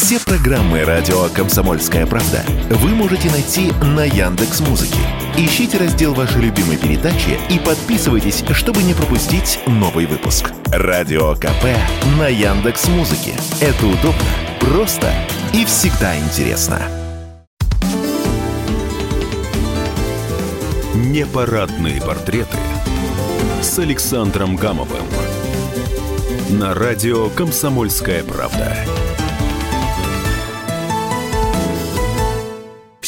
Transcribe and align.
Все 0.00 0.20
программы 0.20 0.84
радио 0.84 1.24
Комсомольская 1.34 2.06
правда 2.06 2.44
вы 2.70 2.90
можете 2.90 3.28
найти 3.32 3.72
на 3.82 4.04
Яндекс 4.04 4.60
Музыке. 4.60 5.00
Ищите 5.36 5.76
раздел 5.76 6.14
вашей 6.14 6.40
любимой 6.40 6.76
передачи 6.76 7.36
и 7.50 7.58
подписывайтесь, 7.58 8.44
чтобы 8.52 8.84
не 8.84 8.94
пропустить 8.94 9.58
новый 9.66 10.06
выпуск. 10.06 10.52
Радио 10.66 11.34
КП 11.34 11.64
на 12.16 12.28
Яндекс 12.28 12.86
Музыке. 12.86 13.32
Это 13.60 13.86
удобно, 13.86 14.22
просто 14.60 15.12
и 15.52 15.64
всегда 15.64 16.16
интересно. 16.16 16.80
Непарадные 20.94 22.00
портреты 22.00 22.56
с 23.60 23.76
Александром 23.80 24.54
Гамовым 24.54 25.06
на 26.50 26.72
радио 26.72 27.28
«Комсомольская 27.30 28.22
правда». 28.22 28.76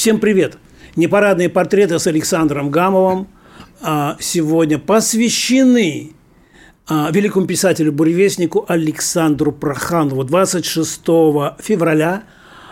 Всем 0.01 0.19
привет! 0.19 0.57
Непарадные 0.97 1.51
портреты 1.51 1.99
с 1.99 2.07
Александром 2.07 2.71
Гамовым 2.71 3.29
а, 3.83 4.17
сегодня 4.19 4.79
посвящены 4.79 6.13
а, 6.89 7.11
великому 7.13 7.45
писателю-буревестнику 7.45 8.65
Александру 8.67 9.53
Проханову. 9.53 10.25
26 10.25 11.03
февраля 11.59 12.23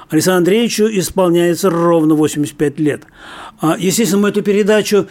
Александру 0.09 0.39
Андреевичу 0.39 0.85
исполняется 0.85 1.69
ровно 1.69 2.15
85 2.15 2.79
лет. 2.81 3.03
А, 3.61 3.77
естественно, 3.79 4.23
мы 4.23 4.29
эту 4.31 4.41
передачу 4.41 5.07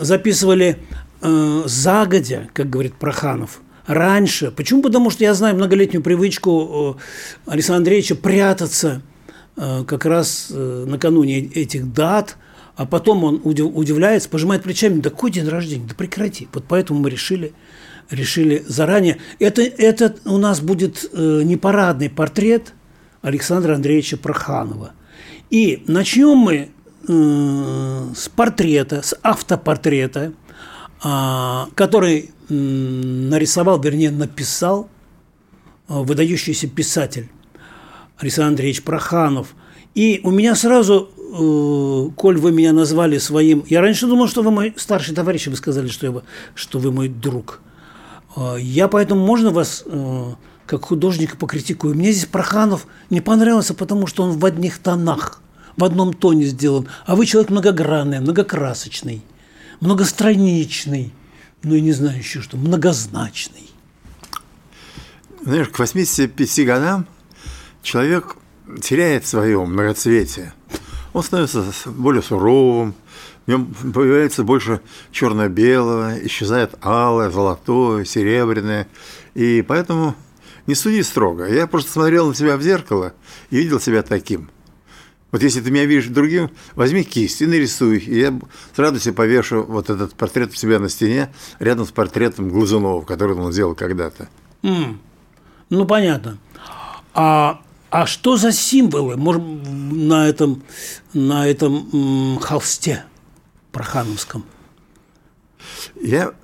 записывали 0.00 0.78
э, 1.20 1.62
загодя, 1.66 2.48
как 2.54 2.70
говорит 2.70 2.94
Проханов– 2.94 3.60
раньше. 3.86 4.50
Почему? 4.50 4.80
Потому 4.80 5.10
что 5.10 5.22
я 5.22 5.34
знаю 5.34 5.54
многолетнюю 5.54 6.02
привычку 6.02 6.96
э, 6.98 7.50
Александра 7.50 7.80
Андреевича 7.80 8.14
прятаться 8.14 9.02
как 9.86 10.04
раз 10.04 10.48
э, 10.50 10.84
накануне 10.86 11.40
этих 11.40 11.92
дат, 11.92 12.36
а 12.76 12.86
потом 12.86 13.24
он 13.24 13.40
удивляется, 13.44 14.28
пожимает 14.28 14.62
плечами, 14.62 15.00
да 15.00 15.10
какой 15.10 15.30
день 15.30 15.48
рождения, 15.48 15.86
да 15.88 15.94
прекрати. 15.94 16.48
Вот 16.52 16.64
поэтому 16.68 17.00
мы 17.00 17.08
решили, 17.08 17.54
решили 18.10 18.62
заранее. 18.66 19.18
Это, 19.38 19.62
это 19.62 20.14
у 20.26 20.36
нас 20.36 20.60
будет 20.60 21.10
непарадный 21.14 22.10
портрет 22.10 22.74
Александра 23.22 23.74
Андреевича 23.74 24.18
Проханова. 24.18 24.92
И 25.48 25.84
начнем 25.86 26.36
мы 26.36 26.68
с 27.08 28.28
портрета, 28.28 29.00
с 29.00 29.16
автопортрета, 29.22 30.34
а, 31.02 31.68
который 31.74 32.30
нарисовал, 32.48 33.80
вернее, 33.80 34.10
написал 34.10 34.88
э, 35.88 35.94
выдающийся 35.94 36.68
писатель 36.68 37.28
Александр 38.18 38.50
Андреевич 38.50 38.82
Проханов. 38.82 39.54
И 39.94 40.20
у 40.24 40.30
меня 40.30 40.54
сразу, 40.54 41.08
э, 41.16 42.10
коль 42.16 42.38
вы 42.38 42.52
меня 42.52 42.72
назвали 42.72 43.18
своим... 43.18 43.64
Я 43.68 43.80
раньше 43.80 44.06
думал, 44.06 44.28
что 44.28 44.42
вы 44.42 44.50
мой 44.50 44.74
старший 44.76 45.14
товарищ, 45.14 45.46
и 45.46 45.50
вы 45.50 45.56
сказали, 45.56 45.88
что, 45.88 46.06
я, 46.06 46.22
что 46.54 46.78
вы 46.78 46.92
мой 46.92 47.08
друг. 47.08 47.60
Э, 48.36 48.56
я 48.58 48.88
поэтому, 48.88 49.24
можно 49.24 49.50
вас 49.50 49.84
как 50.66 50.84
художника 50.84 51.36
покритикую? 51.36 51.94
Мне 51.94 52.12
здесь 52.12 52.26
Проханов 52.26 52.86
не 53.08 53.20
понравился, 53.20 53.72
потому 53.72 54.06
что 54.06 54.24
он 54.24 54.38
в 54.38 54.44
одних 54.44 54.78
тонах, 54.78 55.40
в 55.76 55.84
одном 55.84 56.12
тоне 56.12 56.44
сделан. 56.44 56.88
А 57.06 57.14
вы 57.14 57.24
человек 57.24 57.50
многогранный, 57.50 58.20
многокрасочный, 58.20 59.22
многостраничный– 59.80 61.12
ну 61.66 61.74
и 61.74 61.80
не 61.80 61.90
знаю 61.90 62.18
еще 62.18 62.42
что, 62.42 62.56
многозначный. 62.56 63.68
Знаешь, 65.42 65.68
к 65.68 65.78
85 65.78 66.64
годам 66.64 67.06
человек 67.86 68.36
теряет 68.82 69.26
свое 69.26 69.64
многоцветие. 69.64 70.52
Он 71.12 71.22
становится 71.22 71.64
более 71.86 72.22
суровым, 72.22 72.94
в 73.46 73.48
нем 73.48 73.72
появляется 73.94 74.42
больше 74.42 74.80
черно-белого, 75.12 76.14
исчезает 76.26 76.74
алое, 76.82 77.30
золотое, 77.30 78.04
серебряное. 78.04 78.88
И 79.34 79.64
поэтому 79.66 80.14
не 80.66 80.74
суди 80.74 81.02
строго. 81.02 81.46
Я 81.46 81.66
просто 81.66 81.92
смотрел 81.92 82.28
на 82.28 82.34
себя 82.34 82.56
в 82.56 82.62
зеркало 82.62 83.14
и 83.50 83.56
видел 83.56 83.80
себя 83.80 84.02
таким– 84.02 84.50
вот 85.32 85.42
если 85.42 85.60
ты 85.60 85.70
меня 85.70 85.84
видишь 85.84 86.06
другим, 86.06 86.50
возьми 86.76 87.02
кисть 87.02 87.42
и 87.42 87.46
нарисуй. 87.46 87.98
И 87.98 88.20
я 88.20 88.32
с 88.74 88.78
радостью 88.78 89.12
повешу 89.12 89.64
вот 89.64 89.90
этот 89.90 90.14
портрет 90.14 90.52
у 90.52 90.54
себя 90.54 90.78
на 90.78 90.88
стене 90.88 91.30
рядом 91.58 91.84
с 91.84 91.90
портретом 91.90 92.48
Глазунова, 92.48 93.02
который 93.02 93.36
он 93.36 93.52
сделал 93.52 93.74
когда-то. 93.74 94.28
Mm. 94.62 94.96
Ну, 95.68 95.84
понятно. 95.84 96.38
А, 97.12 97.60
а 97.90 98.06
что 98.06 98.36
за 98.36 98.52
символы 98.52 99.16
может, 99.16 99.42
на 99.42 100.28
этом, 100.28 100.62
на 101.12 101.46
этом 101.46 102.38
холсте 102.40 103.04
прохановском? 103.72 104.44
Я 106.00 106.34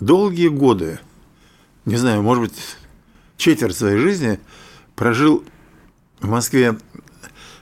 долгие 0.00 0.48
годы, 0.48 1.00
не 1.84 1.96
знаю, 1.96 2.22
может 2.22 2.44
быть, 2.44 2.58
четверть 3.36 3.76
своей 3.76 3.98
жизни 3.98 4.40
прожил 4.96 5.44
в 6.20 6.28
Москве 6.28 6.78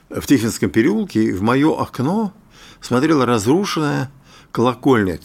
в 0.09 0.25
Тихвинском 0.25 0.69
переулке, 0.69 1.33
в 1.33 1.41
мое 1.41 1.75
окно 1.79 2.33
смотрела 2.81 3.25
разрушенная 3.25 4.11
колокольня 4.51 5.19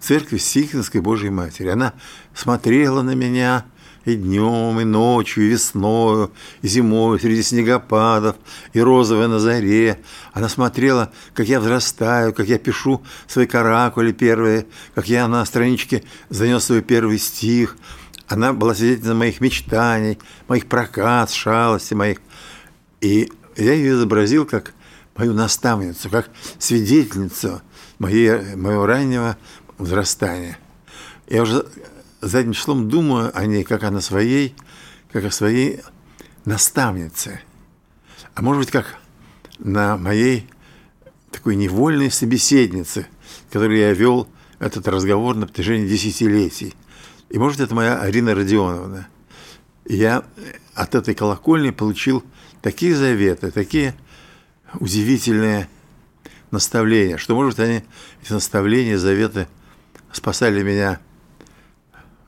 церкви 0.00 0.38
Тихвинской 0.38 1.00
Божьей 1.00 1.30
Матери. 1.30 1.68
Она 1.68 1.94
смотрела 2.34 3.02
на 3.02 3.14
меня 3.14 3.64
и 4.04 4.16
днем, 4.16 4.80
и 4.80 4.84
ночью, 4.84 5.44
и 5.44 5.48
весною, 5.48 6.32
и 6.62 6.68
зимой, 6.68 7.18
среди 7.20 7.42
снегопадов, 7.42 8.36
и 8.72 8.80
розовая 8.80 9.28
на 9.28 9.38
заре. 9.38 10.00
Она 10.32 10.48
смотрела, 10.48 11.12
как 11.34 11.48
я 11.48 11.60
взрастаю, 11.60 12.32
как 12.32 12.46
я 12.48 12.58
пишу 12.58 13.02
свои 13.26 13.46
каракули 13.46 14.12
первые, 14.12 14.66
как 14.94 15.08
я 15.08 15.26
на 15.28 15.44
страничке 15.44 16.04
занес 16.28 16.64
свой 16.64 16.82
первый 16.82 17.18
стих. 17.18 17.76
Она 18.28 18.52
была 18.52 18.74
свидетельницей 18.74 19.14
моих 19.14 19.40
мечтаний, 19.40 20.18
моих 20.48 20.66
проказ, 20.66 21.32
шалостей 21.32 21.96
моих. 21.96 22.18
И 23.00 23.30
я 23.56 23.72
ее 23.74 23.92
изобразил 23.92 24.46
как 24.46 24.72
мою 25.16 25.34
наставницу, 25.34 26.10
как 26.10 26.30
свидетельницу 26.58 27.62
моей, 27.98 28.56
моего 28.56 28.86
раннего 28.86 29.36
возрастания. 29.78 30.58
Я 31.28 31.42
уже 31.42 31.66
задним 32.26 32.52
числом 32.52 32.88
думаю 32.88 33.36
о 33.36 33.46
ней 33.46 33.64
как 33.64 33.84
о 33.84 34.00
своей, 34.00 34.54
как 35.12 35.24
о 35.24 35.30
своей 35.30 35.80
наставнице. 36.44 37.40
А 38.34 38.42
может 38.42 38.60
быть, 38.60 38.70
как 38.70 38.96
на 39.58 39.96
моей 39.96 40.48
такой 41.30 41.56
невольной 41.56 42.10
собеседнице, 42.10 43.06
которой 43.50 43.80
я 43.80 43.92
вел 43.92 44.28
этот 44.58 44.88
разговор 44.88 45.36
на 45.36 45.46
протяжении 45.46 45.88
десятилетий. 45.88 46.74
И 47.28 47.38
может, 47.38 47.60
это 47.60 47.74
моя 47.74 48.00
Арина 48.00 48.34
Родионовна. 48.34 49.08
я 49.84 50.24
от 50.74 50.94
этой 50.94 51.14
колокольни 51.14 51.70
получил 51.70 52.24
такие 52.62 52.94
заветы, 52.94 53.50
такие 53.50 53.94
удивительные 54.80 55.68
наставления, 56.50 57.16
что, 57.16 57.34
может, 57.34 57.58
они, 57.60 57.82
эти 58.22 58.32
наставления, 58.32 58.98
заветы 58.98 59.48
спасали 60.12 60.62
меня, 60.62 61.00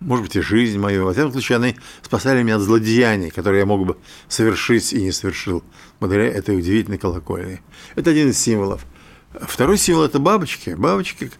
может 0.00 0.24
быть, 0.24 0.36
и 0.36 0.40
жизнь 0.40 0.78
мою. 0.78 1.04
Во 1.04 1.12
всяком 1.12 1.32
случае, 1.32 1.56
они 1.56 1.76
спасали 2.02 2.42
меня 2.42 2.56
от 2.56 2.62
злодеяний, 2.62 3.30
которые 3.30 3.60
я 3.60 3.66
мог 3.66 3.86
бы 3.86 3.96
совершить 4.28 4.92
и 4.92 5.02
не 5.02 5.12
совершил 5.12 5.62
благодаря 6.00 6.28
этой 6.28 6.56
удивительной 6.58 6.98
колокольне. 6.98 7.62
Это 7.94 8.10
один 8.10 8.30
из 8.30 8.38
символов. 8.38 8.84
Второй 9.40 9.78
символ– 9.78 10.04
это 10.04 10.18
бабочки. 10.18 10.70
Бабочки, 10.70 11.30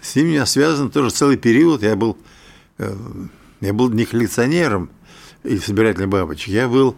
с 0.00 0.14
ними 0.16 0.30
я 0.30 0.46
связан 0.46 0.90
тоже 0.90 1.10
целый 1.10 1.36
период. 1.36 1.82
Я 1.82 1.96
был, 1.96 2.18
э, 2.78 2.94
я 3.60 3.72
был 3.72 3.90
не 3.90 4.04
коллекционером 4.04 4.90
или 5.44 5.58
собирателем 5.58 6.10
бабочек. 6.10 6.48
Я 6.48 6.68
был 6.68 6.96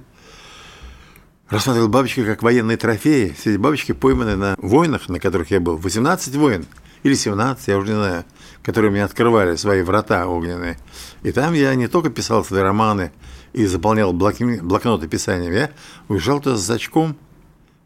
рассматривал 1.48 1.88
бабочки 1.88 2.24
как 2.24 2.42
военные 2.42 2.76
трофеи. 2.76 3.34
Все 3.38 3.52
эти 3.52 3.58
бабочки 3.58 3.92
пойманы 3.92 4.36
на 4.36 4.54
войнах, 4.58 5.08
на 5.08 5.20
которых 5.20 5.50
я 5.50 5.60
был. 5.60 5.76
18 5.76 6.34
войн 6.36 6.66
или 7.02 7.14
17, 7.14 7.68
я 7.68 7.78
уже 7.78 7.92
не 7.92 7.96
знаю, 7.96 8.24
которые 8.64 8.90
мне 8.90 9.04
открывали 9.04 9.56
свои 9.56 9.82
врата 9.82 10.26
огненные. 10.26 10.78
И 11.22 11.30
там 11.32 11.52
я 11.52 11.74
не 11.74 11.86
только 11.86 12.10
писал 12.10 12.44
свои 12.44 12.62
романы 12.62 13.12
и 13.52 13.66
заполнял 13.66 14.12
блоки, 14.12 14.42
блокноты 14.60 15.06
писанием, 15.06 15.52
я 15.52 15.70
уезжал 16.08 16.40
туда 16.40 16.56
с 16.56 16.68
очком, 16.70 17.16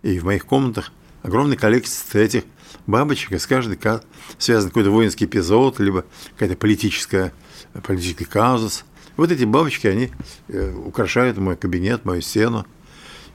и 0.02 0.18
в 0.20 0.24
моих 0.24 0.46
комнатах 0.46 0.92
огромная 1.22 1.56
коллекция 1.56 2.22
этих 2.22 2.44
бабочек, 2.86 3.32
и 3.32 3.38
с 3.38 3.46
каждой 3.46 3.78
связан 4.38 4.70
какой-то 4.70 4.90
воинский 4.90 5.24
эпизод, 5.24 5.80
либо 5.80 6.04
какая-то 6.34 6.56
политическая, 6.56 7.32
политический 7.82 8.24
казус. 8.24 8.84
Вот 9.16 9.32
эти 9.32 9.44
бабочки, 9.44 9.88
они 9.88 10.10
э, 10.46 10.72
украшают 10.72 11.38
мой 11.38 11.56
кабинет, 11.56 12.04
мою 12.04 12.22
стену. 12.22 12.64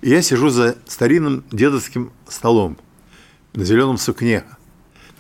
И 0.01 0.09
я 0.09 0.21
сижу 0.21 0.49
за 0.49 0.77
старинным 0.87 1.43
дедовским 1.51 2.13
столом 2.25 2.77
на 3.53 3.65
зеленом 3.65 3.97
сукне. 3.97 4.45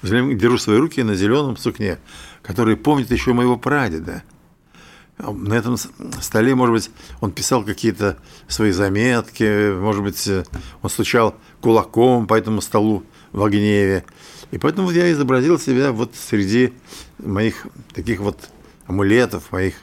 Держу 0.03 0.57
свои 0.57 0.77
руки 0.77 1.01
на 1.01 1.15
зеленом 1.15 1.55
сукне, 1.55 1.97
который 2.41 2.75
помнит 2.75 3.09
еще 3.09 3.33
моего 3.33 3.57
прадеда. 3.57 4.23
на 5.17 5.53
этом 5.53 5.77
столе, 6.21 6.55
может 6.55 6.73
быть, 6.73 6.91
он 7.21 7.31
писал 7.31 7.63
какие-то 7.63 8.17
свои 8.47 8.71
заметки, 8.71 9.73
может 9.73 10.03
быть, 10.03 10.29
он 10.81 10.89
стучал 10.89 11.35
кулаком 11.61 12.27
по 12.27 12.35
этому 12.35 12.61
столу 12.61 13.03
в 13.31 13.47
гневе. 13.47 14.03
И 14.51 14.57
поэтому 14.57 14.91
я 14.91 15.11
изобразил 15.11 15.57
себя 15.57 15.91
вот 15.91 16.13
среди 16.15 16.73
моих 17.17 17.65
таких 17.93 18.19
вот 18.19 18.49
амулетов, 18.87 19.51
моих 19.51 19.75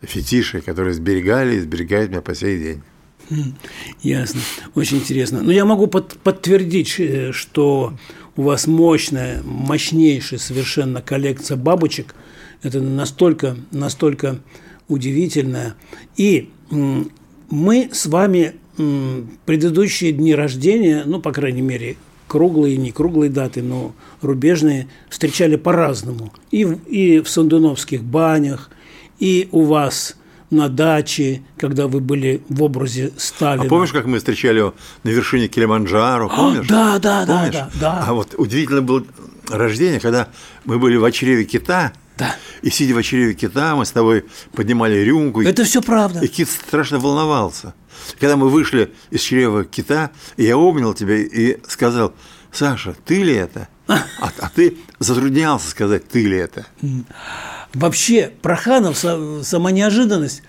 фетишей, 0.00 0.60
которые 0.60 0.94
сберегали 0.94 1.56
и 1.56 1.60
сберегают 1.60 2.10
меня 2.10 2.22
по 2.22 2.34
сей 2.34 2.58
день. 2.58 2.82
Хм, 3.30 3.54
ясно. 4.02 4.40
Очень 4.74 4.98
интересно. 4.98 5.42
Но 5.42 5.52
я 5.52 5.64
могу 5.64 5.86
под, 5.86 6.18
подтвердить, 6.18 6.96
э, 6.98 7.32
что 7.32 7.94
у 8.36 8.42
вас 8.42 8.66
мощная, 8.66 9.42
мощнейшая 9.42 10.38
совершенно 10.38 11.02
коллекция 11.02 11.56
бабочек. 11.56 12.14
Это 12.62 12.80
настолько, 12.80 13.56
настолько 13.70 14.38
удивительная. 14.88 15.74
И 16.16 16.50
мы 17.50 17.90
с 17.92 18.06
вами 18.06 18.54
предыдущие 19.44 20.12
дни 20.12 20.34
рождения, 20.34 21.02
ну, 21.04 21.20
по 21.20 21.32
крайней 21.32 21.62
мере, 21.62 21.96
круглые, 22.26 22.78
не 22.78 22.92
круглые 22.92 23.30
даты, 23.30 23.62
но 23.62 23.94
рубежные, 24.22 24.88
встречали 25.10 25.56
по-разному. 25.56 26.32
И, 26.50 26.62
и 26.62 27.20
в 27.20 27.28
Сандуновских 27.28 28.02
банях, 28.02 28.70
и 29.18 29.48
у 29.52 29.64
вас 29.64 30.16
на 30.52 30.68
даче, 30.68 31.42
когда 31.56 31.88
вы 31.88 32.00
были 32.00 32.42
в 32.48 32.62
образе 32.62 33.12
Сталина. 33.16 33.64
А 33.64 33.68
помнишь, 33.68 33.92
как 33.92 34.06
мы 34.06 34.18
встречали 34.18 34.58
его 34.58 34.74
на 35.02 35.08
вершине 35.08 35.48
Килиманджаро, 35.48 36.28
а, 36.30 36.36
помнишь? 36.36 36.66
А, 36.70 36.98
да, 36.98 37.24
да, 37.24 37.26
помнишь? 37.26 37.54
да, 37.54 37.70
да, 37.74 37.80
да. 37.80 38.04
А 38.06 38.12
вот 38.12 38.34
удивительно 38.36 38.82
было 38.82 39.04
рождение, 39.48 39.98
когда 39.98 40.28
мы 40.64 40.78
были 40.78 40.96
в 40.96 41.04
очреве 41.04 41.44
кита, 41.44 41.92
да. 42.18 42.36
И 42.60 42.70
сидя 42.70 42.94
в 42.94 42.98
очреве 42.98 43.32
кита, 43.34 43.74
мы 43.74 43.86
с 43.86 43.90
тобой 43.90 44.26
поднимали 44.54 44.98
рюмку. 44.98 45.42
Это 45.42 45.64
все 45.64 45.80
правда. 45.80 46.20
И 46.20 46.28
кит 46.28 46.48
страшно 46.48 46.98
волновался. 46.98 47.74
Когда 48.20 48.36
мы 48.36 48.48
вышли 48.50 48.92
из 49.10 49.22
чрева 49.22 49.64
кита, 49.64 50.10
я 50.36 50.56
обнял 50.56 50.92
тебя 50.92 51.16
и 51.16 51.58
сказал, 51.66 52.14
Саша, 52.52 52.94
ты 53.06 53.22
ли 53.22 53.32
это? 53.32 53.68
А, 53.88 54.04
а 54.20 54.50
ты 54.54 54.76
затруднялся 54.98 55.68
сказать, 55.68 56.08
ты 56.08 56.24
ли 56.24 56.36
это? 56.36 56.66
Вообще, 57.74 58.32
Проханов, 58.42 58.96
сама 58.96 59.70
неожиданность. 59.70 60.42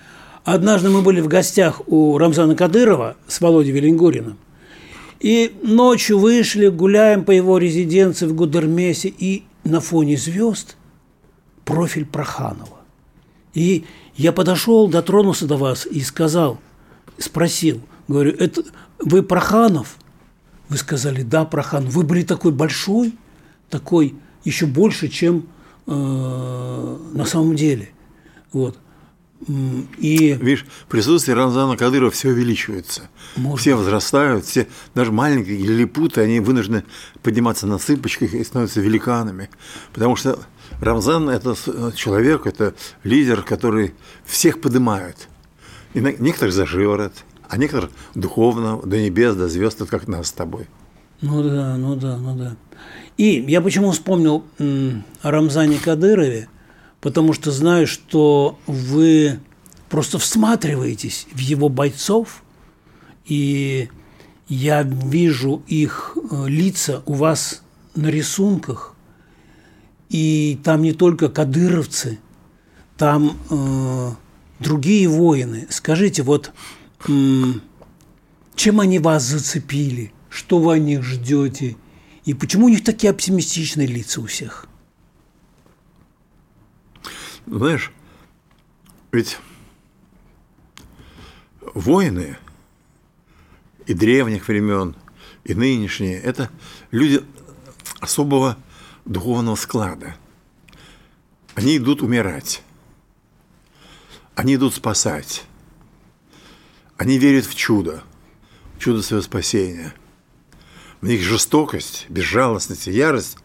Однажды 0.44 0.90
мы 0.90 1.02
были 1.02 1.22
в 1.22 1.28
гостях 1.28 1.82
у 1.88 2.18
Рамзана 2.18 2.56
Кадырова 2.56 3.16
с 3.28 3.40
Володей 3.40 3.72
Велингуриным. 3.72 4.38
И 5.20 5.56
ночью 5.64 6.20
вышли, 6.20 6.68
гуляем 6.68 7.24
по 7.24 7.32
его 7.32 7.58
резиденции 7.58 8.26
в 8.28 8.36
Гудермесе, 8.36 9.08
и 9.08 9.46
на 9.64 9.80
фоне 9.80 10.18
звезд 10.18 10.76
профиль 11.64 12.06
Проханова. 12.06 12.82
И 13.54 13.86
я 14.16 14.34
подошел, 14.34 14.88
дотронулся 14.90 15.48
до 15.48 15.56
вас 15.56 15.86
и 15.86 16.02
сказал, 16.02 16.60
спросил, 17.18 17.82
говорю, 18.10 18.36
это 18.38 18.64
вы 19.00 19.24
Проханов? 19.24 19.96
Вы 20.68 20.78
сказали, 20.78 21.22
да, 21.22 21.46
Прохан. 21.46 21.88
Вы 21.88 22.04
были 22.04 22.24
такой 22.24 22.52
большой, 22.52 23.14
такой 23.74 24.14
еще 24.44 24.68
больше, 24.68 25.08
чем 25.08 25.48
э, 25.88 26.98
на 27.14 27.26
самом 27.26 27.56
деле. 27.56 27.90
Вот. 28.52 28.78
И... 29.98 30.38
Видишь, 30.40 30.66
присутствие 30.88 31.36
Рамзана 31.36 31.76
Кадырова 31.76 32.12
все 32.12 32.30
увеличивается. 32.30 33.10
Может 33.36 33.62
все 33.62 33.76
возрастают, 33.76 34.46
все, 34.46 34.68
даже 34.94 35.12
маленькие 35.12 35.58
лилипуты, 35.58 36.22
они 36.22 36.40
вынуждены 36.40 36.84
подниматься 37.24 37.66
на 37.66 37.80
цыпочках 37.80 38.36
и 38.36 38.44
становятся 38.44 38.80
великанами. 38.80 39.50
Потому 39.92 40.16
что 40.16 40.40
Рамзан– 40.80 41.30
это 41.38 41.56
человек, 41.96 42.46
это 42.46 42.76
лидер, 43.04 43.42
который 43.42 43.96
всех 44.24 44.62
поднимает. 44.62 45.28
И 45.96 46.00
некоторых 46.00 46.54
за 46.54 46.68
шиворот, 46.68 47.14
а 47.50 47.58
некоторых 47.58 47.90
духовно, 48.14 48.80
до 48.84 49.02
небес, 49.02 49.36
до 49.36 49.50
звезд, 49.50 49.82
как 49.90 50.08
нас 50.08 50.28
с 50.28 50.32
тобой. 50.32 50.68
Ну 51.22 51.42
да, 51.42 51.76
ну 51.78 51.96
да, 51.96 52.18
ну 52.18 52.36
да. 52.36 52.56
И 53.18 53.44
я 53.48 53.62
почему 53.62 53.92
вспомнил 53.92 54.44
о 54.60 55.32
Рамзане 55.32 55.78
Кадырове, 55.78 56.48
потому 57.02 57.34
что 57.34 57.52
знаю, 57.52 57.88
что 57.88 58.58
вы 58.66 59.40
просто 59.90 60.18
всматриваетесь 60.18 61.28
в 61.32 61.38
его 61.38 61.70
бойцов, 61.70 62.44
и 63.26 63.90
я 64.48 64.84
вижу 64.84 65.64
их 65.68 66.18
э, 66.18 66.48
лица 66.48 67.04
у 67.06 67.14
вас 67.14 67.62
на 67.96 68.08
рисунках, 68.08 68.96
и 70.10 70.60
там 70.64 70.82
не 70.82 70.94
только 70.94 71.30
кадыровцы, 71.30 72.20
там 72.98 73.38
э, 73.50 74.12
другие 74.60 75.08
воины. 75.08 75.68
Скажите, 75.70 76.24
вот 76.24 76.52
чем 78.56 78.80
они 78.80 79.00
вас 79.00 79.24
зацепили? 79.24 80.14
Что 80.30 80.60
вы 80.60 80.74
о 80.74 80.80
них 80.80 81.04
ждете? 81.04 81.76
И 82.26 82.34
почему 82.34 82.68
у 82.68 82.70
них 82.70 82.84
такие 82.84 83.12
оптимистичные 83.12 83.88
лица 83.88 84.22
у 84.22 84.26
всех? 84.26 84.68
Знаешь, 87.46 87.92
ведь 89.12 89.38
воины 91.74 92.38
и 93.86 93.94
древних 93.94 94.48
времен, 94.48 94.96
и 95.44 95.54
нынешние– 95.54 96.20
это 96.22 96.50
люди 96.92 97.22
особого 98.00 98.58
духовного 99.06 99.56
склада. 99.56 100.16
Они 101.56 101.78
идут 101.78 102.02
умирать. 102.02 102.64
Они 104.36 104.56
идут 104.56 104.74
спасать. 104.74 105.44
Они 106.98 107.18
верят 107.18 107.46
в 107.46 107.56
чудо, 107.56 108.04
в 108.76 108.80
чудо 108.80 109.02
своего 109.02 109.24
спасения. 109.24 109.94
В 111.04 111.06
них 111.06 111.22
жестокость, 111.22 112.06
безжалостность, 112.08 112.88
ярость, 112.88 113.36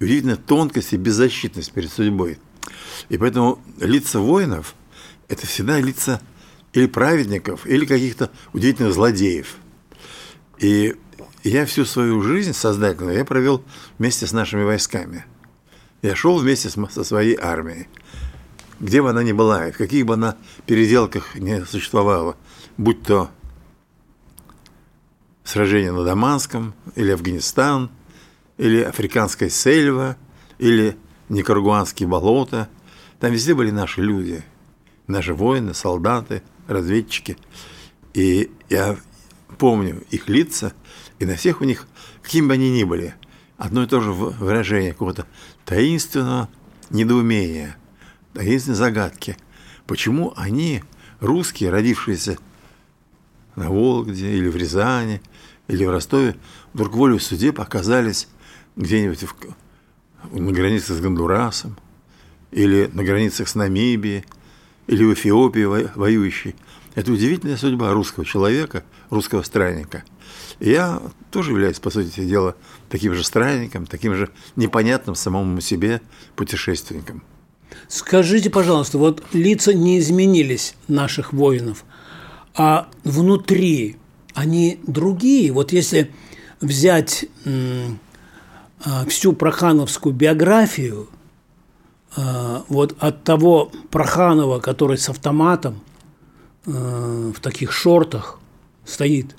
и 0.00 0.04
удивительная 0.04 0.34
тонкость 0.34 0.94
и 0.94 0.96
беззащитность 0.96 1.70
перед 1.70 1.92
судьбой. 1.92 2.40
И 3.08 3.16
поэтому 3.16 3.62
лица 3.80 4.18
воинов– 4.18 4.74
это 5.28 5.46
всегда 5.46 5.78
лица 5.78 6.20
или 6.72 6.86
праведников, 6.86 7.68
или 7.68 7.86
каких-то 7.86 8.32
удивительных 8.52 8.94
злодеев. 8.94 9.58
И 10.58 10.96
я 11.44 11.66
всю 11.66 11.84
свою 11.84 12.20
жизнь 12.20 12.52
сознательно 12.52 13.10
я 13.10 13.24
провел 13.24 13.62
вместе 13.96 14.26
с 14.26 14.32
нашими 14.32 14.64
войсками. 14.64 15.24
Я 16.02 16.16
шел 16.16 16.36
вместе 16.38 16.68
со 16.68 17.04
своей 17.04 17.36
армией. 17.40 17.86
Где 18.80 19.00
бы 19.00 19.10
она 19.10 19.22
ни 19.22 19.30
была, 19.30 19.68
и 19.68 19.70
в 19.70 19.76
каких 19.76 20.04
бы 20.04 20.14
она 20.14 20.36
переделках 20.66 21.36
не 21.36 21.64
существовала– 21.64 22.36
будь 22.76 23.02
то 23.02 23.30
сражение 25.44 25.92
на 25.92 26.04
Даманском, 26.04 26.74
или 26.96 27.10
Афганистан, 27.12 27.90
или 28.56 28.80
Африканская 28.80 29.50
сельва, 29.50 30.16
или 30.58 30.96
Никарагуанские 31.28 32.08
болота. 32.08 32.68
Там 33.20 33.32
везде 33.32 33.54
были 33.54 33.70
наши 33.70 34.00
люди, 34.02 34.42
наши 35.06 35.34
воины, 35.34 35.74
солдаты, 35.74 36.42
разведчики. 36.66 37.36
И 38.14 38.50
я 38.68 38.96
помню 39.58 40.02
их 40.10 40.28
лица, 40.28 40.72
и 41.18 41.24
на 41.24 41.36
всех 41.36 41.60
у 41.60 41.64
них, 41.64 41.86
каким 42.22 42.48
бы 42.48 42.54
они 42.54 42.70
ни 42.70 42.84
были, 42.84 43.14
одно 43.56 43.84
и 43.84 43.86
то 43.86 44.00
же 44.00 44.12
выражение 44.12 44.92
какого-то 44.92 45.26
таинственного 45.64 46.48
недоумения, 46.90 47.76
таинственной 48.32 48.76
загадки. 48.76 49.36
Почему 49.86 50.32
они, 50.36 50.82
русские, 51.20 51.70
родившиеся 51.70 52.38
на 53.56 53.70
Вологде 53.70 54.32
или 54.32 54.48
в 54.48 54.56
Рязани 54.56 55.20
или 55.68 55.84
в 55.84 55.90
Ростове 55.90 56.36
вдруг 56.72 56.94
волю 56.94 57.18
судеб 57.18 57.60
оказались 57.60 58.28
где-нибудь 58.76 59.22
в, 59.22 59.34
на 60.32 60.52
границе 60.52 60.94
с 60.94 61.00
Гондурасом 61.00 61.76
или 62.50 62.90
на 62.92 63.04
границах 63.04 63.48
с 63.48 63.54
Намибией 63.54 64.24
или 64.86 65.04
в 65.04 65.14
Эфиопии 65.14 65.88
воюющей. 65.94 66.54
Это 66.94 67.12
удивительная 67.12 67.56
судьба 67.56 67.92
русского 67.92 68.24
человека, 68.24 68.84
русского 69.10 69.42
странника. 69.42 70.04
И 70.60 70.70
я 70.70 71.02
тоже 71.30 71.50
являюсь, 71.50 71.80
по 71.80 71.90
сути 71.90 72.24
дела, 72.24 72.54
таким 72.88 73.14
же 73.14 73.24
странником, 73.24 73.86
таким 73.86 74.14
же 74.14 74.30
непонятным 74.54 75.16
самому 75.16 75.60
себе 75.60 76.00
путешественником. 76.36 77.22
Скажите, 77.88 78.50
пожалуйста, 78.50 78.98
вот 78.98 79.24
лица 79.32 79.74
не 79.74 79.98
изменились 79.98 80.76
наших 80.86 81.32
воинов, 81.32 81.84
а 82.54 82.88
внутри 83.02 83.96
они 84.34 84.80
другие. 84.86 85.52
Вот 85.52 85.72
если 85.72 86.10
взять 86.60 87.26
а, 87.46 89.06
всю 89.06 89.32
прохановскую 89.32 90.14
биографию, 90.14 91.08
а, 92.16 92.64
вот 92.68 92.96
от 92.98 93.24
того 93.24 93.72
Проханова, 93.90 94.60
который 94.60 94.98
с 94.98 95.08
автоматом 95.08 95.80
а, 96.66 97.32
в 97.32 97.40
таких 97.40 97.72
шортах 97.72 98.38
стоит, 98.84 99.36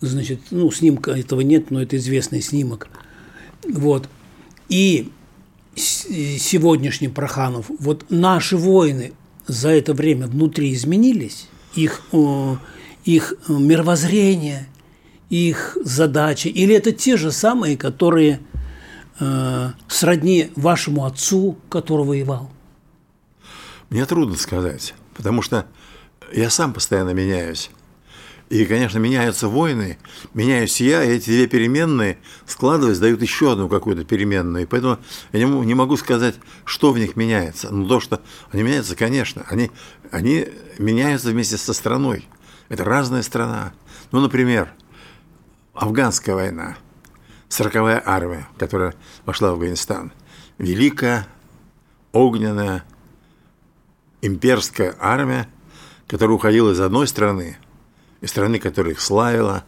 значит, 0.00 0.40
ну, 0.50 0.70
снимка 0.70 1.12
этого 1.12 1.40
нет, 1.40 1.70
но 1.70 1.80
это 1.80 1.96
известный 1.96 2.42
снимок, 2.42 2.88
вот, 3.66 4.08
и 4.68 5.10
сегодняшний 5.76 7.08
Проханов, 7.08 7.66
вот 7.78 8.06
наши 8.10 8.56
воины, 8.56 9.12
за 9.46 9.70
это 9.70 9.92
время 9.92 10.26
внутри 10.26 10.72
изменились? 10.72 11.48
Их, 11.74 12.02
их 13.04 13.34
мировоззрение, 13.48 14.68
их 15.30 15.76
задачи? 15.82 16.48
Или 16.48 16.74
это 16.74 16.92
те 16.92 17.16
же 17.16 17.30
самые, 17.32 17.76
которые 17.76 18.40
э, 19.20 19.70
сродни 19.88 20.50
вашему 20.56 21.04
отцу, 21.04 21.58
который 21.68 22.04
воевал? 22.04 22.50
Мне 23.90 24.06
трудно 24.06 24.36
сказать, 24.36 24.94
потому 25.14 25.42
что 25.42 25.66
я 26.32 26.50
сам 26.50 26.72
постоянно 26.72 27.10
меняюсь. 27.10 27.70
И, 28.50 28.66
конечно, 28.66 28.98
меняются 28.98 29.48
войны, 29.48 29.98
меняюсь 30.34 30.80
я, 30.80 31.02
и 31.02 31.16
эти 31.16 31.30
две 31.30 31.46
переменные, 31.46 32.18
складываясь, 32.46 32.98
дают 32.98 33.22
еще 33.22 33.52
одну 33.52 33.68
какую-то 33.68 34.04
переменную. 34.04 34.64
И 34.64 34.66
поэтому 34.66 34.98
я 35.32 35.44
не, 35.44 35.64
не 35.64 35.74
могу 35.74 35.96
сказать, 35.96 36.34
что 36.64 36.92
в 36.92 36.98
них 36.98 37.16
меняется. 37.16 37.70
Но 37.70 37.88
то, 37.88 38.00
что 38.00 38.20
они 38.50 38.62
меняются, 38.62 38.96
конечно, 38.96 39.44
они, 39.48 39.70
они 40.10 40.46
меняются 40.78 41.30
вместе 41.30 41.56
со 41.56 41.72
страной. 41.72 42.28
Это 42.68 42.84
разная 42.84 43.22
страна. 43.22 43.72
Ну, 44.10 44.20
например, 44.20 44.72
афганская 45.74 46.34
война, 46.34 46.76
сороковая 47.48 48.02
армия, 48.04 48.48
которая 48.58 48.94
вошла 49.26 49.50
в 49.50 49.54
Афганистан. 49.54 50.12
Великая, 50.58 51.26
огненная, 52.12 52.84
имперская 54.22 54.94
армия, 54.98 55.48
которая 56.06 56.36
уходила 56.36 56.70
из 56.70 56.80
одной 56.80 57.06
страны, 57.06 57.58
из 58.20 58.30
страны, 58.30 58.58
которая 58.58 58.92
их 58.92 59.00
славила, 59.00 59.64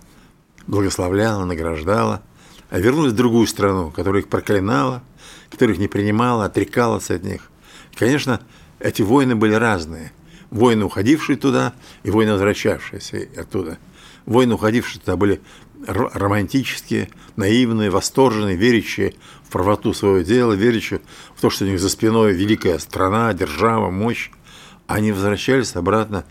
благословляла, 0.67 1.45
награждала, 1.45 2.23
а 2.71 2.79
вернулась 2.79 3.13
в 3.13 3.17
другую 3.17 3.47
страну, 3.47 3.91
которая 3.91 4.23
их 4.23 4.29
проклинала, 4.29 5.03
которая 5.51 5.75
их 5.75 5.81
не 5.81 5.89
принимала, 5.89 6.47
отрекалась 6.47 7.11
от 7.11 7.23
них. 7.23 7.51
Конечно, 7.95 8.41
эти 8.79 9.03
войны 9.03 9.37
были 9.37 9.55
разные. 9.55 10.13
Войны, 10.57 10.87
уходившие 10.87 11.37
туда, 11.37 11.75
и 12.03 12.11
войны, 12.11 12.33
возвращавшиеся 12.33 13.29
оттуда. 13.37 13.79
Войны, 14.25 14.55
уходившие 14.55 15.01
туда, 15.01 15.17
были 15.17 15.43
романтические, 15.87 17.11
наивные, 17.37 17.91
восторженные, 17.91 18.57
верящие 18.57 19.15
в 19.45 19.51
правоту 19.51 19.93
своего 19.93 20.21
дела, 20.21 20.55
верящие 20.55 21.03
в 21.35 21.43
то, 21.43 21.51
что 21.51 21.65
у 21.65 21.69
них 21.69 21.79
за 21.79 21.91
спиной 21.91 22.33
великая 22.33 22.79
страна, 22.79 23.35
держава, 23.35 23.91
мощь. 23.91 24.31
Они 24.87 25.13
возвращались 25.13 25.77
обратно 25.77 26.25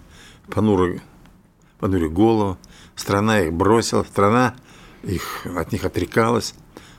понуро 0.50 1.00
понурив 1.77 2.12
голову. 2.12 2.58
Страна 2.96 3.41
их 3.41 3.53
бросила, 3.53 4.03
страна 4.03 4.55
их, 5.03 5.46
от 5.55 5.72
них 5.72 5.86
отрекалась. 5.86 6.55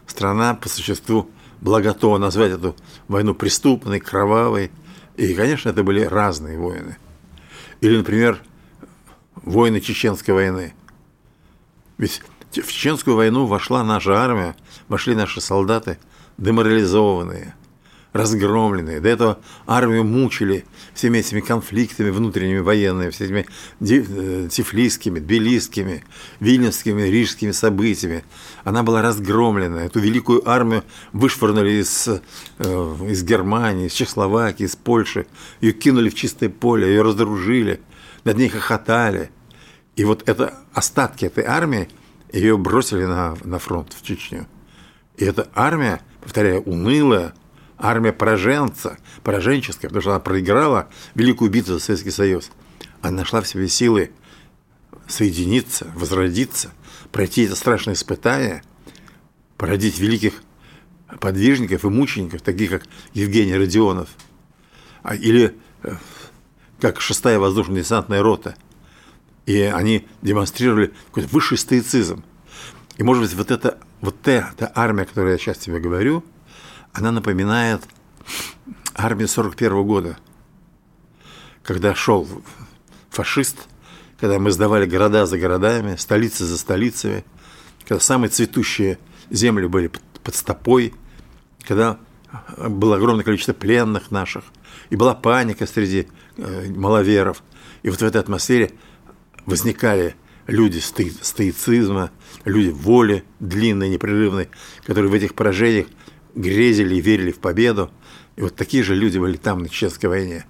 Страна, 0.06 0.54
по 0.54 0.68
существу, 0.68 1.28
была 1.60 1.80
готова 1.80 2.18
назвать 2.18 2.52
эту 2.52 2.76
войну 3.08 3.34
преступной, 3.34 3.98
кровавой. 3.98 4.70
И, 5.16 5.34
конечно, 5.34 5.70
это 5.70 5.82
были 5.82 6.02
разные 6.02 6.56
войны. 6.56 6.98
Или, 7.80 7.98
например, 7.98 8.42
войны 9.34 9.80
Чеченской 9.80 10.34
войны. 10.34 10.74
Ведь 11.98 12.22
в 12.52 12.72
Чеченскую 12.72 13.16
войну 13.16 13.46
вошла 13.46 13.84
наша 13.84 14.14
армия, 14.22 14.56
вошли 14.88 15.14
наши 15.14 15.40
солдаты 15.40 15.98
деморализованные– 16.38 17.54
разгромленные. 18.16 19.00
До 19.00 19.08
этого 19.08 19.38
армию 19.66 20.04
мучили 20.04 20.64
всеми 20.94 21.18
этими 21.18 21.40
конфликтами 21.40 22.10
внутренними 22.10 22.60
военными, 22.60 23.10
всеми 23.10 23.46
этими 23.80 24.44
э, 24.44 24.48
тифлисскими, 24.48 25.18
тбилисскими, 25.18 26.04
вильнюсскими, 26.40 27.02
рижскими 27.02 27.50
событиями. 27.52 28.24
Она 28.64 28.82
была 28.82 29.02
разгромлена. 29.02 29.78
Эту 29.78 30.00
великую 30.00 30.48
армию 30.48 30.84
вышвырнули 31.12 31.82
из, 31.82 32.08
э, 32.08 32.96
из 33.08 33.22
Германии, 33.22 33.86
из 33.86 33.92
Чехословакии, 33.92 34.64
из 34.64 34.76
Польши. 34.76 35.26
Ее 35.60 35.72
кинули 35.72 36.08
в 36.08 36.14
чистое 36.14 36.48
поле, 36.48 36.88
ее 36.88 37.02
разоружили, 37.02 37.80
над 38.24 38.36
ней 38.38 38.48
хохотали. 38.48 39.30
И 39.96 40.04
вот 40.04 40.28
это 40.28 40.54
остатки 40.72 41.24
этой 41.24 41.44
армии, 41.44 41.88
ее 42.32 42.58
бросили 42.58 43.04
на, 43.04 43.36
на 43.44 43.58
фронт 43.58 43.94
в 43.94 44.02
Чечню. 44.02 44.46
И 45.16 45.24
эта 45.24 45.48
армия, 45.54 46.00
повторяю, 46.20 46.62
унылая, 46.62 47.34
армия 47.78 48.12
пораженца, 48.12 48.98
пораженческая, 49.22 49.88
потому 49.88 50.00
что 50.00 50.10
она 50.10 50.20
проиграла 50.20 50.88
великую 51.14 51.50
битву 51.50 51.74
за 51.74 51.80
Советский 51.80 52.10
Союз. 52.10 52.50
Она 53.02 53.18
нашла 53.18 53.40
в 53.40 53.48
себе 53.48 53.68
силы 53.68 54.10
соединиться, 55.06 55.86
возродиться, 55.94 56.70
пройти 57.12 57.42
это 57.42 57.54
страшное 57.54 57.94
испытание, 57.94 58.62
породить 59.56 59.98
великих 59.98 60.42
подвижников 61.20 61.84
и 61.84 61.88
мучеников, 61.88 62.42
таких 62.42 62.70
как 62.70 62.82
Евгений 63.12 63.54
Родионов, 63.54 64.08
а, 65.02 65.14
или 65.14 65.56
э, 65.82 65.94
как 66.80 67.00
шестая 67.00 67.38
воздушно-десантная 67.38 68.22
рота. 68.22 68.56
И 69.44 69.60
они 69.60 70.08
демонстрировали 70.22 70.92
какой-то 71.06 71.28
высший 71.28 71.58
стоицизм. 71.58 72.24
И, 72.96 73.04
может 73.04 73.22
быть, 73.22 73.34
вот 73.34 73.52
эта, 73.52 73.78
вот 74.00 74.26
эта 74.26 74.72
армия, 74.74 75.04
о 75.04 75.06
которой 75.06 75.32
я 75.32 75.38
сейчас 75.38 75.58
тебе 75.58 75.78
говорю– 75.78 76.24
она 76.96 77.12
напоминает 77.12 77.82
армию 78.94 79.28
41 79.28 79.82
года, 79.84 80.18
когда 81.62 81.94
шел 81.94 82.26
фашист, 83.10 83.68
когда 84.18 84.38
мы 84.38 84.50
сдавали 84.50 84.86
города 84.86 85.26
за 85.26 85.38
городами, 85.38 85.96
столицы 85.96 86.44
за 86.44 86.56
столицами, 86.56 87.24
когда 87.86 88.00
самые 88.00 88.30
цветущие 88.30 88.98
земли 89.30 89.66
были 89.66 89.90
под 90.22 90.34
стопой, 90.34 90.94
когда 91.62 91.98
было 92.56 92.96
огромное 92.96 93.24
количество 93.24 93.52
пленных 93.52 94.10
наших, 94.10 94.44
и 94.88 94.96
была 94.96 95.14
паника 95.14 95.66
среди 95.66 96.08
э, 96.36 96.70
маловеров. 96.70 97.42
И 97.82 97.90
вот 97.90 98.00
в 98.00 98.04
этой 98.04 98.20
атмосфере 98.20 98.72
возникали 99.44 100.16
люди 100.46 100.78
стоицизма, 100.78 102.10
люди 102.44 102.70
воли 102.70 103.24
длинной, 103.38 103.90
непрерывной, 103.90 104.48
которые 104.84 105.10
в 105.10 105.14
этих 105.14 105.34
поражениях 105.34 105.86
грезили 106.36 106.94
и 106.94 107.00
верили 107.00 107.32
в 107.32 107.40
победу. 107.40 107.90
И 108.36 108.42
вот 108.42 108.54
такие 108.54 108.84
же 108.84 108.94
люди 108.94 109.18
были 109.18 109.36
там 109.36 109.60
на 109.60 109.68
Чеченской 109.68 110.08
войне. 110.08 110.44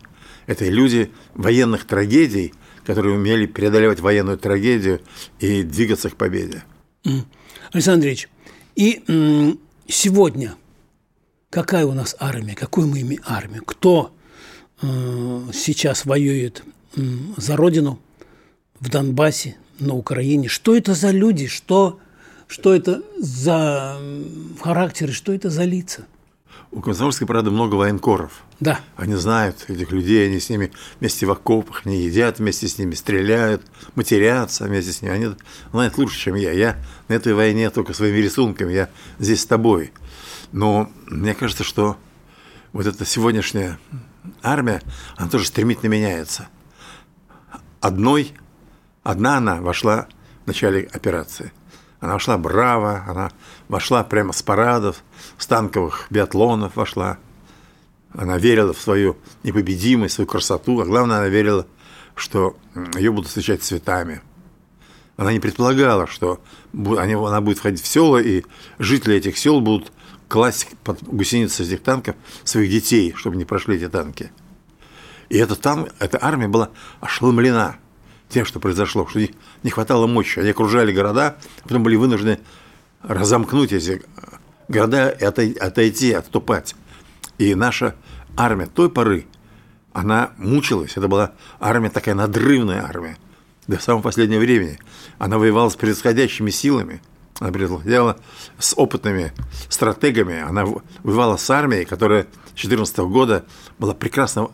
Это 0.46 0.68
люди 0.68 1.10
военных 1.34 1.86
трагедий, 1.86 2.52
которые 2.84 3.14
умели 3.14 3.46
преодолевать 3.46 4.00
военную 4.00 4.38
трагедию 4.38 5.00
и 5.40 5.62
двигаться 5.62 6.10
к 6.10 6.16
победе. 6.16 6.64
Александр 7.72 8.08
Андреевич, 8.08 8.28
и 8.74 9.02
сегодня 9.88 10.56
какая 11.50 11.86
у 11.86 11.92
нас 11.92 12.14
армия, 12.18 12.54
какую 12.54 12.88
мы 12.88 13.00
имеем 13.00 13.22
армию? 13.24 13.64
Кто 13.64 14.12
э, 14.82 14.86
сейчас 15.54 16.04
воюет 16.04 16.64
за 17.36 17.56
Родину 17.56 18.00
в 18.78 18.90
Донбассе, 18.90 19.56
на 19.78 19.94
Украине? 19.94 20.48
Что 20.48 20.76
это 20.76 20.94
за 20.94 21.10
люди? 21.10 21.46
Что 21.46 22.00
что 22.46 22.74
это 22.74 23.02
за 23.18 23.98
характер, 24.60 25.12
что 25.12 25.32
это 25.32 25.50
за 25.50 25.64
лица. 25.64 26.06
У 26.70 26.80
комсомольской 26.80 27.26
правды 27.26 27.50
много 27.50 27.74
военкоров. 27.74 28.42
Да. 28.60 28.80
Они 28.96 29.14
знают 29.14 29.64
этих 29.68 29.92
людей, 29.92 30.26
они 30.26 30.40
с 30.40 30.50
ними 30.50 30.72
вместе 31.00 31.24
в 31.24 31.30
окопах, 31.30 31.82
они 31.84 32.02
едят 32.02 32.38
вместе 32.38 32.68
с 32.68 32.78
ними, 32.78 32.94
стреляют, 32.94 33.62
матерятся 33.94 34.64
вместе 34.64 34.92
с 34.92 35.00
ними. 35.00 35.14
Они 35.14 35.28
знают 35.70 35.96
лучше, 35.96 36.18
чем 36.18 36.34
я. 36.34 36.52
Я 36.52 36.76
на 37.08 37.14
этой 37.14 37.34
войне 37.34 37.70
только 37.70 37.94
своими 37.94 38.18
рисунками, 38.18 38.72
я 38.72 38.90
здесь 39.18 39.42
с 39.42 39.46
тобой. 39.46 39.92
Но 40.52 40.90
мне 41.06 41.34
кажется, 41.34 41.64
что 41.64 41.96
вот 42.72 42.86
эта 42.86 43.04
сегодняшняя 43.04 43.78
армия, 44.42 44.82
она 45.16 45.28
тоже 45.28 45.46
стремительно 45.46 45.88
меняется. 45.90 46.48
Одной, 47.80 48.32
одна 49.02 49.38
она 49.38 49.60
вошла 49.62 50.08
в 50.44 50.46
начале 50.48 50.88
операции– 50.92 51.52
она 52.00 52.14
вошла 52.14 52.36
браво, 52.38 53.04
она 53.06 53.30
вошла 53.68 54.04
прямо 54.04 54.32
с 54.32 54.42
парадов, 54.42 55.02
с 55.38 55.46
танковых 55.46 56.06
биатлонов 56.10 56.76
вошла. 56.76 57.18
Она 58.12 58.38
верила 58.38 58.72
в 58.72 58.80
свою 58.80 59.16
непобедимость, 59.42 60.14
свою 60.14 60.28
красоту, 60.28 60.80
а 60.80 60.84
главное, 60.84 61.18
она 61.18 61.28
верила, 61.28 61.66
что 62.14 62.56
ее 62.94 63.12
будут 63.12 63.28
встречать 63.28 63.62
цветами. 63.62 64.20
Она 65.16 65.32
не 65.32 65.40
предполагала, 65.40 66.06
что 66.06 66.40
она 66.74 67.40
будет 67.40 67.58
входить 67.58 67.82
в 67.82 67.86
села, 67.86 68.18
и 68.18 68.44
жители 68.78 69.16
этих 69.16 69.38
сел 69.38 69.60
будут 69.60 69.92
класть 70.28 70.68
под 70.84 71.02
гусеницы 71.02 71.62
этих 71.62 71.82
танков 71.82 72.16
своих 72.44 72.70
детей, 72.70 73.14
чтобы 73.16 73.36
не 73.36 73.44
прошли 73.44 73.76
эти 73.76 73.88
танки. 73.88 74.30
И 75.28 75.38
эта, 75.38 75.56
там, 75.56 75.88
эта 75.98 76.18
армия 76.22 76.48
была 76.48 76.70
ошеломлена– 77.00 77.76
тем, 78.28 78.44
что 78.44 78.60
произошло, 78.60 79.06
что 79.06 79.20
не 79.62 79.70
хватало 79.70 80.06
мощи. 80.06 80.40
Они 80.40 80.50
окружали 80.50 80.92
города, 80.92 81.36
потом 81.62 81.82
были 81.82 81.96
вынуждены 81.96 82.40
разомкнуть 83.02 83.72
эти 83.72 84.02
города 84.68 85.10
и 85.10 85.24
отойти, 85.24 86.12
отступать. 86.12 86.74
И 87.38 87.54
наша 87.54 87.94
армия 88.36 88.66
той 88.66 88.90
поры, 88.90 89.26
она 89.92 90.32
мучилась. 90.38 90.96
Это 90.96 91.08
была 91.08 91.32
армия 91.60 91.90
такая 91.90 92.14
надрывная 92.14 92.82
армия 92.82 93.16
до 93.66 93.78
самого 93.78 94.02
последнего 94.02 94.40
времени. 94.40 94.78
Она 95.18 95.38
воевала 95.38 95.68
с 95.68 95.76
происходящими 95.76 96.50
силами. 96.50 97.00
Она 97.38 97.52
преуспела 97.52 98.18
с 98.58 98.74
опытными 98.76 99.32
стратегами. 99.68 100.40
Она 100.40 100.64
воевала 101.02 101.36
с 101.36 101.50
армией, 101.50 101.84
которая 101.84 102.22
с 102.22 102.66
2014 102.66 102.98
года 102.98 103.44
была 103.78 103.94
прекрасно 103.94 104.50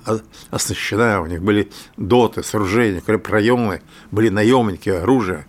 оснащена. 0.51 1.21
У 1.21 1.27
них 1.27 1.43
были 1.43 1.71
доты, 1.97 2.43
сооружения, 2.43 3.01
проемы, 3.01 3.83
были 4.11 4.29
наемники, 4.29 4.89
оружие. 4.89 5.47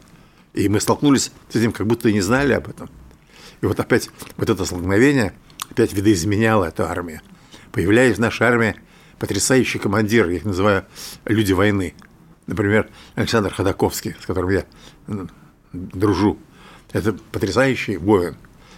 И 0.54 0.70
мы 0.70 0.80
столкнулись 0.80 1.32
с 1.50 1.56
этим, 1.56 1.72
как 1.72 1.88
будто 1.88 2.10
и 2.10 2.14
не 2.14 2.22
знали 2.22 2.54
об 2.54 2.70
этом. 2.70 2.90
И 3.62 3.66
вот 3.66 3.80
опять 3.80 4.10
вот 4.38 4.50
это 4.50 4.66
столкновение 4.66 5.34
опять 5.72 5.94
видоизменяло 5.94 6.66
эту 6.66 6.84
армию. 6.84 7.22
Появлялись 7.72 8.18
в 8.18 8.20
нашей 8.20 8.46
армии 8.46 8.76
потрясающие 9.18 9.82
командиры, 9.82 10.32
я 10.32 10.38
их 10.38 10.46
называю 10.46 10.86
люди 11.26 11.54
войны. 11.54 11.96
Например, 12.46 12.90
Александр 13.16 13.54
Ходаковский, 13.54 14.16
с 14.22 14.26
которым 14.26 14.50
я 14.50 14.66
дружу. 15.72 16.38
Это 16.94 17.14
потрясающий 17.14 17.98
воин. 17.98 18.38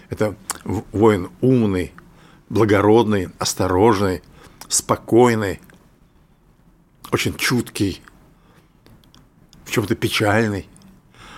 Это 0.10 0.36
воин 0.64 1.30
умный, 1.42 1.94
благородный, 2.50 3.30
осторожный, 3.38 4.24
спокойный, 4.68 5.60
очень 7.12 7.36
чуткий, 7.36 8.02
в 9.66 9.72
чем-то 9.72 9.96
печальный, 9.96 10.68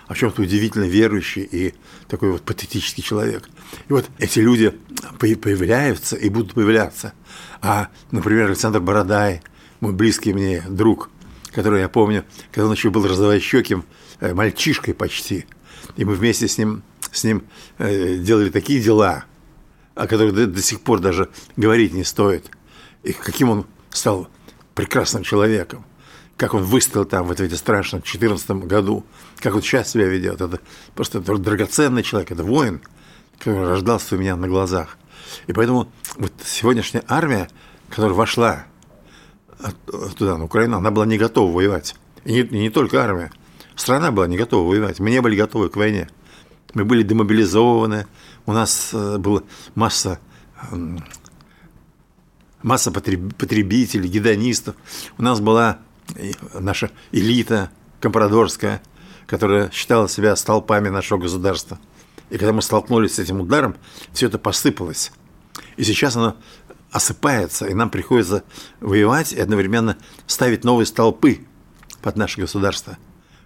а 0.07 0.13
в 0.13 0.17
чем-то 0.17 0.41
удивительно 0.41 0.85
верующий 0.85 1.43
и 1.43 1.73
такой 2.07 2.31
вот 2.31 2.43
патетический 2.43 3.03
человек. 3.03 3.49
И 3.89 3.93
вот 3.93 4.09
эти 4.17 4.39
люди 4.39 4.77
появляются 5.19 6.15
и 6.15 6.29
будут 6.29 6.53
появляться. 6.53 7.13
А, 7.61 7.89
например, 8.11 8.47
Александр 8.47 8.79
Бородай, 8.79 9.41
мой 9.79 9.93
близкий 9.93 10.33
мне 10.33 10.61
друг, 10.69 11.09
который 11.51 11.81
я 11.81 11.89
помню, 11.89 12.25
когда 12.51 12.67
он 12.67 12.73
еще 12.73 12.89
был 12.89 13.07
розовощеким 13.07 13.85
э, 14.19 14.33
мальчишкой 14.33 14.93
почти, 14.93 15.45
и 15.97 16.05
мы 16.05 16.15
вместе 16.15 16.47
с 16.47 16.57
ним, 16.57 16.83
с 17.11 17.23
ним 17.23 17.43
э, 17.77 18.17
делали 18.17 18.49
такие 18.49 18.81
дела, 18.81 19.25
о 19.95 20.07
которых 20.07 20.33
до, 20.33 20.47
до 20.47 20.61
сих 20.61 20.81
пор 20.81 20.99
даже 20.99 21.29
говорить 21.57 21.93
не 21.93 22.03
стоит. 22.03 22.49
И 23.03 23.13
каким 23.13 23.49
он 23.49 23.65
стал 23.91 24.29
прекрасным 24.73 25.23
человеком 25.23 25.85
как 26.37 26.53
он 26.53 26.63
выстоял 26.63 27.05
там 27.05 27.25
в 27.25 27.31
этом 27.31 27.49
страшном 27.49 28.01
2014 28.01 28.51
году, 28.67 29.03
как 29.39 29.55
он 29.55 29.61
сейчас 29.61 29.89
себя 29.89 30.05
ведет. 30.05 30.39
Это 30.39 30.59
просто 30.93 31.19
драгоценный 31.19 32.03
человек, 32.03 32.31
это 32.31 32.43
воин, 32.43 32.81
который 33.39 33.67
рождался 33.67 34.15
у 34.15 34.19
меня 34.19 34.35
на 34.35 34.47
глазах. 34.47 34.97
И 35.47 35.53
поэтому 35.53 35.91
вот 36.15 36.31
сегодняшняя 36.45 37.03
армия, 37.07 37.49
которая 37.89 38.13
вошла 38.13 38.65
туда, 40.15 40.37
на 40.37 40.45
Украину, 40.45 40.77
она 40.77 40.91
была 40.91 41.07
не 41.07 41.17
готова 41.17 41.51
воевать. 41.51 41.95
И 42.23 42.33
не, 42.33 42.39
и 42.41 42.59
не 42.59 42.69
только 42.69 43.03
армия. 43.03 43.31
Страна 43.77 44.11
была 44.11 44.27
не 44.27 44.35
готова 44.37 44.67
воевать. 44.67 44.99
Мы 44.99 45.11
не 45.11 45.21
были 45.21 45.37
готовы 45.37 45.69
к 45.69 45.77
войне. 45.77 46.09
Мы 46.73 46.83
были 46.83 47.03
демобилизованы. 47.03 48.07
У 48.45 48.51
нас 48.51 48.89
э, 48.91 49.17
была 49.17 49.43
масса 49.75 50.19
масса 52.63 52.91
потребителей, 52.91 54.09
гедонистов. 54.09 54.75
У 55.17 55.23
нас 55.23 55.39
была 55.39 55.79
наша 56.53 56.91
элита 57.11 57.69
компрадорская, 58.01 58.81
которая 59.27 59.69
считала 59.71 60.09
себя 60.09 60.35
столпами 60.35 60.89
нашего 60.89 61.19
государства. 61.19 61.79
И 62.31 62.37
когда 62.37 62.53
мы 62.53 62.61
столкнулись 62.61 63.15
с 63.15 63.19
этим 63.19 63.41
ударом, 63.41 63.75
все 64.11 64.25
это 64.25 64.39
посыпалось. 64.39 65.11
И 65.77 65.83
сейчас 65.83 66.15
оно 66.15 66.35
осыпается, 66.91 67.67
и 67.67 67.75
нам 67.75 67.91
приходится 67.91 68.43
воевать 68.79 69.33
и 69.33 69.39
одновременно 69.39 69.97
ставить 70.25 70.63
новые 70.63 70.87
столпы 70.87 71.45
под 72.01 72.17
наше 72.17 72.41
государство. 72.41 72.97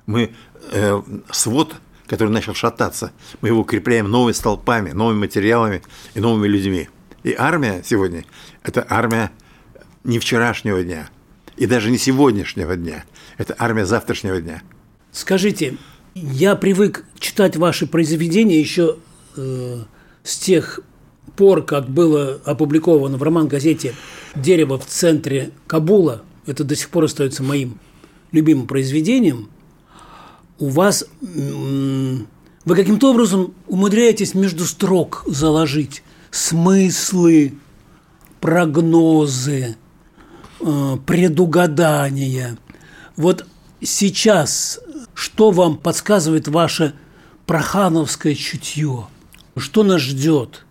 Мы 0.06 0.34
э, 0.72 1.02
свод, 1.32 1.76
который 2.08 2.30
начал 2.30 2.54
шататься, 2.54 3.12
мы 3.42 3.50
его 3.50 3.62
укрепляем 3.62 4.10
новыми 4.10 4.34
столпами, 4.34 4.92
новыми 4.92 5.20
материалами 5.20 5.82
и 6.14 6.20
новыми 6.20 6.48
людьми. 6.48 6.90
И 7.24 7.36
армия 7.38 7.82
сегодня– 7.86 8.26
это 8.64 8.86
армия 8.90 9.32
не 10.04 10.20
вчерашнего 10.20 10.84
дня– 10.84 11.10
и 11.62 11.68
даже 11.68 11.92
не 11.92 12.00
сегодняшнего 12.00 12.76
дня. 12.76 13.04
Это 13.38 13.56
армия 13.58 13.86
завтрашнего 13.86 14.42
дня. 14.42 14.64
Скажите, 15.12 15.78
я 16.16 16.56
привык 16.56 17.06
читать 17.20 17.56
ваши 17.56 17.86
произведения 17.86 18.60
еще 18.60 18.98
э, 19.38 19.84
с 20.24 20.38
тех 20.38 20.80
пор, 21.36 21.64
как 21.64 21.88
было 21.88 22.42
опубликовано 22.46 23.18
в 23.18 23.24
роман-газете 23.24 23.94
«Дерево 24.34 24.80
в 24.80 24.88
центре 24.88 25.52
Кабула». 25.68 26.24
Это 26.48 26.64
до 26.64 26.76
сих 26.76 26.90
пор 26.90 27.04
остается 27.04 27.44
моим 27.44 27.78
любимым 28.32 28.66
произведением. 28.66 29.50
У 30.62 30.70
вас 30.70 31.06
вы 31.22 32.76
каким-то 32.76 33.12
образом 33.12 33.54
умудряетесь 33.68 34.34
между 34.34 34.66
строк 34.66 35.24
заложить 35.28 36.04
смыслы, 36.32 37.56
прогнозы, 38.40 39.76
Э, 40.64 40.98
предугадания. 41.06 42.58
Вот 43.16 43.48
сейчас 43.82 44.80
что 45.16 45.52
вам 45.52 45.78
подсказывает 45.78 46.48
ваше 46.48 46.94
прохановское 47.46 48.36
чутье? 48.36 49.08
Что 49.58 49.84
нас 49.84 50.02
ждет? 50.02 50.66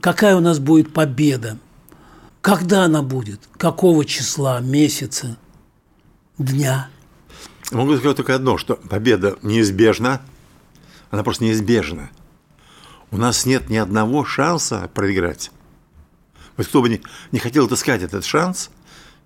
Какая 0.00 0.36
у 0.36 0.40
нас 0.40 0.58
будет 0.60 0.92
победа? 0.92 1.58
Когда 2.40 2.84
она 2.84 3.02
будет? 3.02 3.40
Какого 3.56 4.04
числа, 4.04 4.60
месяца, 4.60 5.36
дня? 6.38 6.88
Могу 7.70 7.96
сказать 7.96 8.16
только 8.16 8.34
одно, 8.34 8.56
что 8.56 8.76
победа 8.76 9.38
неизбежна, 9.42 10.22
она 11.10 11.22
просто 11.22 11.44
неизбежна. 11.44 12.10
У 13.10 13.16
нас 13.18 13.44
нет 13.44 13.68
ни 13.68 13.76
одного 13.76 14.24
шанса 14.24 14.90
проиграть. 14.94 15.50
Вот 16.56 16.66
кто 16.66 16.82
бы 16.82 16.88
не, 16.88 17.02
не 17.30 17.38
хотел 17.38 17.66
отыскать 17.66 18.02
этот 18.02 18.24
шанс, 18.24 18.70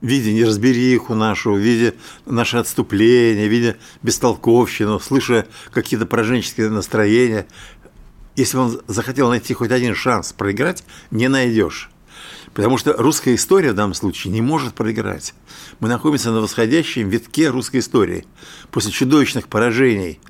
видя 0.01 0.33
неразбериху 0.33 1.15
нашу, 1.15 1.55
видя 1.55 1.95
наше 2.27 2.59
отступление, 2.59 3.49
видя 3.49 3.77
бестолковщину, 4.03 4.99
слыша 4.99 5.47
какие-то 5.73 6.07
пораженческие 6.07 6.69
настроения, 6.69 7.47
если 8.35 8.57
он 8.57 8.81
захотел 8.89 9.29
найти 9.29 9.55
хоть 9.55 9.71
один 9.71 9.95
шанс 9.95 10.33
проиграть, 10.33 10.85
не 11.11 11.29
найдешь. 11.29 11.91
Потому 12.55 12.77
что 12.79 12.93
русская 12.95 13.35
история 13.35 13.73
в 13.73 13.75
данном 13.75 13.95
случае 13.95 14.33
не 14.33 14.41
может 14.41 14.75
проиграть. 14.75 15.35
Мы 15.81 15.89
находимся 15.89 16.31
на 16.31 16.41
восходящем 16.41 17.09
витке 17.09 17.49
русской 17.49 17.79
истории. 17.79 18.27
После 18.71 18.91
чудовищных 18.91 19.49
поражений 19.49 20.21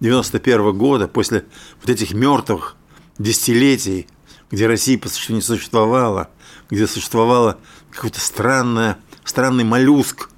91 0.00 0.76
года, 0.76 1.08
после 1.08 1.46
вот 1.80 1.88
этих 1.88 2.12
мертвых 2.12 2.76
десятилетий, 3.18 4.06
где 4.50 4.66
Россия 4.66 4.98
по 4.98 5.08
существу 5.08 5.34
не 5.34 5.42
существовала, 5.42 6.28
где 6.70 6.86
существовала 6.86 7.58
какое-то 7.90 8.20
странное 8.20 8.98
странный 9.24 9.64
моллюск, 9.64 10.30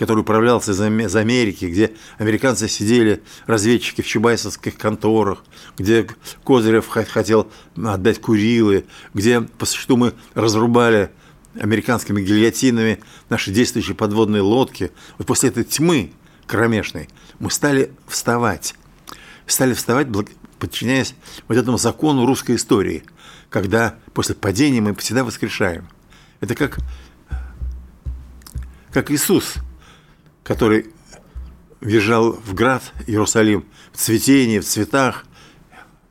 который 0.00 0.20
управлялся 0.20 0.72
из 0.72 1.14
Америки, 1.14 1.66
где 1.66 1.92
американцы 2.16 2.68
сидели, 2.68 3.22
разведчики 3.46 4.00
в 4.00 4.06
чубайсовских 4.06 4.78
конторах, 4.78 5.44
где 5.76 6.08
Козырев 6.42 6.88
хотел 6.88 7.52
отдать 7.76 8.18
Курилы, 8.18 8.86
где 9.12 9.42
по 9.42 9.66
существу 9.66 9.98
мы 9.98 10.14
разрубали 10.32 11.10
американскими 11.60 12.22
гильотинами 12.22 13.00
наши 13.28 13.50
действующие 13.50 13.94
подводные 13.94 14.40
лодки. 14.40 14.90
Вот 15.18 15.26
после 15.26 15.50
этой 15.50 15.64
тьмы 15.64 16.12
кромешной 16.46 17.10
мы 17.38 17.50
стали 17.50 17.92
вставать. 18.08 18.74
Стали 19.46 19.74
вставать, 19.74 20.06
подчиняясь 20.58 21.14
вот 21.46 21.58
этому 21.58 21.76
закону 21.76 22.24
русской 22.24 22.56
истории, 22.56 23.04
когда 23.50 23.96
после 24.14 24.34
падения 24.34 24.80
мы 24.80 24.94
всегда 24.94 25.24
воскрешаем. 25.24 25.90
Это 26.40 26.54
как 26.54 26.78
как 28.92 29.10
Иисус, 29.10 29.56
который 30.50 30.86
въезжал 31.80 32.32
в 32.32 32.54
град 32.54 32.82
Иерусалим 33.06 33.64
в 33.92 33.98
цветении, 33.98 34.58
в 34.58 34.64
цветах, 34.64 35.24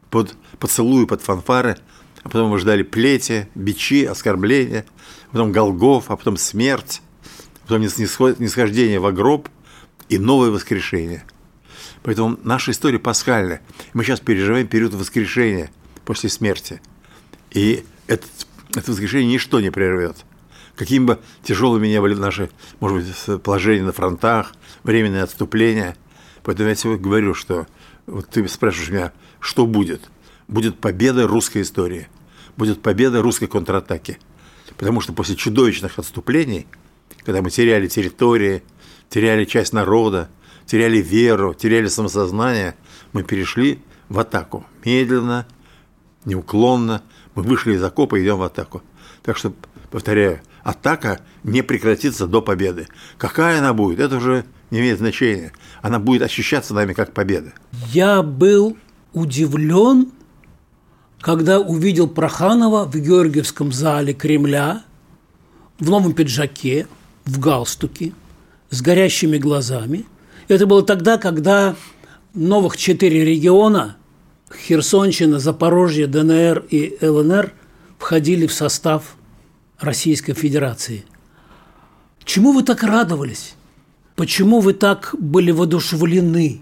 под 0.09 0.33
поцелуи, 0.59 1.03
под 1.03 1.21
фанфары, 1.21 1.75
а 2.23 2.29
потом 2.29 2.51
мы 2.51 2.57
ждали 2.57 2.83
плети, 2.83 3.49
бичи, 3.53 4.05
оскорбления, 4.05 4.85
потом 5.33 5.51
Голгов, 5.51 6.05
а 6.07 6.15
потом 6.15 6.37
смерть, 6.37 7.01
потом 7.63 7.81
нисхождение 7.81 9.01
в 9.01 9.11
гроб 9.11 9.49
и 10.07 10.17
новое 10.17 10.51
воскрешение. 10.51 11.25
Поэтому 12.03 12.39
наша 12.41 12.71
история 12.71 12.97
пасхальная. 12.97 13.61
Мы 13.91 14.05
сейчас 14.05 14.21
переживаем 14.21 14.69
период 14.69 14.93
воскрешения 14.93 15.69
после 16.05 16.29
смерти. 16.29 16.81
И 17.51 17.83
этот, 18.07 18.29
это 18.73 18.89
воскрешение 18.89 19.33
ничто 19.33 19.59
не 19.59 19.69
прервет. 19.69 20.15
Какими 20.79 21.03
бы 21.03 21.19
тяжелыми 21.43 21.89
ни 21.89 21.99
были 21.99 22.13
наши, 22.13 22.49
может 22.79 22.99
быть, 22.99 23.43
положения 23.43 23.83
на 23.83 23.91
фронтах, 23.91 24.53
временное 24.83 25.23
отступление. 25.23 25.97
Поэтому 26.41 26.69
я 26.69 26.75
сегодня 26.75 27.03
говорю, 27.03 27.33
что 27.33 27.67
вот 28.07 28.29
ты 28.29 28.47
спрашиваешь 28.47 28.89
меня, 28.89 29.13
что 29.41 29.65
будет? 29.65 30.09
Будет 30.47 30.79
победа 30.79 31.27
русской 31.27 31.63
истории, 31.63 32.07
будет 32.55 32.81
победа 32.81 33.21
русской 33.21 33.47
контратаки. 33.47 34.19
Потому 34.77 35.01
что 35.01 35.11
после 35.11 35.35
чудовищных 35.35 35.99
отступлений, 35.99 36.65
когда 37.25 37.41
мы 37.41 37.49
теряли 37.49 37.89
территории, 37.89 38.63
теряли 39.09 39.43
часть 39.43 39.73
народа, 39.73 40.29
теряли 40.65 40.99
веру, 40.99 41.53
теряли 41.53 41.89
самосознание, 41.89 42.73
мы 43.11 43.23
перешли 43.23 43.81
в 44.07 44.17
атаку. 44.17 44.65
Медленно, 44.85 45.45
неуклонно. 46.23 47.03
Мы 47.35 47.43
вышли 47.43 47.73
из 47.73 47.83
окопа 47.83 48.15
и 48.15 48.23
идем 48.23 48.37
в 48.37 48.43
атаку. 48.43 48.81
Так 49.23 49.35
что, 49.35 49.53
повторяю, 49.91 50.39
атака 50.69 51.19
не 51.43 51.61
прекратится 51.61 52.27
до 52.27 52.41
победы. 52.41 52.87
Какая 53.17 53.59
она 53.59 53.73
будет, 53.73 53.99
это 53.99 54.17
уже 54.17 54.45
не 54.71 54.79
имеет 54.79 54.99
значения. 54.99 55.51
Она 55.81 55.99
будет 55.99 56.21
ощущаться 56.21 56.73
нами 56.73 56.93
как 56.93 57.13
победа. 57.13 57.53
Я 57.91 58.21
был 58.21 58.77
удивлен, 59.13 60.11
когда 61.21 61.59
увидел 61.59 62.07
Проханова 62.07 62.85
в 62.85 62.95
Георгиевском 62.95 63.71
зале 63.71 64.13
Кремля 64.13 64.83
в 65.79 65.89
новом 65.89 66.13
пиджаке, 66.13 66.87
в 67.25 67.39
галстуке, 67.39 68.13
с 68.69 68.81
горящими 68.81 69.37
глазами. 69.37 70.05
Это 70.47 70.65
было 70.65 70.83
тогда, 70.83 71.17
когда 71.17 71.75
новых 72.33 72.77
четыре 72.77 73.25
региона– 73.25 73.95
Херсонщина, 74.67 75.39
Запорожье, 75.39 76.07
ДНР 76.07 76.65
и 76.69 76.97
ЛНР– 77.01 77.53
входили 77.99 78.47
в 78.47 78.53
состав 78.53 79.15
Российской 79.79 80.33
Федерации. 80.33 81.05
Чему 82.23 82.51
вы 82.51 82.63
так 82.63 82.83
радовались? 82.83 83.55
Почему 84.15 84.59
вы 84.59 84.73
так 84.73 85.15
были 85.17 85.51
воодушевлены? 85.51 86.61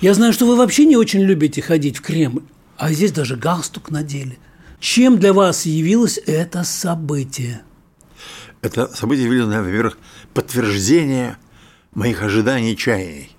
Я 0.00 0.14
знаю, 0.14 0.32
что 0.32 0.46
вы 0.46 0.56
вообще 0.56 0.84
не 0.84 0.96
очень 0.96 1.20
любите 1.20 1.62
ходить 1.62 1.98
в 1.98 2.02
Кремль, 2.02 2.42
а 2.76 2.92
здесь 2.92 3.12
даже 3.12 3.36
галстук 3.36 3.90
надели. 3.90 4.38
Чем 4.80 5.18
для 5.18 5.32
вас 5.32 5.64
явилось 5.64 6.18
это 6.26 6.64
событие? 6.64 7.62
Это 8.62 8.88
событие 8.94 9.26
явилось, 9.26 9.54
во-первых, 9.54 9.98
подтверждение 10.34 11.38
моих 11.94 12.22
ожиданий 12.22 12.72
и 12.72 12.76
чаяний. 12.76 13.36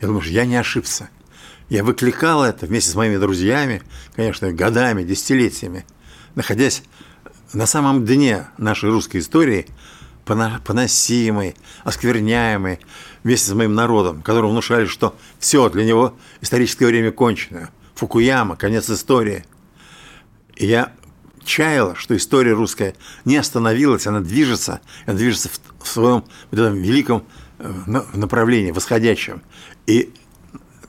Я 0.00 0.08
думаю, 0.08 0.22
что 0.22 0.32
я 0.32 0.44
не 0.44 0.56
ошибся. 0.56 1.08
Я 1.70 1.82
выкликал 1.82 2.42
это 2.42 2.66
вместе 2.66 2.90
с 2.90 2.94
моими 2.94 3.16
друзьями, 3.16 3.82
конечно, 4.14 4.52
годами, 4.52 5.02
десятилетиями, 5.02 5.86
находясь 6.34 6.82
на 7.54 7.66
самом 7.66 8.04
дне 8.04 8.46
нашей 8.58 8.90
русской 8.90 9.18
истории, 9.18 9.66
поносимой, 10.24 11.54
оскверняемой, 11.84 12.80
вместе 13.22 13.50
с 13.50 13.54
моим 13.54 13.74
народом, 13.74 14.22
которому 14.22 14.52
внушали, 14.52 14.86
что 14.86 15.16
все 15.38 15.68
для 15.68 15.84
него 15.84 16.16
историческое 16.40 16.86
время 16.86 17.12
кончено. 17.12 17.70
Фукуяма, 17.94 18.56
конец 18.56 18.90
истории. 18.90 19.44
И 20.56 20.66
я 20.66 20.92
чаял, 21.44 21.94
что 21.94 22.16
история 22.16 22.52
русская 22.52 22.94
не 23.24 23.36
остановилась, 23.36 24.06
она 24.06 24.20
движется, 24.20 24.80
она 25.06 25.16
движется 25.16 25.48
в, 25.48 25.84
в 25.84 25.88
своем 25.88 26.24
вот 26.50 26.60
этом 26.60 26.74
великом 26.74 27.24
э, 27.58 27.72
направлении, 28.14 28.72
восходящем. 28.72 29.42
И 29.86 30.12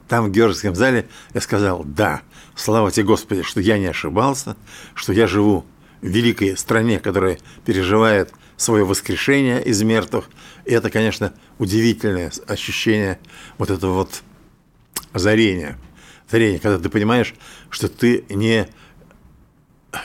там, 0.08 0.26
в 0.26 0.32
Георгиевском 0.32 0.76
зале, 0.76 1.08
я 1.34 1.42
сказал, 1.42 1.84
да, 1.84 2.22
слава 2.56 2.92
тебе, 2.92 3.06
Господи, 3.06 3.44
что 3.44 3.60
я 3.60 3.78
не 3.78 3.88
ошибался, 3.88 4.56
что 4.94 5.14
я 5.14 5.28
живу 5.28 5.66
в 5.75 5.75
великой 6.06 6.58
стране, 6.58 7.00
которая 7.00 7.40
переживает 7.66 8.32
свое 8.58 8.86
воскрешение 8.86 9.64
из 9.64 9.82
мертвых. 9.84 10.30
И 10.66 10.72
это, 10.72 10.90
конечно, 10.90 11.34
удивительное 11.58 12.32
ощущение 12.48 13.20
вот 13.58 13.70
этого 13.70 13.94
вот 13.94 14.24
озарения. 15.12 15.78
Озарение, 16.28 16.60
когда 16.60 16.80
ты 16.80 16.90
понимаешь, 16.90 17.34
что 17.70 17.88
ты 17.88 18.26
не, 18.30 18.68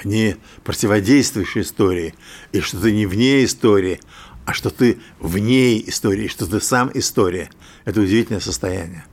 не 0.04 0.36
противодействуешь 0.64 1.56
истории, 1.56 2.14
и 2.52 2.60
что 2.60 2.80
ты 2.80 2.92
не 2.92 3.06
вне 3.06 3.44
истории, 3.44 4.00
а 4.46 4.52
что 4.52 4.70
ты 4.70 4.98
в 5.18 5.38
ней 5.38 5.84
истории, 5.86 6.28
что 6.28 6.46
ты 6.46 6.60
сам 6.60 6.90
история. 6.94 7.50
Это 7.84 8.00
удивительное 8.00 8.40
состояние. 8.40 9.04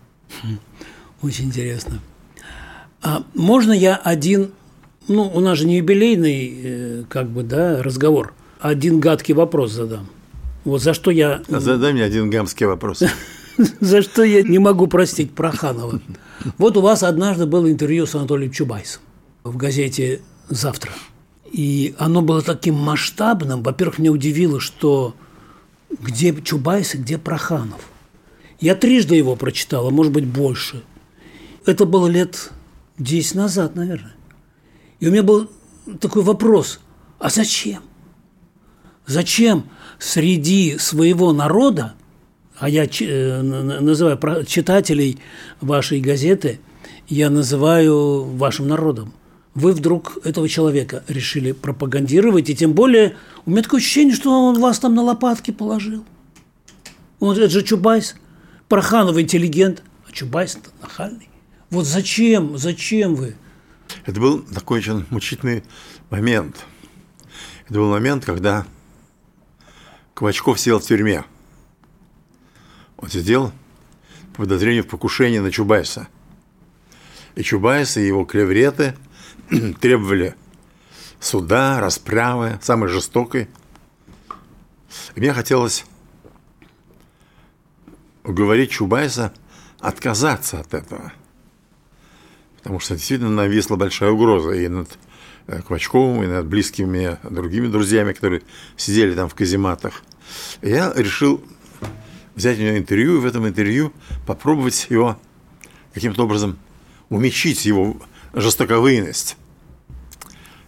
Очень 1.21 1.45
интересно. 1.45 1.99
А 3.01 3.23
можно 3.33 3.71
я 3.71 3.95
один, 3.95 4.51
ну, 5.07 5.31
у 5.33 5.39
нас 5.39 5.59
же 5.59 5.67
не 5.67 5.77
юбилейный, 5.77 6.59
э, 6.63 7.03
как 7.09 7.29
бы, 7.29 7.43
да, 7.43 7.81
разговор, 7.81 8.33
один 8.59 8.99
гадкий 8.99 9.33
вопрос 9.33 9.71
задам. 9.71 10.07
Вот 10.63 10.81
за 10.81 10.93
что 10.93 11.11
я... 11.11 11.41
А 11.49 11.59
задай 11.59 11.93
мне 11.93 12.03
один 12.03 12.29
гамский 12.29 12.65
вопрос. 12.65 13.03
За 13.79 14.03
что 14.03 14.23
я 14.23 14.43
не 14.43 14.59
могу 14.59 14.85
простить 14.85 15.31
Проханова. 15.31 15.99
Вот 16.59 16.77
у 16.77 16.81
вас 16.81 17.01
однажды 17.01 17.47
было 17.47 17.71
интервью 17.71 18.05
с 18.05 18.13
Анатолием 18.13 18.51
Чубайсом 18.51 19.01
в 19.43 19.57
газете 19.57 20.21
«Завтра». 20.47 20.91
И 21.51 21.95
оно 21.97 22.21
было 22.21 22.43
таким 22.43 22.75
масштабным. 22.75 23.63
Во-первых, 23.63 23.97
меня 23.97 24.11
удивило, 24.11 24.59
что 24.59 25.15
где 25.89 26.35
Чубайс 26.41 26.93
и 26.93 26.97
где 26.99 27.17
Проханов. 27.17 27.89
Я 28.59 28.75
трижды 28.75 29.15
его 29.15 29.35
прочитала, 29.35 29.89
может 29.89 30.11
быть, 30.11 30.25
больше. 30.25 30.83
Это 31.65 31.85
было 31.85 32.07
лет 32.07 32.51
10 32.99 33.35
назад, 33.35 33.75
наверное. 33.75 34.16
И 34.99 35.07
у 35.07 35.11
меня 35.11 35.23
был 35.23 35.49
такой 35.99 36.23
вопрос, 36.23 36.79
а 37.19 37.29
зачем? 37.29 37.83
Зачем 39.05 39.69
среди 39.99 40.77
своего 40.77 41.31
народа, 41.33 41.93
а 42.57 42.69
я 42.69 42.85
э, 42.85 43.41
называю 43.41 44.45
читателей 44.45 45.19
вашей 45.61 46.01
газеты, 46.01 46.59
я 47.07 47.29
называю 47.29 48.23
вашим 48.23 48.67
народом, 48.67 49.13
вы 49.55 49.73
вдруг 49.73 50.19
этого 50.23 50.47
человека 50.49 51.03
решили 51.07 51.51
пропагандировать, 51.51 52.49
и 52.49 52.55
тем 52.55 52.73
более 52.73 53.15
у 53.45 53.51
меня 53.51 53.63
такое 53.63 53.79
ощущение, 53.79 54.13
что 54.13 54.29
он 54.31 54.59
вас 54.59 54.79
там 54.79 54.93
на 54.93 55.03
лопатки 55.03 55.51
положил. 55.51 56.05
Он, 57.19 57.35
это 57.35 57.49
же 57.49 57.63
Чубайс, 57.63 58.15
Проханов 58.67 59.17
интеллигент, 59.17 59.81
а 60.07 60.11
Чубайс 60.11 60.59
нахальный. 60.81 61.29
Вот 61.69 61.85
зачем, 61.85 62.57
зачем 62.57 63.15
вы? 63.15 63.35
Это 64.05 64.19
был 64.19 64.41
такой 64.41 64.79
очень 64.79 65.05
мучительный 65.09 65.63
момент. 66.09 66.65
Это 67.65 67.75
был 67.75 67.89
момент, 67.89 68.25
когда 68.25 68.65
Квачков 70.13 70.59
сидел 70.59 70.79
в 70.79 70.83
тюрьме. 70.83 71.25
Он 72.97 73.09
сидел 73.09 73.51
по 74.33 74.43
подозрению 74.43 74.83
в 74.83 74.87
покушении 74.87 75.39
на 75.39 75.51
Чубайса. 75.51 76.07
И 77.35 77.43
Чубайс 77.43 77.97
и 77.97 78.07
его 78.07 78.25
клевреты 78.25 78.95
требовали 79.79 80.35
суда, 81.19 81.79
расправы, 81.79 82.59
самой 82.61 82.89
жестокой. 82.89 83.49
И 85.15 85.19
мне 85.19 85.33
хотелось 85.33 85.85
уговорить 88.23 88.71
Чубайса 88.71 89.33
отказаться 89.79 90.59
от 90.59 90.73
этого. 90.73 91.13
Потому 92.57 92.79
что 92.79 92.95
действительно 92.95 93.31
нависла 93.31 93.75
большая 93.75 94.11
угроза 94.11 94.51
и 94.51 94.67
над 94.67 94.97
Э, 95.47 95.61
Квачковым 95.61 96.23
и 96.23 96.27
над 96.27 96.45
близкими 96.45 97.17
другими 97.23 97.67
друзьями, 97.67 98.11
которые 98.11 98.41
сидели 98.75 99.15
там 99.15 99.29
в 99.29 99.35
казематах. 99.35 100.03
я 100.61 100.91
решил 100.93 101.41
взять 102.35 102.59
у 102.59 102.63
него 102.63 102.77
интервью 102.77 103.15
и 103.15 103.19
в 103.21 103.25
этом 103.25 103.47
интервью 103.47 103.93
попробовать 104.25 104.87
его 104.89 105.17
каким-то 105.93 106.25
образом 106.25 106.59
умечить 107.09 107.65
его 107.65 107.95
жестоковыйность, 108.33 109.37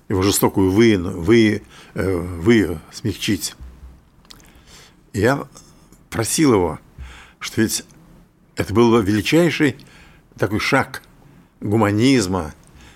его 0.07 0.21
жестокую 0.21 0.71
вы, 0.71 0.97
вы, 0.97 1.61
э, 1.95 2.17
вы 2.17 2.79
смягчить. 2.93 3.55
я 5.11 5.45
просил 6.09 6.53
его, 6.53 6.79
что 7.39 7.61
ведь 7.61 7.83
это 8.55 8.73
был 8.73 8.91
бы 8.91 9.03
величайший 9.03 9.75
такой 10.37 10.61
шаг 10.61 11.03
гуманизма, 11.61 12.53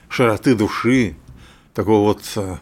широты 0.10 0.56
души, 0.56 1.16
такого 1.74 2.14
вот 2.14 2.24
э, 2.36 2.58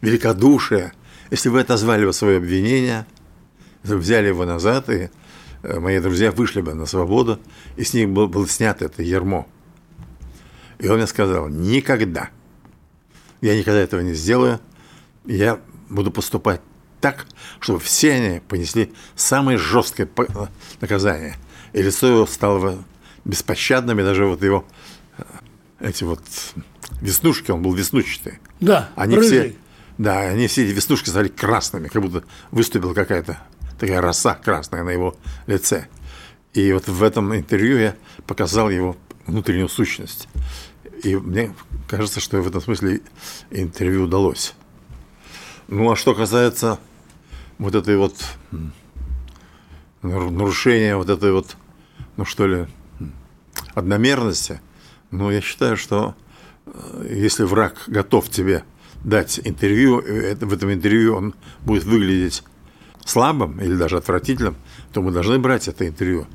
великодушия, 0.00 0.92
если 1.30 1.48
вы 1.48 1.60
отозвали 1.60 2.04
бы 2.04 2.12
свое 2.12 2.38
обвинение, 2.38 3.06
взяли 3.82 4.28
его 4.28 4.44
назад, 4.44 4.88
и 4.90 5.10
э, 5.62 5.80
мои 5.80 5.98
друзья 6.00 6.32
вышли 6.32 6.60
бы 6.60 6.74
на 6.74 6.86
свободу, 6.86 7.38
и 7.76 7.84
с 7.84 7.94
них 7.94 8.08
было, 8.08 8.26
было 8.26 8.48
снято 8.48 8.84
это 8.84 9.02
ермо. 9.02 9.46
И 10.78 10.88
он 10.88 10.96
мне 10.96 11.06
сказал, 11.06 11.48
никогда, 11.48 12.30
я 13.40 13.56
никогда 13.56 13.80
этого 13.80 14.00
не 14.00 14.14
сделаю, 14.14 14.60
я 15.24 15.60
буду 15.88 16.10
поступать 16.10 16.60
так, 17.00 17.26
чтобы 17.60 17.80
все 17.80 18.12
они 18.12 18.40
понесли 18.40 18.92
самое 19.14 19.58
жесткое 19.58 20.08
э, 20.16 20.46
наказание. 20.80 21.36
И 21.72 21.82
лицо 21.82 22.06
его 22.08 22.26
стало 22.26 22.84
беспощадным, 23.24 24.00
и 24.00 24.02
даже 24.02 24.26
вот 24.26 24.42
его 24.42 24.64
эти 25.80 26.04
вот 26.04 26.22
веснушки, 27.00 27.50
он 27.50 27.62
был 27.62 27.74
веснущатый. 27.74 28.38
Да, 28.60 28.90
они 28.96 29.16
рыжий. 29.16 29.28
все, 29.28 29.56
да, 29.98 30.20
они 30.20 30.46
все 30.46 30.64
эти 30.64 30.72
веснушки 30.72 31.08
стали 31.08 31.28
красными, 31.28 31.88
как 31.88 32.02
будто 32.02 32.24
выступила 32.50 32.94
какая-то 32.94 33.38
такая 33.78 34.00
роса 34.00 34.34
красная 34.34 34.84
на 34.84 34.90
его 34.90 35.16
лице. 35.46 35.88
И 36.54 36.72
вот 36.72 36.86
в 36.86 37.02
этом 37.02 37.34
интервью 37.34 37.78
я 37.78 37.96
показал 38.26 38.70
его 38.70 38.96
внутреннюю 39.26 39.68
сущность. 39.68 40.28
И 41.02 41.16
мне 41.16 41.54
кажется, 41.88 42.20
что 42.20 42.40
в 42.40 42.46
этом 42.46 42.60
смысле 42.60 43.00
интервью 43.50 44.04
удалось. 44.04 44.54
Ну, 45.68 45.90
а 45.90 45.96
что 45.96 46.14
касается 46.14 46.78
вот 47.58 47.74
этой 47.74 47.96
вот 47.96 48.14
нарушения 50.02 50.96
вот 50.96 51.08
этой 51.08 51.32
вот 51.32 51.56
ну 52.16 52.24
что 52.24 52.46
ли, 52.46 52.66
одномерности. 53.74 54.60
Но 55.12 55.30
я 55.30 55.40
считаю, 55.40 55.76
что 55.76 56.16
э, 56.66 57.06
если 57.08 57.44
враг 57.44 57.84
готов 57.86 58.28
тебе 58.30 58.64
дать 59.04 59.40
интервью, 59.44 60.00
э, 60.00 60.34
в 60.34 60.52
этом 60.52 60.72
интервью 60.72 61.14
он 61.14 61.34
будет 61.60 61.84
выглядеть 61.84 62.42
слабым 63.04 63.60
или 63.60 63.76
даже 63.76 63.98
отвратительным, 63.98 64.56
то 64.92 65.02
мы 65.02 65.12
должны 65.12 65.38
брать 65.38 65.68
это 65.68 65.86
интервью. 65.86 66.26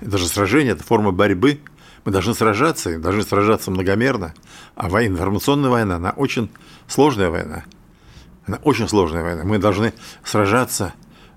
Это 0.00 0.18
же 0.18 0.28
сражение, 0.28 0.74
это 0.74 0.84
форма 0.84 1.12
борьбы. 1.12 1.60
Мы 2.04 2.12
должны 2.12 2.34
сражаться, 2.34 2.98
должны 2.98 3.22
сражаться 3.22 3.70
многомерно. 3.70 4.34
А 4.74 4.88
война, 4.88 5.14
информационная 5.14 5.70
война, 5.70 5.96
она 5.96 6.10
очень 6.10 6.50
сложная 6.86 7.30
война. 7.30 7.64
Она 8.46 8.58
очень 8.62 8.86
сложная 8.86 9.22
война. 9.22 9.44
Мы 9.44 9.58
должны 9.58 9.94
сражаться, 10.22 10.92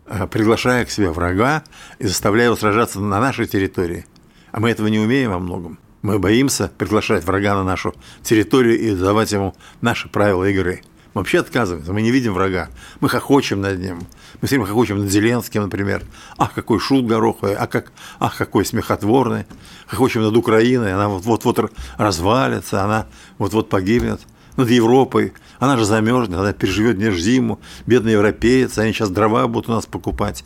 э, 0.06 0.28
приглашая 0.28 0.84
к 0.84 0.92
себе 0.92 1.12
врага 1.12 1.64
и 1.98 2.08
заставляя 2.08 2.48
его 2.48 2.58
сражаться 2.58 3.00
на 3.00 3.22
нашей 3.22 3.48
территории. 3.48 4.06
А 4.52 4.60
мы 4.60 4.70
этого 4.70 4.88
не 4.88 5.00
умеем 5.00 5.32
во 5.32 5.40
многом. 5.40 5.80
Мы 6.02 6.18
боимся 6.18 6.72
приглашать 6.78 7.26
врага 7.26 7.56
на 7.56 7.64
нашу 7.64 7.94
территорию 8.24 8.80
и 8.80 8.96
давать 8.96 9.32
ему 9.34 9.54
наши 9.82 10.08
правила 10.08 10.46
игры. 10.46 10.82
Мы 11.14 11.22
вообще 11.22 11.40
отказываемся, 11.40 11.92
мы 11.92 12.02
не 12.02 12.12
видим 12.12 12.34
врага. 12.34 12.70
Мы 13.02 13.10
хохочем 13.10 13.60
над 13.60 13.80
ним. 13.80 14.08
Мы 14.42 14.48
все 14.48 14.56
время 14.56 14.68
хохочем 14.68 15.00
над 15.00 15.10
Зеленским, 15.10 15.64
например. 15.64 16.04
Ах, 16.38 16.54
какой 16.54 16.80
шут 16.80 17.06
гороховый, 17.06 17.56
а 17.56 17.68
как, 17.68 17.92
ах, 18.20 18.38
какой 18.38 18.64
смехотворный. 18.64 19.46
Хохочем 19.88 20.22
над 20.22 20.38
Украиной, 20.38 20.94
она 20.94 21.10
вот-вот 21.10 21.74
развалится, 21.98 22.84
она 22.84 23.08
вот-вот 23.38 23.70
погибнет. 23.70 24.22
Над 24.56 24.70
Европой, 24.70 25.34
она 25.60 25.78
же 25.78 25.84
замерзнет, 25.84 26.38
она 26.38 26.54
переживет 26.54 26.98
не 26.98 27.12
зиму. 27.12 27.60
Бедные 27.86 28.14
европейцы, 28.14 28.80
они 28.80 28.94
сейчас 28.94 29.10
дрова 29.10 29.48
будут 29.48 29.70
у 29.70 29.74
нас 29.74 29.86
покупать. 29.86 30.46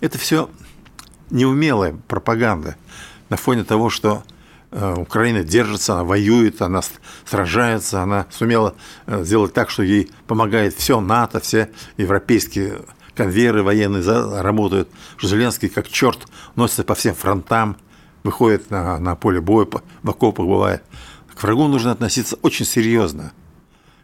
Это 0.00 0.16
все 0.16 0.48
неумелая 1.30 1.94
пропаганда 2.08 2.76
на 3.28 3.36
фоне 3.36 3.64
того, 3.64 3.90
что 3.90 4.22
Украина 4.74 5.44
держится, 5.44 5.94
она 5.94 6.04
воюет, 6.04 6.60
она 6.60 6.80
сражается, 7.24 8.02
она 8.02 8.26
сумела 8.30 8.74
э, 9.06 9.22
сделать 9.22 9.52
так, 9.52 9.70
что 9.70 9.84
ей 9.84 10.10
помогает 10.26 10.74
все 10.74 11.00
НАТО, 11.00 11.38
все 11.38 11.70
европейские 11.96 12.80
конвейеры 13.14 13.62
военные 13.62 14.02
работают, 14.42 14.88
что 15.16 15.28
Зеленский 15.28 15.68
как 15.68 15.88
черт 15.88 16.26
носится 16.56 16.82
по 16.82 16.96
всем 16.96 17.14
фронтам, 17.14 17.76
выходит 18.24 18.70
на, 18.70 18.98
на 18.98 19.14
поле 19.14 19.40
боя, 19.40 19.68
в 20.02 20.10
окопах 20.10 20.46
бывает. 20.46 20.82
К 21.36 21.42
врагу 21.44 21.68
нужно 21.68 21.92
относиться 21.92 22.36
очень 22.42 22.66
серьезно, 22.66 23.32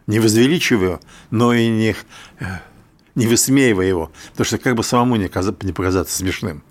не 0.07 0.19
возвеличивая 0.19 1.01
но 1.31 1.53
и 1.53 1.67
не, 1.67 1.95
э, 2.39 2.45
не 3.15 3.27
высмеивая 3.27 3.87
его, 3.87 4.11
потому 4.31 4.45
что 4.45 4.57
как 4.57 4.75
бы 4.75 4.85
самому 4.85 5.17
не, 5.17 5.29
не 5.65 5.73
показаться 5.73 6.15
смешным. 6.15 6.63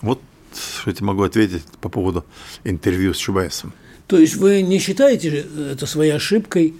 Вот 0.00 0.20
что 0.56 0.90
я 0.90 0.96
могу 1.00 1.22
ответить 1.22 1.64
по 1.80 1.88
поводу 1.88 2.24
интервью 2.64 3.14
с 3.14 3.18
Чубайсом. 3.18 3.72
То 4.06 4.18
есть 4.18 4.36
вы 4.36 4.62
не 4.62 4.78
считаете 4.78 5.46
это 5.72 5.86
своей 5.86 6.12
ошибкой? 6.12 6.74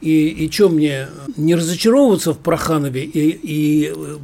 И, 0.00 0.28
и 0.28 0.50
что 0.50 0.70
мне, 0.70 1.08
не 1.36 1.54
разочаровываться 1.54 2.32
в 2.32 2.38
Проханове 2.38 3.04
и, 3.04 3.28
и 3.30 3.92
э, 3.94 4.16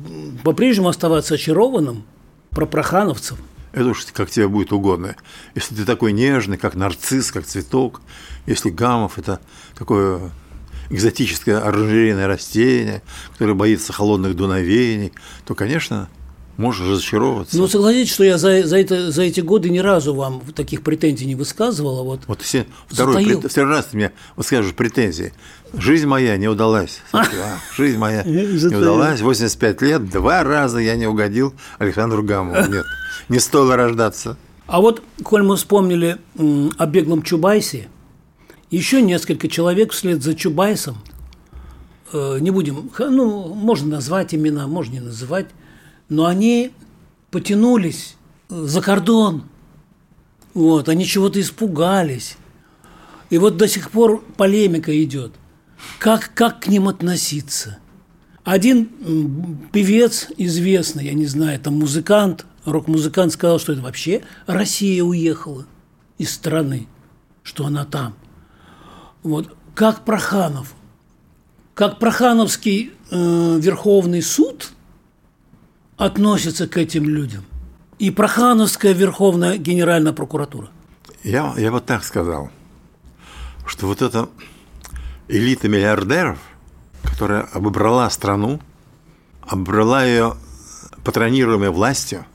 по-прежнему 0.42 0.88
оставаться 0.88 1.34
очарованным 1.34 2.04
про 2.50 2.64
прохановцев? 2.64 3.38
Это 3.72 3.90
уж 3.90 4.06
как 4.14 4.30
тебе 4.30 4.48
будет 4.48 4.72
угодно. 4.72 5.16
Если 5.54 5.74
ты 5.74 5.84
такой 5.84 6.12
нежный, 6.12 6.56
как 6.56 6.76
нарцисс, 6.76 7.30
как 7.30 7.44
цветок, 7.44 8.00
если 8.46 8.70
гамов– 8.70 9.12
это 9.18 9.38
такое 9.76 10.30
экзотическое 10.88 11.60
оранжерейное 11.60 12.26
растение, 12.26 13.02
которое 13.32 13.52
боится 13.52 13.92
холодных 13.92 14.34
дуновений, 14.34 15.12
то, 15.44 15.54
конечно, 15.54 16.08
можешь 16.56 16.86
разочаровываться. 16.86 17.56
Ну, 17.56 17.68
согласитесь, 17.68 18.12
что 18.12 18.24
я 18.24 18.38
за, 18.38 18.66
за, 18.66 18.78
это, 18.78 19.10
за 19.10 19.22
эти 19.22 19.40
годы 19.40 19.70
ни 19.70 19.78
разу 19.78 20.14
вам 20.14 20.40
таких 20.54 20.82
претензий 20.82 21.26
не 21.26 21.34
высказывала. 21.34 22.02
Вот, 22.02 22.20
вот 22.26 22.42
все, 22.42 22.66
второй, 22.88 23.24
прет, 23.24 23.50
второй 23.50 23.70
раз 23.70 23.86
ты 23.86 23.96
мне 23.96 24.12
выскажешь 24.36 24.74
претензии. 24.74 25.32
Жизнь 25.74 26.06
моя 26.06 26.36
не 26.36 26.48
удалась. 26.48 27.00
А, 27.12 27.26
жизнь 27.76 27.98
моя 27.98 28.22
не 28.22 28.74
удалась. 28.74 29.20
85 29.20 29.82
лет, 29.82 30.10
два 30.10 30.42
раза 30.42 30.78
я 30.78 30.96
не 30.96 31.06
угодил 31.06 31.54
Александру 31.78 32.22
Гамову. 32.22 32.56
Нет, 32.72 32.84
не 33.28 33.38
стоило 33.38 33.76
рождаться. 33.76 34.36
А 34.66 34.80
вот, 34.80 35.02
коль 35.22 35.42
мы 35.42 35.56
вспомнили 35.56 36.18
о 36.36 36.86
беглом 36.86 37.22
Чубайсе, 37.22 37.88
еще 38.70 39.00
несколько 39.00 39.48
человек 39.48 39.92
вслед 39.92 40.22
за 40.22 40.34
Чубайсом, 40.34 40.96
э, 42.12 42.38
не 42.40 42.50
будем, 42.50 42.90
ну, 42.98 43.54
можно 43.54 43.88
назвать 43.88 44.34
имена, 44.34 44.66
можно 44.66 44.94
не 44.94 45.00
называть, 45.00 45.46
но 46.08 46.26
они 46.26 46.72
потянулись 47.30 48.16
за 48.48 48.80
кордон. 48.80 49.44
Вот, 50.54 50.88
они 50.88 51.04
чего-то 51.04 51.40
испугались. 51.40 52.36
И 53.28 53.38
вот 53.38 53.56
до 53.56 53.68
сих 53.68 53.90
пор 53.90 54.24
полемика 54.36 55.02
идет. 55.02 55.32
Как, 55.98 56.30
как 56.34 56.60
к 56.60 56.68
ним 56.68 56.88
относиться? 56.88 57.78
Один 58.44 58.88
певец 59.72 60.28
известный, 60.36 61.06
я 61.06 61.14
не 61.14 61.26
знаю, 61.26 61.58
там 61.58 61.78
музыкант, 61.78 62.46
рок-музыкант 62.64 63.32
сказал, 63.32 63.58
что 63.58 63.72
это 63.72 63.82
вообще 63.82 64.22
Россия 64.46 65.02
уехала 65.02 65.66
из 66.16 66.32
страны, 66.32 66.86
что 67.42 67.66
она 67.66 67.84
там. 67.84 68.14
Вот. 69.24 69.54
Как 69.74 70.04
Проханов, 70.04 70.74
как 71.74 71.98
Прохановский 71.98 72.92
э, 73.10 73.58
Верховный 73.60 74.22
суд– 74.22 74.70
относится 75.96 76.68
к 76.68 76.76
этим 76.76 77.04
людям? 77.04 77.44
И 77.98 78.10
Прохановская 78.10 78.92
Верховная 78.92 79.56
Генеральная 79.56 80.12
прокуратура? 80.12 80.68
Я, 81.22 81.54
я 81.56 81.70
вот 81.70 81.86
так 81.86 82.04
сказал, 82.04 82.50
что 83.66 83.86
вот 83.86 84.02
эта 84.02 84.28
элита 85.28 85.68
миллиардеров, 85.68 86.38
которая 87.02 87.42
обобрала 87.52 88.08
страну, 88.10 88.60
обрала 89.42 90.04
ее 90.04 90.36
патронируемой 91.04 91.70
властью, 91.70 92.26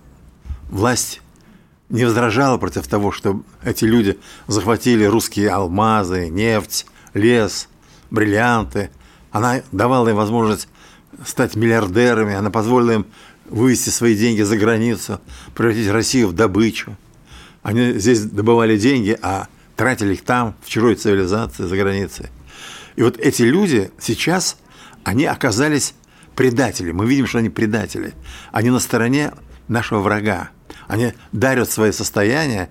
власть 0.70 1.22
не 1.90 2.06
возражала 2.06 2.58
против 2.58 2.88
того, 2.88 3.12
что 3.12 3.44
эти 3.64 3.86
люди 3.86 4.18
захватили 4.48 5.04
русские 5.04 5.50
алмазы, 5.50 6.30
нефть, 6.30 6.86
лес, 7.14 7.68
бриллианты. 8.10 8.90
Она 9.32 9.62
давала 9.72 10.10
им 10.10 10.16
возможность 10.16 10.70
стать 11.26 11.56
миллиардерами, 11.56 12.34
она 12.34 12.50
позволила 12.50 12.92
им 12.92 13.06
вывести 13.52 13.90
свои 13.90 14.16
деньги 14.16 14.42
за 14.42 14.58
границу, 14.58 15.20
превратить 15.54 15.90
Россию 15.90 16.30
в 16.30 16.34
добычу. 16.34 16.98
Они 17.62 17.94
здесь 17.94 18.22
добывали 18.22 18.78
деньги, 18.78 19.18
а 19.22 19.48
тратили 19.76 20.14
их 20.14 20.24
там, 20.24 20.56
в 20.64 20.70
чужой 20.70 20.96
цивилизации, 20.96 21.66
за 21.66 21.78
границей. 21.78 22.28
И 22.96 23.04
вот 23.04 23.18
эти 23.20 23.44
люди 23.44 23.92
сейчас, 24.00 24.58
они 25.04 25.26
оказались 25.26 25.94
предатели. 26.36 26.92
Мы 26.92 27.06
видим, 27.06 27.28
что 27.28 27.40
они 27.40 27.50
предатели. 27.50 28.14
Они 28.52 28.70
на 28.70 28.80
стороне 28.80 29.34
нашего 29.68 30.00
врага. 30.00 30.50
Они 30.88 31.14
дарят 31.32 31.70
свои 31.70 31.92
состояния 31.92 32.70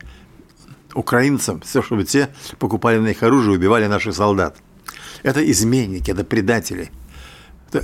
украинцам, 0.95 1.61
все, 1.61 1.83
чтобы 1.83 2.05
те 2.05 2.31
покупали 2.59 2.99
на 2.99 3.09
их 3.09 3.23
оружие, 3.23 3.57
убивали 3.57 3.87
наших 3.87 4.15
солдат. 4.15 4.57
Это 5.23 5.49
изменники, 5.49 6.11
это 6.11 6.25
предатели– 6.25 6.91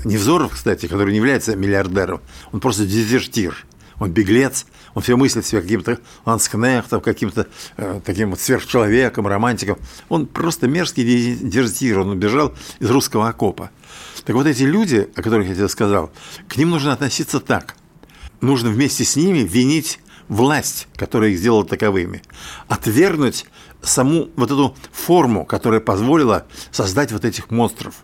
Невзоров, 0.04 0.52
кстати, 0.52 0.86
который 0.86 1.10
не 1.10 1.18
является 1.18 1.56
миллиардером, 1.56 2.20
он 2.52 2.60
просто 2.60 2.86
дезертир, 2.86 3.66
он 3.98 4.10
беглец, 4.10 4.66
он 4.94 5.02
все 5.02 5.16
мыслит 5.16 5.46
себя 5.46 5.62
каким-то 5.62 5.98
ланскнехтом, 6.24 7.00
каким-то 7.00 7.46
э, 7.76 8.00
таким 8.04 8.30
вот 8.30 8.40
сверхчеловеком, 8.40 9.26
романтиком. 9.26 9.78
Он 10.08 10.26
просто 10.26 10.68
мерзкий 10.68 11.36
дезертир, 11.36 12.00
он 12.00 12.10
убежал 12.10 12.54
из 12.78 12.90
русского 12.90 13.28
окопа. 13.28 13.70
Так 14.24 14.34
вот 14.36 14.46
эти 14.46 14.64
люди, 14.64 15.08
о 15.14 15.22
которых 15.22 15.48
я 15.48 15.54
тебе 15.54 15.68
сказал, 15.68 16.10
к 16.48 16.56
ним 16.56 16.70
нужно 16.70 16.92
относиться 16.92 17.40
так. 17.40 17.76
Нужно 18.40 18.70
вместе 18.70 19.04
с 19.04 19.16
ними 19.16 19.38
винить 19.38 20.00
власть, 20.28 20.88
которая 20.96 21.30
их 21.30 21.38
сделала 21.38 21.64
таковыми, 21.64 22.22
отвергнуть 22.68 23.46
саму 23.82 24.30
вот 24.36 24.50
эту 24.50 24.76
форму, 24.92 25.44
которая 25.44 25.80
позволила 25.80 26.46
создать 26.70 27.12
вот 27.12 27.24
этих 27.24 27.50
монстров, 27.50 27.94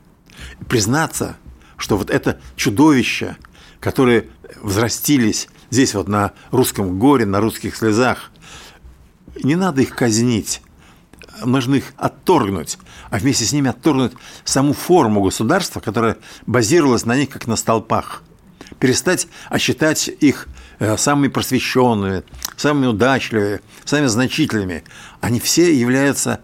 признаться, 0.69 1.37
что 1.83 1.97
вот 1.97 2.11
это 2.11 2.39
чудовища, 2.55 3.37
которые 3.81 4.29
взрастились 4.61 5.49
здесь 5.69 5.95
вот 5.95 6.07
на 6.07 6.31
русском 6.53 6.97
горе, 7.01 7.27
на 7.27 7.41
русских 7.41 7.75
слезах, 7.75 8.31
не 9.43 9.57
надо 9.57 9.83
их 9.83 9.97
казнить, 9.97 10.63
нужно 11.45 11.75
их 11.75 11.93
отторгнуть, 11.97 12.79
а 13.11 13.19
вместе 13.19 13.45
с 13.45 13.53
ними 13.53 13.71
отторгнуть 13.71 14.13
саму 14.45 14.75
форму 14.75 15.23
государства, 15.23 15.81
которая 15.81 16.19
базировалась 16.47 17.05
на 17.05 17.17
них 17.17 17.31
как 17.31 17.49
на 17.49 17.57
столпах. 17.57 18.23
Перестать 18.79 19.27
осчитать 19.49 20.09
их 20.21 20.47
э, 20.79 20.97
самыми 20.97 21.29
просвещенными, 21.29 22.23
самыми 22.57 22.87
удачливыми, 22.87 23.61
самыми 23.85 24.07
значительными. 24.07 24.85
Они 25.21 25.41
все 25.41 25.77
являются 25.77 26.43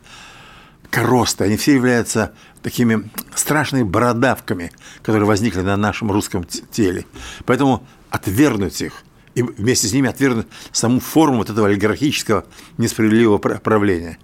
коростой, 0.90 1.48
они 1.48 1.56
все 1.56 1.74
являются 1.74 2.32
такими 2.62 3.08
страшными 3.34 3.82
бородавками, 3.82 4.72
которые 5.02 5.26
возникли 5.26 5.60
на 5.60 5.76
нашем 5.76 6.10
русском 6.10 6.44
теле. 6.44 7.04
Поэтому 7.44 7.86
отвергнуть 8.10 8.80
их 8.80 9.04
и 9.34 9.42
вместе 9.42 9.86
с 9.88 9.92
ними 9.92 10.08
отвергнуть 10.08 10.46
саму 10.72 11.00
форму 11.00 11.38
вот 11.38 11.50
этого 11.50 11.68
олигархического 11.68 12.44
несправедливого 12.76 13.38
правления. 13.38 14.18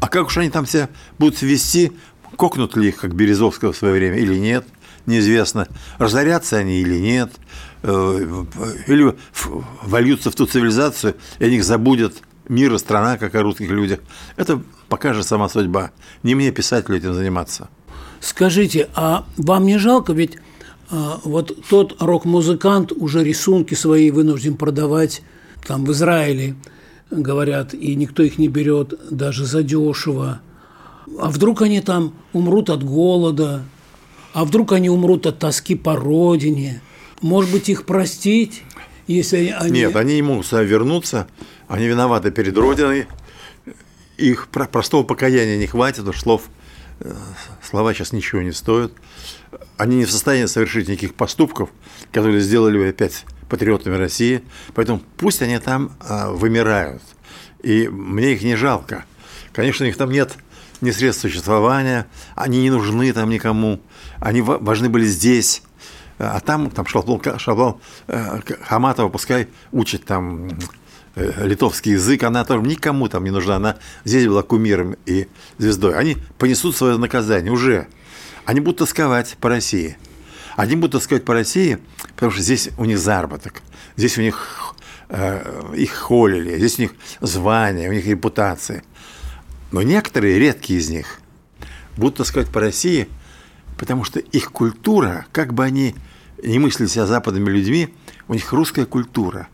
А 0.00 0.08
как 0.08 0.26
уж 0.26 0.36
они 0.38 0.50
там 0.50 0.66
себя 0.66 0.88
будут 1.18 1.40
вести, 1.42 1.92
кокнут 2.36 2.76
ли 2.76 2.88
их, 2.88 2.96
как 2.96 3.14
Березовского 3.14 3.72
в 3.72 3.76
свое 3.76 3.94
время, 3.94 4.18
или 4.18 4.36
нет, 4.36 4.66
неизвестно. 5.06 5.68
Разорятся 5.98 6.58
они 6.58 6.80
или 6.80 6.98
нет, 6.98 7.32
э, 7.82 8.44
или 8.86 9.16
вольются 9.82 10.30
в 10.30 10.34
ту 10.34 10.46
цивилизацию, 10.46 11.16
и 11.38 11.44
о 11.44 11.48
них 11.48 11.64
забудет 11.64 12.22
мир 12.48 12.74
и 12.74 12.78
страна, 12.78 13.16
как 13.18 13.34
о 13.34 13.42
русских 13.42 13.70
людях. 13.70 14.00
Это 14.36 14.60
покажет 14.88 15.26
сама 15.26 15.48
судьба. 15.48 15.90
Не 16.22 16.34
мне, 16.34 16.50
писателю, 16.50 16.96
этим 16.96 17.14
заниматься. 17.14 17.68
Скажите, 18.20 18.88
а 18.94 19.26
вам 19.36 19.66
не 19.66 19.78
жалко, 19.78 20.12
ведь 20.12 20.38
а, 20.90 21.20
вот 21.24 21.56
тот 21.68 22.00
рок-музыкант 22.00 22.92
уже 22.92 23.22
рисунки 23.22 23.74
свои 23.74 24.10
вынужден 24.10 24.56
продавать 24.56 25.22
там 25.66 25.84
в 25.84 25.92
Израиле, 25.92 26.56
говорят, 27.10 27.74
и 27.74 27.94
никто 27.94 28.22
их 28.22 28.38
не 28.38 28.48
берет 28.48 28.94
даже 29.10 29.44
задешево. 29.44 30.40
А 31.18 31.30
вдруг 31.30 31.62
они 31.62 31.80
там 31.80 32.14
умрут 32.32 32.70
от 32.70 32.82
голода, 32.82 33.64
а 34.32 34.44
вдруг 34.44 34.72
они 34.72 34.90
умрут 34.90 35.26
от 35.26 35.38
тоски 35.38 35.74
по 35.74 35.96
родине? 35.96 36.82
Может 37.20 37.50
быть, 37.50 37.68
их 37.68 37.84
простить, 37.84 38.62
если 39.06 39.54
они... 39.58 39.72
Нет, 39.72 39.96
они 39.96 40.16
не 40.16 40.22
могут 40.22 40.46
сюда 40.46 40.62
вернуться, 40.62 41.28
они 41.68 41.86
виноваты 41.86 42.30
перед 42.30 42.56
Родиной, 42.56 43.06
их 44.16 44.48
простого 44.48 45.04
покаяния 45.04 45.56
не 45.56 45.66
хватит, 45.66 46.06
уж 46.08 46.20
слов, 46.20 46.42
э, 47.00 47.14
слова 47.62 47.94
сейчас 47.94 48.12
ничего 48.12 48.42
не 48.42 48.52
стоят. 48.52 48.92
Они 49.76 49.96
не 49.96 50.04
в 50.04 50.10
состоянии 50.10 50.46
совершить 50.46 50.88
никаких 50.88 51.14
поступков, 51.14 51.70
которые 52.10 52.40
сделали 52.40 52.78
бы 52.78 52.88
опять 52.88 53.24
патриотами 53.48 53.96
России, 53.96 54.42
поэтому 54.74 55.00
пусть 55.16 55.40
они 55.40 55.58
там 55.58 55.92
а, 56.00 56.30
вымирают. 56.30 57.02
И 57.62 57.88
мне 57.88 58.34
их 58.34 58.42
не 58.42 58.56
жалко. 58.56 59.04
Конечно, 59.52 59.84
у 59.84 59.86
них 59.86 59.96
там 59.96 60.10
нет 60.10 60.36
ни 60.80 60.90
средств 60.90 61.22
существования, 61.22 62.06
они 62.34 62.60
не 62.60 62.70
нужны 62.70 63.12
там 63.12 63.30
никому, 63.30 63.80
они 64.20 64.42
важны 64.42 64.88
были 64.88 65.06
здесь. 65.06 65.62
А 66.18 66.40
там, 66.40 66.70
там 66.70 66.84
Шаблон, 66.86 67.20
Шаблон 67.38 67.80
э, 68.08 68.40
Хаматова 68.62 69.08
пускай 69.08 69.48
учит 69.70 70.04
там 70.04 70.48
э, 70.48 70.52
литовский 71.18 71.92
язык, 71.92 72.22
она 72.22 72.44
тоже 72.44 72.62
никому 72.62 73.08
там 73.08 73.24
не 73.24 73.30
нужна, 73.30 73.56
она 73.56 73.76
здесь 74.04 74.26
была 74.26 74.42
кумиром 74.42 74.96
и 75.06 75.28
звездой. 75.58 75.94
Они 75.94 76.16
понесут 76.38 76.76
свое 76.76 76.96
наказание 76.96 77.52
уже. 77.52 77.88
Они 78.44 78.60
будут 78.60 78.78
тосковать 78.78 79.36
по 79.40 79.48
России– 79.48 79.96
они 80.58 80.74
будут 80.74 80.90
тосковать 80.90 81.24
по 81.24 81.34
России, 81.34 81.78
потому 82.16 82.32
что 82.32 82.42
здесь 82.42 82.70
у 82.78 82.84
них 82.84 82.98
заработок, 82.98 83.62
здесь 83.96 84.18
у 84.18 84.22
них 84.22 84.74
э, 85.08 85.72
их 85.76 85.92
холили, 85.92 86.58
здесь 86.58 86.80
у 86.80 86.82
них 86.82 86.94
звание, 87.20 87.88
у 87.88 87.92
них 87.92 88.04
репутация. 88.04 88.82
Но 89.70 89.82
некоторые, 89.82 90.36
редкие 90.40 90.80
из 90.80 90.90
них, 90.90 91.20
будут 91.96 92.16
тосковать 92.16 92.48
по 92.48 92.58
России, 92.60 93.06
потому 93.78 94.02
что 94.02 94.18
их 94.18 94.50
культура, 94.50 95.26
как 95.30 95.54
бы 95.54 95.62
они 95.64 95.94
не 96.42 96.58
мыслили 96.58 96.88
себя 96.88 97.06
западными 97.06 97.50
людьми, 97.50 97.94
у 98.26 98.34
них 98.34 98.52
русская 98.52 98.84
культура. 98.84 99.46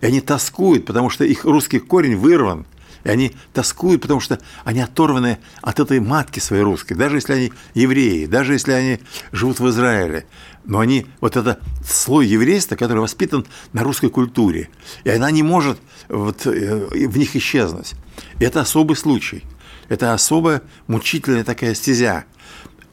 И 0.00 0.06
они 0.06 0.20
тоскуют, 0.20 0.86
потому 0.86 1.10
что 1.10 1.24
их 1.24 1.44
русский 1.44 1.78
корень 1.78 2.16
вырван– 2.16 2.66
и 3.06 3.08
они 3.08 3.32
тоскуют, 3.52 4.02
потому 4.02 4.18
что 4.18 4.40
они 4.64 4.80
оторваны 4.80 5.38
от 5.62 5.78
этой 5.78 6.00
матки 6.00 6.40
своей 6.40 6.64
русской, 6.64 6.94
даже 6.94 7.18
если 7.18 7.32
они 7.34 7.52
евреи, 7.74 8.26
даже 8.26 8.54
если 8.54 8.72
они 8.72 8.98
живут 9.30 9.60
в 9.60 9.68
Израиле. 9.68 10.26
Но 10.64 10.80
они, 10.80 11.06
вот 11.20 11.36
это 11.36 11.60
слой 11.88 12.26
еврейства, 12.26 12.74
который 12.74 12.98
воспитан 12.98 13.46
на 13.72 13.84
русской 13.84 14.10
культуре, 14.10 14.70
и 15.04 15.10
она 15.10 15.30
не 15.30 15.44
может 15.44 15.78
вот, 16.08 16.48
э, 16.48 17.06
в 17.06 17.16
них 17.16 17.36
исчезнуть. 17.36 17.92
И 18.40 18.44
это 18.44 18.60
особый 18.60 18.96
случай. 18.96 19.44
Это 19.88 20.12
особая 20.12 20.62
мучительная 20.88 21.44
такая 21.44 21.76
стезя. 21.76 22.24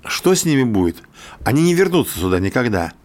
Что 0.05 0.35
с 0.35 0.45
ними 0.45 0.63
будет? 0.63 0.97
Они 1.43 1.63
не 1.63 1.73
вернутся 1.73 2.19
сюда 2.19 2.39
никогда– 2.39 2.91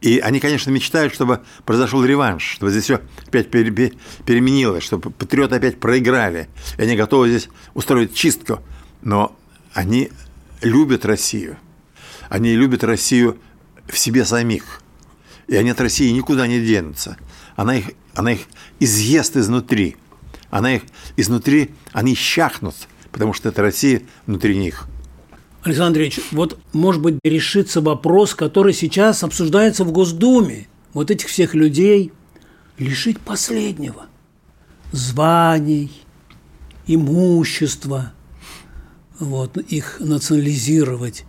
и 0.00 0.18
они, 0.18 0.40
конечно, 0.40 0.70
мечтают, 0.70 1.12
чтобы 1.12 1.40
произошел 1.66 2.02
реванш, 2.04 2.42
чтобы 2.42 2.70
здесь 2.70 2.84
все 2.84 3.00
опять 3.26 3.50
переменилось, 3.50 4.82
чтобы 4.82 5.10
патриоты 5.10 5.56
опять 5.56 5.78
проиграли. 5.78 6.48
И 6.78 6.82
они 6.82 6.96
готовы 6.96 7.28
здесь 7.28 7.48
устроить 7.74 8.14
чистку. 8.14 8.60
Но 9.02 9.36
они 9.74 10.10
любят 10.62 11.04
Россию. 11.04 11.58
Они 12.30 12.54
любят 12.54 12.82
Россию 12.82 13.38
в 13.86 13.98
себе 13.98 14.24
самих. 14.24 14.80
И 15.48 15.56
они 15.56 15.70
от 15.70 15.80
России 15.80 16.10
никуда 16.10 16.46
не 16.46 16.64
денутся. 16.64 17.18
Она 17.56 17.76
их, 17.76 17.90
она 18.14 18.32
их 18.32 18.40
изъест 18.78 19.36
изнутри. 19.36 19.96
Она 20.48 20.76
их 20.76 20.82
изнутри, 21.16 21.74
они 21.92 22.14
щахнут, 22.14 22.74
потому 23.12 23.34
что 23.34 23.50
это 23.50 23.62
Россия 23.62 24.02
внутри 24.26 24.56
них– 24.56 24.88
Александр 25.62 25.88
Андреевич, 25.88 26.20
вот, 26.30 26.58
может 26.72 27.02
быть, 27.02 27.18
решится 27.22 27.80
вопрос, 27.82 28.34
который 28.34 28.72
сейчас 28.72 29.22
обсуждается 29.22 29.84
в 29.84 29.92
Госдуме. 29.92 30.68
Вот 30.94 31.10
этих 31.10 31.28
всех 31.28 31.54
людей 31.54 32.12
лишить 32.78 33.20
последнего. 33.20 34.06
Званий, 34.90 35.92
имущества, 36.86 38.12
вот, 39.18 39.58
их 39.58 40.00
национализировать. 40.00 41.24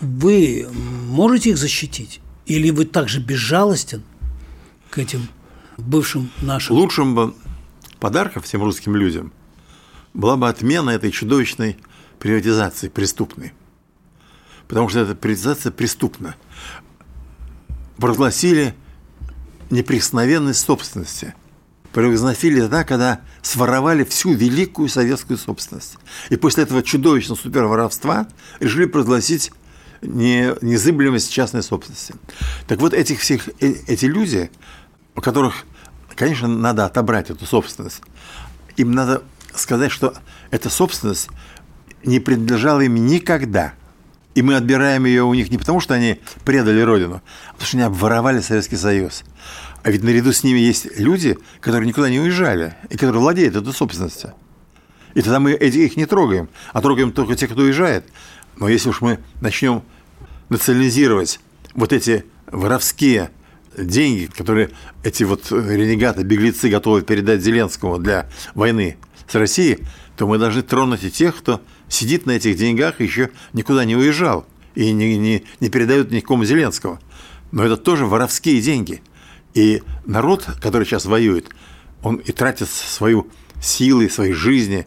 Вы 0.00 0.66
можете 0.72 1.50
их 1.50 1.58
защитить? 1.58 2.20
Или 2.46 2.70
вы 2.70 2.86
также 2.86 3.20
безжалостен 3.20 4.02
к 4.90 4.98
этим 4.98 5.28
бывшим 5.76 6.30
нашим? 6.40 6.74
Лучшим 6.76 7.14
бы 7.14 7.34
подарком 8.00 8.42
всем 8.42 8.62
русским 8.62 8.96
людям 8.96 9.32
была 10.14 10.36
бы 10.36 10.48
отмена 10.48 10.90
этой 10.90 11.10
чудовищной 11.10 11.76
приватизации 12.18 12.88
преступной 12.88 13.52
потому 14.74 14.88
что 14.88 14.98
эта 14.98 15.14
приватизация 15.14 15.70
преступна. 15.70 16.34
Прогласили 17.96 18.74
неприкосновенность 19.70 20.66
собственности. 20.66 21.32
Провозгласили 21.92 22.60
тогда, 22.60 22.82
когда 22.82 23.20
своровали 23.40 24.02
всю 24.02 24.32
великую 24.32 24.88
советскую 24.88 25.38
собственность. 25.38 25.96
И 26.28 26.34
после 26.34 26.64
этого 26.64 26.82
чудовищного 26.82 27.38
суперворовства 27.38 28.26
решили 28.58 28.86
прогласить 28.86 29.52
не, 30.02 30.52
незыблемость 30.60 31.30
частной 31.30 31.62
собственности. 31.62 32.16
Так 32.66 32.80
вот, 32.80 32.94
этих 32.94 33.20
всех, 33.20 33.46
э, 33.60 33.74
эти 33.86 34.06
люди, 34.06 34.50
у 35.14 35.20
которых, 35.20 35.66
конечно, 36.16 36.48
надо 36.48 36.84
отобрать 36.84 37.30
эту 37.30 37.46
собственность, 37.46 38.02
им 38.76 38.90
надо 38.90 39.22
сказать, 39.54 39.92
что 39.92 40.14
эта 40.50 40.68
собственность 40.68 41.28
не 42.02 42.18
принадлежала 42.18 42.80
им 42.80 43.06
никогда– 43.06 43.74
и 44.34 44.42
мы 44.42 44.56
отбираем 44.56 45.04
ее 45.04 45.22
у 45.22 45.34
них 45.34 45.50
не 45.50 45.58
потому, 45.58 45.80
что 45.80 45.94
они 45.94 46.20
предали 46.44 46.80
Родину, 46.80 47.22
а 47.48 47.52
потому 47.52 47.66
что 47.66 47.76
они 47.76 47.86
обворовали 47.86 48.40
Советский 48.40 48.76
Союз. 48.76 49.22
А 49.82 49.90
ведь 49.90 50.02
наряду 50.02 50.32
с 50.32 50.42
ними 50.42 50.58
есть 50.58 50.98
люди, 50.98 51.38
которые 51.60 51.86
никуда 51.86 52.10
не 52.10 52.18
уезжали, 52.18 52.74
и 52.90 52.96
которые 52.96 53.20
владеют 53.20 53.54
этой 53.54 53.72
собственностью. 53.72 54.34
И 55.14 55.22
тогда 55.22 55.38
мы 55.38 55.52
их 55.52 55.96
не 55.96 56.06
трогаем, 56.06 56.48
а 56.72 56.80
трогаем 56.80 57.12
только 57.12 57.36
тех, 57.36 57.50
кто 57.50 57.62
уезжает. 57.62 58.04
Но 58.56 58.68
если 58.68 58.88
уж 58.88 59.00
мы 59.00 59.20
начнем 59.40 59.82
национализировать 60.48 61.38
вот 61.74 61.92
эти 61.92 62.24
воровские 62.46 63.30
деньги, 63.76 64.26
которые 64.26 64.70
эти 65.02 65.24
вот 65.24 65.50
ренегаты, 65.50 66.22
беглецы 66.22 66.68
готовы 66.68 67.02
передать 67.02 67.42
Зеленскому 67.42 67.98
для 67.98 68.28
войны 68.54 68.96
с 69.28 69.34
Россией, 69.34 69.84
то 70.16 70.26
мы 70.26 70.38
должны 70.38 70.62
тронуть 70.62 71.04
и 71.04 71.10
тех, 71.10 71.36
кто 71.36 71.60
сидит 71.88 72.26
на 72.26 72.32
этих 72.32 72.56
деньгах 72.56 73.00
еще 73.00 73.30
никуда 73.52 73.84
не 73.84 73.96
уезжал 73.96 74.46
и 74.74 74.92
не, 74.92 75.16
не, 75.16 75.44
не 75.60 75.68
передают 75.68 76.10
никому 76.10 76.44
Зеленского. 76.44 77.00
Но 77.52 77.64
это 77.64 77.76
тоже 77.76 78.06
воровские 78.06 78.60
деньги. 78.60 79.02
И 79.54 79.82
народ, 80.04 80.48
который 80.60 80.84
сейчас 80.84 81.04
воюет, 81.04 81.48
он 82.02 82.16
и 82.16 82.32
тратит 82.32 82.68
свою 82.68 83.28
силы, 83.62 84.10
свои 84.10 84.32
жизни, 84.32 84.86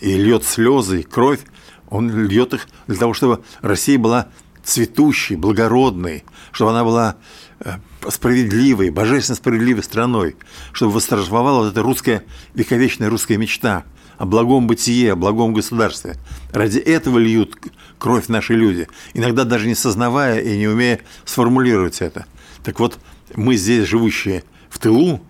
и 0.00 0.16
льет 0.16 0.44
слезы, 0.44 1.00
и 1.00 1.02
кровь, 1.02 1.40
он 1.88 2.26
льет 2.26 2.54
их 2.54 2.68
для 2.86 2.96
того, 2.96 3.12
чтобы 3.12 3.42
Россия 3.60 3.98
была 3.98 4.28
цветущей, 4.62 5.36
благородной, 5.36 6.24
чтобы 6.52 6.70
она 6.70 6.84
была 6.84 7.16
э, 7.60 7.74
справедливой, 8.08 8.90
божественно 8.90 9.36
справедливой 9.36 9.82
страной, 9.82 10.36
чтобы 10.72 10.92
восторжествовала 10.92 11.64
вот 11.64 11.72
эта 11.72 11.82
русская, 11.82 12.22
вековечная 12.54 13.10
русская 13.10 13.36
мечта– 13.36 13.84
о 14.18 14.26
благом 14.26 14.66
бытие, 14.66 15.12
о 15.12 15.16
благом 15.16 15.54
государстве. 15.54 16.16
Ради 16.52 16.78
этого 16.78 17.18
льют 17.18 17.56
кровь 17.98 18.28
наши 18.28 18.54
люди, 18.54 18.88
иногда 19.12 19.44
даже 19.44 19.66
не 19.66 19.74
сознавая 19.74 20.40
и 20.40 20.56
не 20.56 20.68
умея 20.68 21.00
сформулировать 21.24 22.00
это. 22.00 22.26
Так 22.62 22.80
вот, 22.80 22.98
мы 23.34 23.56
здесь, 23.56 23.88
живущие 23.88 24.44
в 24.68 24.78
тылу, 24.78 25.20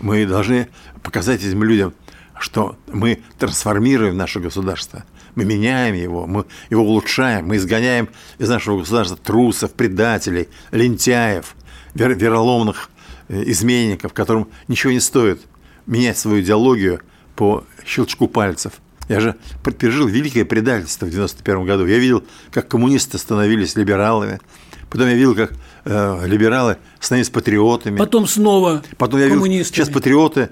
мы 0.00 0.26
должны 0.26 0.68
показать 1.02 1.42
этим 1.42 1.62
людям, 1.62 1.94
что 2.38 2.76
мы 2.90 3.22
трансформируем 3.38 4.16
наше 4.16 4.40
государство, 4.40 5.04
мы 5.34 5.44
меняем 5.44 5.94
его, 5.94 6.26
мы 6.26 6.46
его 6.70 6.82
улучшаем, 6.82 7.46
мы 7.46 7.56
изгоняем 7.56 8.08
из 8.38 8.48
нашего 8.48 8.78
государства 8.78 9.16
трусов, 9.16 9.72
предателей, 9.72 10.48
лентяев, 10.72 11.54
вероломных 11.94 12.90
э, 13.28 13.42
изменников, 13.46 14.12
которым 14.12 14.48
ничего 14.68 14.92
не 14.92 15.00
стоит 15.00 15.42
менять 15.86 16.18
свою 16.18 16.40
идеологию 16.40 17.00
по 17.36 17.64
щелчку 17.84 18.28
пальцев. 18.28 18.72
Я 19.08 19.20
же 19.20 19.34
пережил 19.64 20.06
великое 20.06 20.44
предательство 20.44 21.06
в 21.06 21.10
91 21.10 21.64
году. 21.64 21.84
Я 21.86 21.98
видел, 21.98 22.22
как 22.52 22.68
коммунисты 22.68 23.18
становились 23.18 23.74
либералами. 23.74 24.40
Потом 24.88 25.08
я 25.08 25.14
видел, 25.14 25.34
как 25.34 25.52
э, 25.84 26.26
либералы 26.26 26.76
становились 27.00 27.30
патриотами. 27.30 27.96
Потом 27.96 28.26
снова 28.26 28.82
Потом 28.98 29.18
я 29.20 29.26
видел, 29.26 29.64
сейчас 29.64 29.88
патриоты 29.88 30.50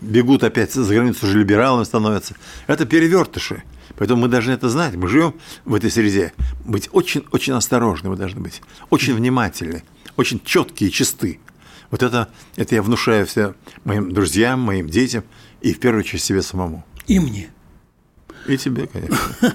бегут 0.00 0.44
опять 0.44 0.72
за 0.72 0.94
границу, 0.94 1.26
уже 1.26 1.38
либералами 1.38 1.84
становятся. 1.84 2.34
Это 2.66 2.86
перевертыши. 2.86 3.62
Поэтому 3.96 4.22
мы 4.22 4.28
должны 4.28 4.52
это 4.52 4.68
знать. 4.68 4.94
Мы 4.96 5.08
живем 5.08 5.34
в 5.64 5.74
этой 5.74 5.90
среде. 5.90 6.32
Быть 6.64 6.88
очень-очень 6.92 7.52
осторожны 7.52 8.10
мы 8.10 8.16
должны 8.16 8.40
быть. 8.40 8.62
Очень 8.90 9.14
внимательны. 9.14 9.84
Очень 10.16 10.40
четкие 10.44 10.90
и 10.90 10.92
чисты. 10.92 11.40
Вот 11.90 12.02
это, 12.02 12.28
это 12.56 12.74
я 12.74 12.82
внушаю 12.82 13.26
все 13.26 13.54
моим 13.84 14.12
друзьям, 14.12 14.60
моим 14.60 14.88
детям 14.88 15.24
и 15.62 15.72
в 15.72 15.78
первую 15.78 16.00
очередь 16.00 16.22
себе 16.22 16.42
самому. 16.42 16.84
И 17.06 17.18
мне. 17.18 17.50
И 18.46 18.56
тебе, 18.56 18.86
конечно. 18.86 19.18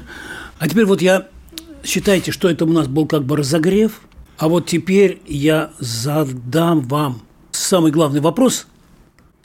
А 0.59 0.67
теперь 0.67 0.85
вот 0.85 1.03
я 1.03 1.27
считайте, 1.83 2.31
что 2.31 2.49
это 2.49 2.65
у 2.65 2.69
нас 2.69 2.87
был 2.87 3.05
как 3.05 3.23
бы 3.23 3.37
разогрев, 3.37 4.01
а 4.39 4.47
вот 4.47 4.65
теперь 4.65 5.21
я 5.27 5.71
задам 5.77 6.81
вам 6.81 7.21
самый 7.51 7.91
главный 7.91 8.21
вопрос, 8.21 8.65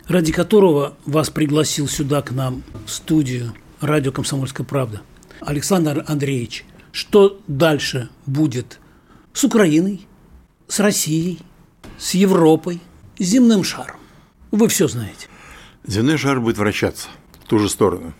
ради 0.06 0.32
которого 0.32 0.96
вас 1.04 1.28
пригласил 1.28 1.86
сюда 1.86 2.22
к 2.22 2.30
нам 2.30 2.62
в 2.86 2.90
студию 2.90 3.52
радио 3.80 4.10
«Комсомольская 4.10 4.66
правда». 4.66 5.02
Александр 5.40 6.02
Андреевич, 6.06 6.64
что 6.92 7.40
дальше 7.46 8.08
будет 8.24 8.80
с 9.34 9.44
Украиной, 9.44 10.06
с 10.68 10.80
Россией, 10.80 11.40
с 11.98 12.14
Европой, 12.14 12.80
с 13.18 13.24
земным 13.24 13.64
шаром? 13.64 13.96
Вы 14.50 14.68
все 14.68 14.88
знаете. 14.88 15.26
Земной 15.84 16.16
шар 16.16 16.40
будет 16.40 16.58
вращаться 16.58 17.08
в 17.44 17.48
ту 17.48 17.58
же 17.58 17.68
сторону. 17.68 18.14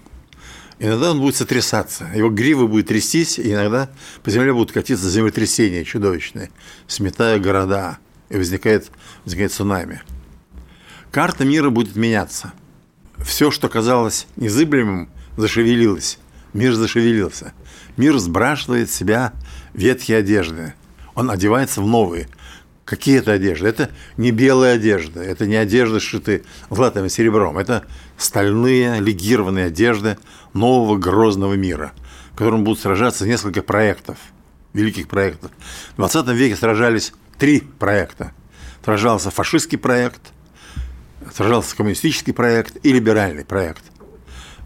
Иногда 0.81 1.13
он 1.13 1.21
будет 1.21 1.37
сотрясаться, 1.37 2.11
его 2.13 2.29
грива 2.29 2.67
будет 2.67 2.89
трястись, 2.89 3.39
и 3.39 3.53
иногда 3.53 3.89
по 4.25 4.31
земле 4.31 4.53
будут 4.53 4.73
катиться 4.73 5.09
землетрясения 5.09 5.85
чудовищные, 5.85 6.51
сметая 6.89 7.39
города, 7.39 7.99
и 8.31 8.37
возникает, 8.37 8.91
возникает 9.25 9.53
цунами. 9.53 10.03
Карта 11.13 11.45
мира 11.45 11.71
будет 11.71 11.95
меняться. 11.95 12.53
Все, 13.19 13.53
что 13.53 13.69
казалось 13.69 14.27
незыблемым, 14.35 15.09
зашевелилось. 15.37 16.19
Мир 16.53 16.73
зашевелился. 16.75 17.53
Мир 17.97 18.19
сбрасывает 18.19 18.91
с 18.91 18.95
себя 18.95 19.33
ветхие 19.75 20.19
одежды. 20.19 20.75
Он 21.15 21.31
одевается 21.31 21.81
в 21.81 21.87
новые. 21.87 22.29
Какие 22.85 23.19
это 23.19 23.33
одежды? 23.33 23.69
Это 23.69 23.91
не 24.17 24.33
белая 24.33 24.75
одежда, 24.75 25.23
это 25.23 25.47
не 25.47 25.55
одежды, 25.55 26.01
сшитые 26.01 26.43
златым 26.69 27.07
и 27.07 27.09
серебром. 27.09 27.59
Это 27.59 27.85
стальные 28.17 29.01
легированные 29.01 29.67
одежды 29.67 30.19
нового 30.53 30.99
грозного 30.99 31.55
мира, 31.55 31.93
в 32.33 32.37
котором 32.37 32.65
будут 32.65 32.81
сражаться 32.81 33.27
несколько 33.27 33.63
проектов, 33.63 34.19
великих 34.73 35.09
проектов. 35.09 35.53
В 35.93 35.97
20 35.97 36.29
веке 36.29 36.57
сражались 36.57 37.13
три 37.39 37.61
проекта. 37.61 38.33
Сражался 38.85 39.31
фашистский 39.31 39.79
проект, 39.79 40.33
сражался 41.33 41.77
коммунистический 41.77 42.33
проект 42.33 42.85
и 42.85 42.93
либеральный 42.93 43.45
проект. 43.45 43.85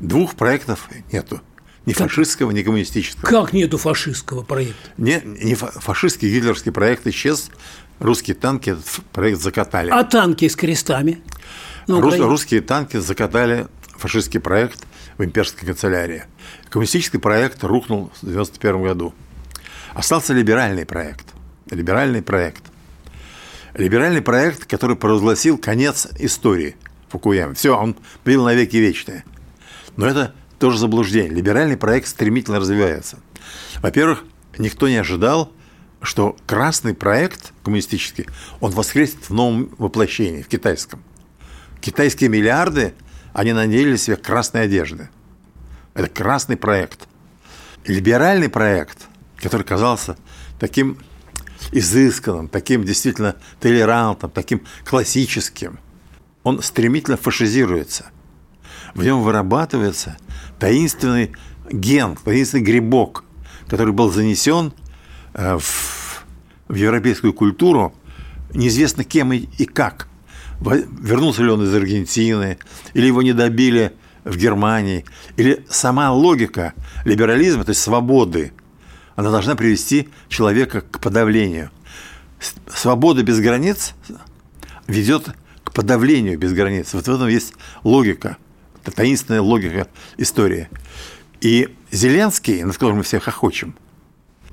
Двух 0.00 0.36
проектов 0.36 0.88
нету. 1.12 1.40
Ни 1.86 1.92
как? 1.92 2.08
фашистского, 2.08 2.50
ни 2.50 2.62
коммунистического. 2.62 3.26
Как 3.26 3.52
нету 3.52 3.78
фашистского 3.78 4.42
проекта? 4.42 4.90
Не, 4.96 5.22
не 5.24 5.54
фашистский 5.54 6.32
гитлеровский 6.34 6.72
проект 6.72 7.06
исчез. 7.06 7.50
Русские 7.98 8.36
танки 8.36 8.70
этот 8.70 8.86
проект 9.12 9.40
закатали. 9.40 9.90
А 9.90 10.04
танки 10.04 10.48
с 10.48 10.56
крестами? 10.56 11.22
Рус, 11.86 12.18
русские 12.18 12.60
танки 12.60 12.98
закатали 12.98 13.66
фашистский 13.96 14.40
проект 14.40 14.84
в 15.18 15.24
имперской 15.24 15.66
канцелярии. 15.66 16.24
Коммунистический 16.68 17.18
проект 17.18 17.62
рухнул 17.64 18.10
в 18.16 18.22
1991 18.22 18.82
году. 18.82 19.14
Остался 19.94 20.34
либеральный 20.34 20.84
проект. 20.84 21.26
Либеральный 21.70 22.22
проект. 22.22 22.64
Либеральный 23.74 24.22
проект, 24.22 24.66
который 24.66 24.96
провозгласил 24.96 25.58
конец 25.58 26.08
истории 26.18 26.76
Фукуяма. 27.08 27.54
Все, 27.54 27.76
он 27.76 27.96
привел 28.24 28.44
навеки 28.44 28.76
вечное. 28.76 29.24
Но 29.96 30.06
это 30.06 30.34
тоже 30.58 30.78
заблуждение. 30.78 31.30
Либеральный 31.30 31.76
проект 31.76 32.08
стремительно 32.08 32.58
развивается. 32.58 33.18
Во-первых, 33.80 34.24
никто 34.58 34.88
не 34.88 34.96
ожидал, 34.96 35.52
что 36.02 36.36
красный 36.46 36.94
проект 36.94 37.52
коммунистический, 37.62 38.26
он 38.60 38.72
воскреснет 38.72 39.28
в 39.28 39.32
новом 39.32 39.74
воплощении, 39.78 40.42
в 40.42 40.48
китайском. 40.48 41.02
Китайские 41.80 42.30
миллиарды, 42.30 42.94
они 43.32 43.52
надели 43.52 43.96
себе 43.96 44.16
красной 44.16 44.62
одежды. 44.62 45.08
Это 45.94 46.08
красный 46.08 46.56
проект. 46.56 47.08
Либеральный 47.86 48.48
проект, 48.48 49.06
который 49.36 49.62
казался 49.62 50.16
таким 50.58 50.98
изысканным, 51.72 52.48
таким 52.48 52.84
действительно 52.84 53.36
толерантным, 53.60 54.30
таким 54.30 54.62
классическим, 54.84 55.78
он 56.42 56.62
стремительно 56.62 57.16
фашизируется 57.16 58.10
в 58.96 59.04
нем 59.04 59.22
вырабатывается 59.22 60.16
таинственный 60.58 61.32
ген, 61.70 62.16
таинственный 62.16 62.64
грибок, 62.64 63.24
который 63.68 63.92
был 63.92 64.10
занесен 64.10 64.72
в, 65.36 66.24
в 66.68 66.74
европейскую 66.74 67.32
культуру 67.32 67.94
неизвестно 68.54 69.04
кем 69.04 69.32
и, 69.32 69.46
и 69.58 69.66
как. 69.66 70.08
Вернулся 70.60 71.42
ли 71.42 71.50
он 71.50 71.62
из 71.64 71.74
Аргентины, 71.74 72.58
или 72.94 73.06
его 73.06 73.22
не 73.22 73.34
добили 73.34 73.92
в 74.24 74.36
Германии, 74.36 75.04
или 75.36 75.64
сама 75.68 76.10
логика 76.12 76.72
либерализма, 77.04 77.64
то 77.64 77.70
есть 77.70 77.82
свободы, 77.82 78.52
она 79.14 79.30
должна 79.30 79.54
привести 79.54 80.08
человека 80.28 80.80
к 80.80 81.00
подавлению. 81.00 81.70
Свобода 82.74 83.22
без 83.22 83.38
границ 83.40 83.94
ведет 84.86 85.28
к 85.62 85.72
подавлению 85.72 86.38
без 86.38 86.52
границ. 86.52 86.94
Вот 86.94 87.06
в 87.06 87.14
этом 87.14 87.28
есть 87.28 87.52
логика 87.84 88.38
таинственная 88.94 89.40
логика 89.40 89.88
истории. 90.16 90.68
И 91.40 91.74
Зеленский, 91.90 92.62
над 92.62 92.74
которым 92.74 92.98
мы 92.98 93.02
все 93.02 93.18
хохочем, 93.18 93.74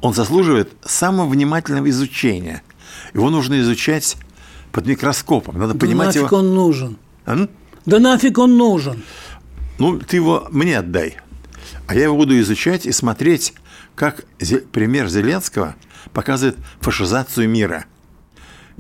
он 0.04 0.14
заслуживает 0.14 0.70
самого 0.84 1.30
внимательного 1.30 1.90
изучения. 1.90 2.62
Его 3.14 3.30
нужно 3.30 3.62
изучать 3.62 4.18
под 4.74 4.86
микроскопом. 4.86 5.58
Надо 5.58 5.74
да 5.74 5.80
понимать 5.80 6.08
нафиг 6.08 6.24
его... 6.24 6.38
он 6.38 6.54
нужен? 6.54 6.98
А? 7.26 7.48
Да 7.86 8.00
нафиг 8.00 8.38
он 8.38 8.58
нужен? 8.58 9.02
Ну, 9.80 10.00
ты 10.00 10.18
его 10.18 10.50
мне 10.52 10.78
отдай. 10.78 11.18
А 11.88 11.96
я 11.96 12.04
его 12.04 12.18
буду 12.18 12.38
изучать 12.42 12.86
и 12.86 12.92
смотреть, 12.92 13.54
как 13.96 14.26
пример 14.74 15.08
Зеленского 15.08 15.76
показывает 16.12 16.58
фашизацию 16.82 17.48
мира. 17.48 17.86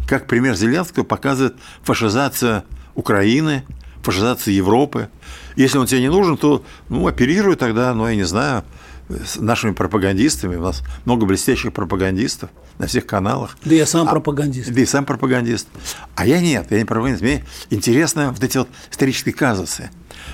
Как 0.10 0.28
пример 0.28 0.56
Зеленского 0.56 1.06
показывает 1.06 1.56
фашизацию 1.84 2.64
Украины, 2.96 3.64
фашизацию 4.02 4.56
Европы. 4.56 5.08
Если 5.56 5.78
он 5.78 5.88
тебе 5.88 6.02
не 6.02 6.10
нужен, 6.10 6.36
то 6.36 6.66
ну, 6.90 7.08
оперируй 7.08 7.56
тогда, 7.56 7.94
ну, 7.94 8.10
я 8.10 8.16
не 8.16 8.24
знаю, 8.24 8.66
с 9.10 9.38
нашими 9.38 9.72
пропагандистами. 9.72 10.56
У 10.56 10.62
нас 10.62 10.82
много 11.06 11.26
блестящих 11.26 11.74
пропагандистов 11.74 12.50
на 12.78 12.88
всех 12.88 13.06
каналах. 13.06 13.58
Да 13.66 13.76
я 13.76 13.86
сам 13.86 14.08
а, 14.08 14.12
пропагандист. 14.12 14.72
Да 14.72 14.82
и 14.82 14.86
сам 14.86 15.06
пропагандист. 15.06 15.68
А 16.16 16.26
я 16.26 16.42
нет, 16.42 16.68
я 16.70 16.80
не 16.80 16.86
пропагандист. 16.86 17.22
Мне 17.22 17.46
интересны 17.70 18.30
вот 18.30 18.44
эти 18.44 18.58
вот 18.58 18.70
исторические 18.92 19.34
казусы. 19.34 19.90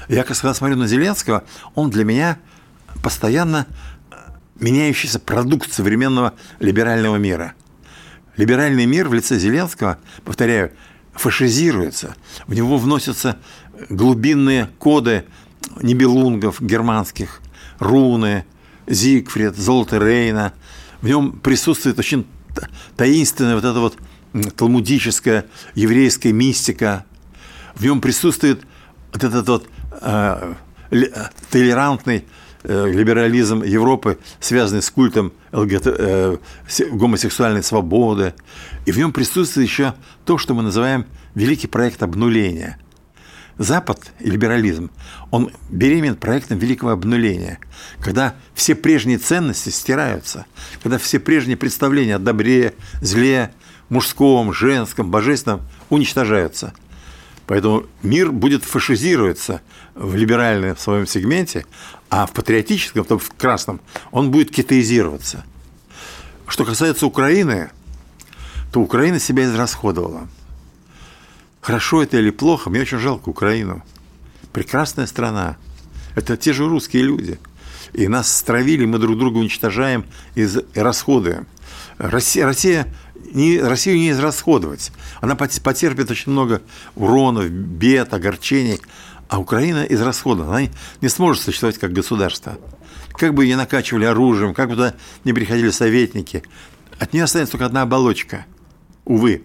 Я, 0.08 0.24
когда 0.24 0.54
смотрю 0.54 0.78
на 0.78 0.88
Зеленского, 0.88 1.44
он 1.76 1.90
для 1.90 2.04
меня 2.04 2.38
постоянно 3.04 3.66
меняющийся 4.60 5.20
продукт 5.20 5.72
современного 5.72 6.34
либерального 6.60 7.16
мира. 7.16 7.54
Либеральный 8.38 8.86
мир 8.86 9.10
в 9.10 9.14
лице 9.14 9.38
Зеленского, 9.38 9.98
повторяю, 10.24 10.72
фашизируется, 11.14 12.16
в 12.48 12.54
него 12.54 12.78
вносятся 12.78 13.38
глубинные 13.90 14.70
коды 14.78 15.26
небелунгов 15.82 16.62
германских, 16.62 17.42
руны, 17.80 18.46
Зигфрид, 18.90 19.56
Золото 19.56 20.00
Рейна. 20.00 20.54
В 21.02 21.08
нем 21.08 21.34
присутствует 21.34 21.98
очень 22.00 22.26
таинственная 22.98 23.56
вот 23.56 23.64
эта 23.64 23.80
вот 23.80 23.98
талмудическая 24.56 25.46
еврейская 25.76 26.34
мистика. 26.34 27.06
В 27.76 27.84
нем 27.84 28.02
присутствует 28.02 28.62
вот 29.14 29.24
этот 29.24 29.48
вот 29.48 29.68
э, 30.02 30.54
толерантный 31.52 32.26
э, 32.64 32.92
либерализм 32.92 33.62
Европы, 33.64 34.18
связанный 34.40 34.82
с 34.82 34.90
культом 34.90 35.32
ЛГТ, 35.52 35.84
э, 35.86 36.38
гомосексуальной 36.92 37.64
свободы. 37.64 38.34
И 38.86 38.92
в 38.92 38.98
нем 38.98 39.14
присутствует 39.14 39.70
еще 39.70 39.94
то, 40.26 40.38
что 40.38 40.54
мы 40.54 40.64
называем 40.64 41.06
великий 41.36 41.68
проект 41.68 42.04
обнуления– 42.04 42.78
Запад 43.60 44.14
и 44.22 44.32
либерализм, 44.32 44.90
он 45.32 45.52
беремен 45.70 46.16
проектом 46.16 46.58
великого 46.60 46.92
обнуления, 46.92 47.60
когда 48.00 48.34
все 48.54 48.74
прежние 48.74 49.18
ценности 49.18 49.68
стираются, 49.68 50.46
когда 50.82 50.98
все 50.98 51.20
прежние 51.20 51.58
представления 51.58 52.16
о 52.16 52.20
добре, 52.20 52.74
зле, 53.02 53.52
мужском, 53.90 54.54
женском, 54.54 55.12
божественном 55.12 55.62
уничтожаются. 55.90 56.74
Поэтому 57.48 57.86
мир 58.02 58.32
будет 58.32 58.64
фашизироваться 58.64 59.60
в 59.94 60.16
либеральном 60.16 60.78
своем 60.78 61.06
сегменте, 61.06 61.66
а 62.10 62.28
в 62.28 62.32
патриотическом, 62.32 63.20
в 63.20 63.30
красном, 63.32 63.82
он 64.12 64.32
будет 64.32 64.52
китаизироваться. 64.52 65.44
Что 66.48 66.64
касается 66.64 67.06
Украины, 67.06 67.72
то 68.72 68.80
Украина 68.80 69.20
себя 69.20 69.44
израсходовала. 69.44 70.30
Хорошо 71.62 72.04
это 72.04 72.18
или 72.18 72.30
плохо, 72.30 72.70
мне 72.70 72.82
очень 72.82 73.00
жалко 73.00 73.30
Украину. 73.30 73.84
Прекрасная 74.54 75.08
страна. 75.08 75.58
Это 76.16 76.38
те 76.38 76.54
же 76.54 76.68
русские 76.68 77.04
люди. 77.04 77.40
И 77.94 78.08
нас 78.08 78.34
стравили, 78.34 78.86
мы 78.86 78.98
друг 79.00 79.18
друга 79.18 79.38
уничтожаем 79.38 80.06
и 80.36 80.48
расходуем. 80.76 81.48
Россия, 81.98 82.46
Россия 82.46 82.88
не, 83.34 83.60
Россию 83.60 83.98
не 83.98 84.12
израсходовать. 84.12 84.92
Она 85.22 85.36
потерпит 85.36 86.10
очень 86.10 86.32
много 86.32 86.62
уронов, 86.96 87.50
бед, 87.50 88.14
огорчений. 88.14 88.80
А 89.28 89.40
Украина 89.40 89.84
израсходована. 89.84 90.58
Она 90.58 90.68
не 91.02 91.10
сможет 91.10 91.44
существовать 91.44 91.78
как 91.78 91.94
государство. 91.94 92.58
Как 93.14 93.34
бы 93.34 93.46
ее 93.46 93.58
накачивали 93.58 94.06
оружием, 94.06 94.54
как 94.54 94.70
бы 94.70 94.76
туда 94.76 94.96
не 95.24 95.34
приходили 95.34 95.70
советники. 95.70 96.44
От 96.98 97.14
нее 97.14 97.26
останется 97.26 97.52
только 97.52 97.66
одна 97.66 97.84
оболочка. 97.84 98.46
Увы. 99.06 99.44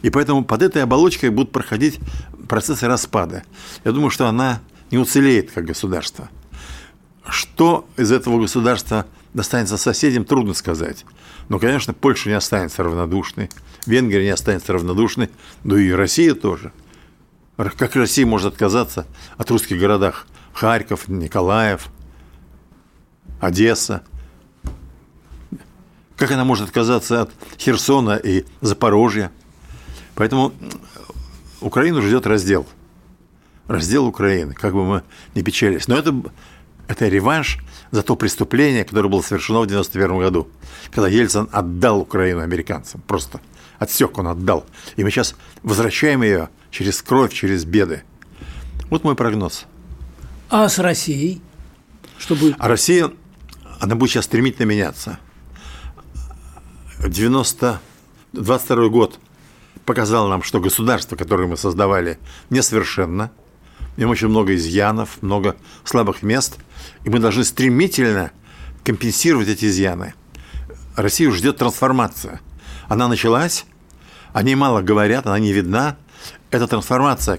И 0.00 0.10
поэтому 0.10 0.44
под 0.44 0.62
этой 0.62 0.82
оболочкой 0.82 1.30
будут 1.30 1.52
проходить 1.52 2.00
процессы 2.48 2.86
распада. 2.86 3.44
Я 3.84 3.92
думаю, 3.92 4.10
что 4.10 4.26
она 4.26 4.60
не 4.90 4.98
уцелеет 4.98 5.50
как 5.52 5.66
государство. 5.66 6.30
Что 7.28 7.86
из 7.96 8.10
этого 8.10 8.40
государства 8.40 9.06
достанется 9.34 9.76
соседям, 9.76 10.24
трудно 10.24 10.54
сказать. 10.54 11.04
Но, 11.48 11.58
конечно, 11.58 11.94
Польша 11.94 12.28
не 12.28 12.34
останется 12.34 12.82
равнодушной, 12.82 13.50
Венгрия 13.86 14.24
не 14.24 14.30
останется 14.30 14.72
равнодушной, 14.72 15.30
да 15.64 15.78
и 15.78 15.90
Россия 15.90 16.34
тоже. 16.34 16.72
Как 17.56 17.94
Россия 17.96 18.26
может 18.26 18.54
отказаться 18.54 19.06
от 19.36 19.50
русских 19.50 19.78
городах? 19.78 20.26
Харьков, 20.52 21.08
Николаев, 21.08 21.88
Одесса. 23.40 24.02
Как 26.16 26.30
она 26.30 26.44
может 26.44 26.68
отказаться 26.68 27.22
от 27.22 27.30
Херсона 27.58 28.16
и 28.16 28.44
Запорожья? 28.60 29.32
Поэтому 30.14 30.52
Украину 31.60 32.02
ждет 32.02 32.26
раздел. 32.26 32.66
Раздел 33.68 34.06
Украины, 34.06 34.54
как 34.54 34.74
бы 34.74 34.84
мы 34.84 35.02
ни 35.34 35.42
печались. 35.42 35.88
Но 35.88 35.96
это, 35.96 36.14
это 36.88 37.08
реванш 37.08 37.58
за 37.90 38.02
то 38.02 38.16
преступление, 38.16 38.84
которое 38.84 39.08
было 39.08 39.22
совершено 39.22 39.60
в 39.60 39.62
1991 39.62 40.18
году, 40.18 40.48
когда 40.90 41.08
Ельцин 41.08 41.48
отдал 41.52 42.00
Украину 42.00 42.40
американцам. 42.40 43.00
Просто 43.06 43.40
отсек 43.78 44.18
он 44.18 44.28
отдал. 44.28 44.66
И 44.96 45.04
мы 45.04 45.10
сейчас 45.10 45.34
возвращаем 45.62 46.22
ее 46.22 46.48
через 46.70 47.02
кровь, 47.02 47.32
через 47.32 47.64
беды. 47.64 48.02
Вот 48.90 49.04
мой 49.04 49.14
прогноз. 49.14 49.66
А 50.50 50.68
с 50.68 50.78
Россией? 50.78 51.40
Что 52.18 52.34
будет? 52.36 52.56
А 52.58 52.68
Россия, 52.68 53.10
она 53.80 53.94
будет 53.94 54.10
сейчас 54.10 54.26
стремительно 54.26 54.66
меняться. 54.66 55.18
90, 57.00 57.80
22 58.32 58.88
год 58.88 59.18
показал 59.84 60.28
нам, 60.28 60.42
что 60.42 60.60
государство, 60.60 61.16
которое 61.16 61.48
мы 61.48 61.56
создавали, 61.56 62.18
несовершенно. 62.50 63.30
В 63.94 63.98
нем 63.98 64.10
очень 64.10 64.28
много 64.28 64.54
изъянов, 64.54 65.22
много 65.22 65.56
слабых 65.84 66.22
мест, 66.22 66.58
и 67.04 67.10
мы 67.10 67.18
должны 67.18 67.44
стремительно 67.44 68.32
компенсировать 68.84 69.48
эти 69.48 69.66
изъяны. 69.66 70.14
Россию 70.96 71.32
ждет 71.32 71.58
трансформация. 71.58 72.40
Она 72.88 73.08
началась, 73.08 73.66
о 74.32 74.42
ней 74.42 74.54
мало 74.54 74.80
говорят, 74.80 75.26
она 75.26 75.38
не 75.38 75.52
видна. 75.52 75.96
Эта 76.50 76.66
трансформация, 76.66 77.38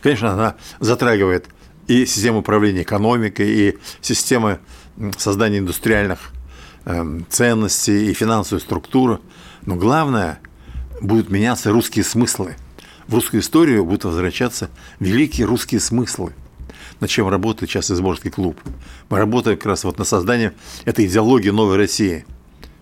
конечно, 0.00 0.32
она 0.32 0.56
затрагивает 0.80 1.48
и 1.86 2.06
систему 2.06 2.38
управления 2.38 2.82
экономикой, 2.82 3.48
и 3.48 3.78
системы 4.00 4.60
создания 5.18 5.58
индустриальных 5.58 6.30
эм, 6.84 7.26
ценностей, 7.28 8.10
и 8.10 8.14
финансовую 8.14 8.60
структуру. 8.60 9.20
Но 9.66 9.76
главное– 9.76 10.40
будут 11.00 11.30
меняться 11.30 11.70
русские 11.70 12.04
смыслы. 12.04 12.56
В 13.06 13.14
русскую 13.14 13.42
историю 13.42 13.84
будут 13.84 14.04
возвращаться 14.04 14.70
великие 14.98 15.46
русские 15.46 15.80
смыслы, 15.80 16.32
над 17.00 17.10
чем 17.10 17.28
работает 17.28 17.70
сейчас 17.70 17.90
Изборский 17.90 18.30
клуб. 18.30 18.58
Мы 19.10 19.18
работаем 19.18 19.58
как 19.58 19.66
раз 19.66 19.84
вот 19.84 19.98
на 19.98 20.04
создание 20.04 20.54
этой 20.84 21.06
идеологии 21.06 21.50
новой 21.50 21.76
России. 21.76 22.24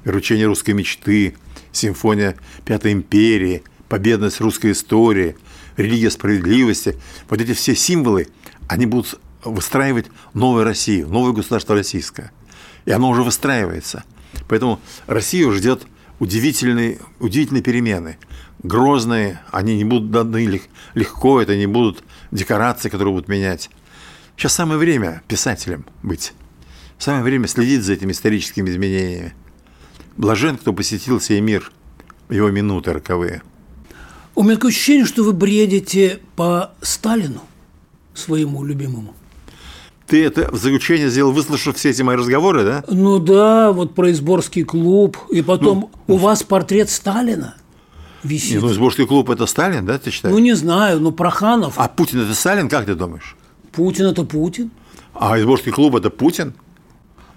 Выручение 0.05 0.47
русской 0.47 0.73
мечты, 0.73 1.37
симфония 1.73 2.37
Пятой 2.65 2.93
империи, 2.93 3.63
победность 3.89 4.41
русской 4.41 4.73
истории, 4.73 5.37
религия 5.77 6.11
справедливости. 6.11 6.97
Вот 7.29 7.41
эти 7.41 7.53
все 7.53 7.75
символы, 7.75 8.29
они 8.69 8.87
будут 8.87 9.19
выстраивать 9.45 10.07
новую 10.35 10.65
Россию, 10.65 11.09
новое 11.09 11.33
государство 11.33 11.75
российское. 11.75 12.31
И 12.85 12.91
оно 12.91 13.11
уже 13.11 13.23
выстраивается. 13.23 14.05
Поэтому 14.49 14.81
Россию 15.07 15.53
ждет 15.53 15.83
удивительные, 16.19 16.99
удивительные 17.21 17.63
перемены. 17.63 18.19
Грозные, 18.63 19.41
они 19.51 19.77
не 19.77 19.85
будут 19.85 20.11
даны 20.11 20.61
легко, 20.95 21.41
это 21.41 21.57
не 21.57 21.67
будут 21.67 22.05
декорации, 22.31 22.89
которые 22.89 23.13
будут 23.15 23.29
менять. 23.29 23.71
Сейчас 24.37 24.55
самое 24.55 24.79
время 24.79 25.23
писателем 25.29 25.85
быть. 26.03 26.33
Самое 26.99 27.25
время 27.25 27.49
следить 27.49 27.83
за 27.83 27.95
этими 27.95 28.13
историческими 28.13 28.71
изменениями. 28.71 29.35
Блажен, 30.17 30.57
кто 30.57 30.73
посетил 30.73 31.21
сей 31.21 31.41
мир 31.41 31.73
в 32.29 32.33
его 32.33 32.51
минуты 32.51 32.93
роковые. 32.93 33.43
У 34.35 34.43
меня 34.43 34.55
такое 34.55 34.71
ощущение, 34.71 35.05
что 35.05 35.25
вы 35.25 35.33
бредите 35.33 36.21
по 36.37 36.73
Сталину, 36.81 37.43
своему 38.15 38.65
любимому. 38.65 39.15
Ты 40.13 40.27
это 40.27 40.55
в 40.55 40.59
заключение 40.59 41.09
сделал, 41.09 41.33
выслушав 41.33 41.75
все 41.79 41.89
эти 41.89 42.03
мои 42.03 42.17
разговоры, 42.17 42.65
да? 42.65 42.85
Ну 42.87 43.19
да, 43.19 43.73
вот 43.73 43.95
про 43.95 44.11
Изборский 44.11 44.63
клуб, 44.63 45.17
и 45.31 45.41
потом 45.41 45.91
ну, 46.07 46.17
у 46.17 46.19
вас 46.19 46.43
портрет 46.43 46.91
Сталина 46.91 47.55
висит. 48.23 48.57
Нет, 48.57 48.63
ну, 48.63 48.73
Изборский 48.73 49.07
клуб– 49.07 49.31
это 49.31 49.47
Сталин, 49.47 49.87
да, 49.87 49.99
ты 49.99 50.11
считаешь? 50.11 50.35
Ну, 50.35 50.39
не 50.39 50.53
знаю, 50.53 51.01
но 51.01 51.13
Проханов… 51.13 51.79
А 51.79 51.89
Путин– 51.89 52.21
это 52.25 52.35
Сталин, 52.35 52.69
как 52.69 52.85
ты 52.85 52.95
думаешь? 52.95 53.37
Путин– 53.73 54.05
это 54.09 54.25
Путин. 54.25 54.71
А 55.15 55.41
Изборский 55.41 55.73
клуб– 55.73 55.95
это 55.97 56.11
Путин? 56.11 56.53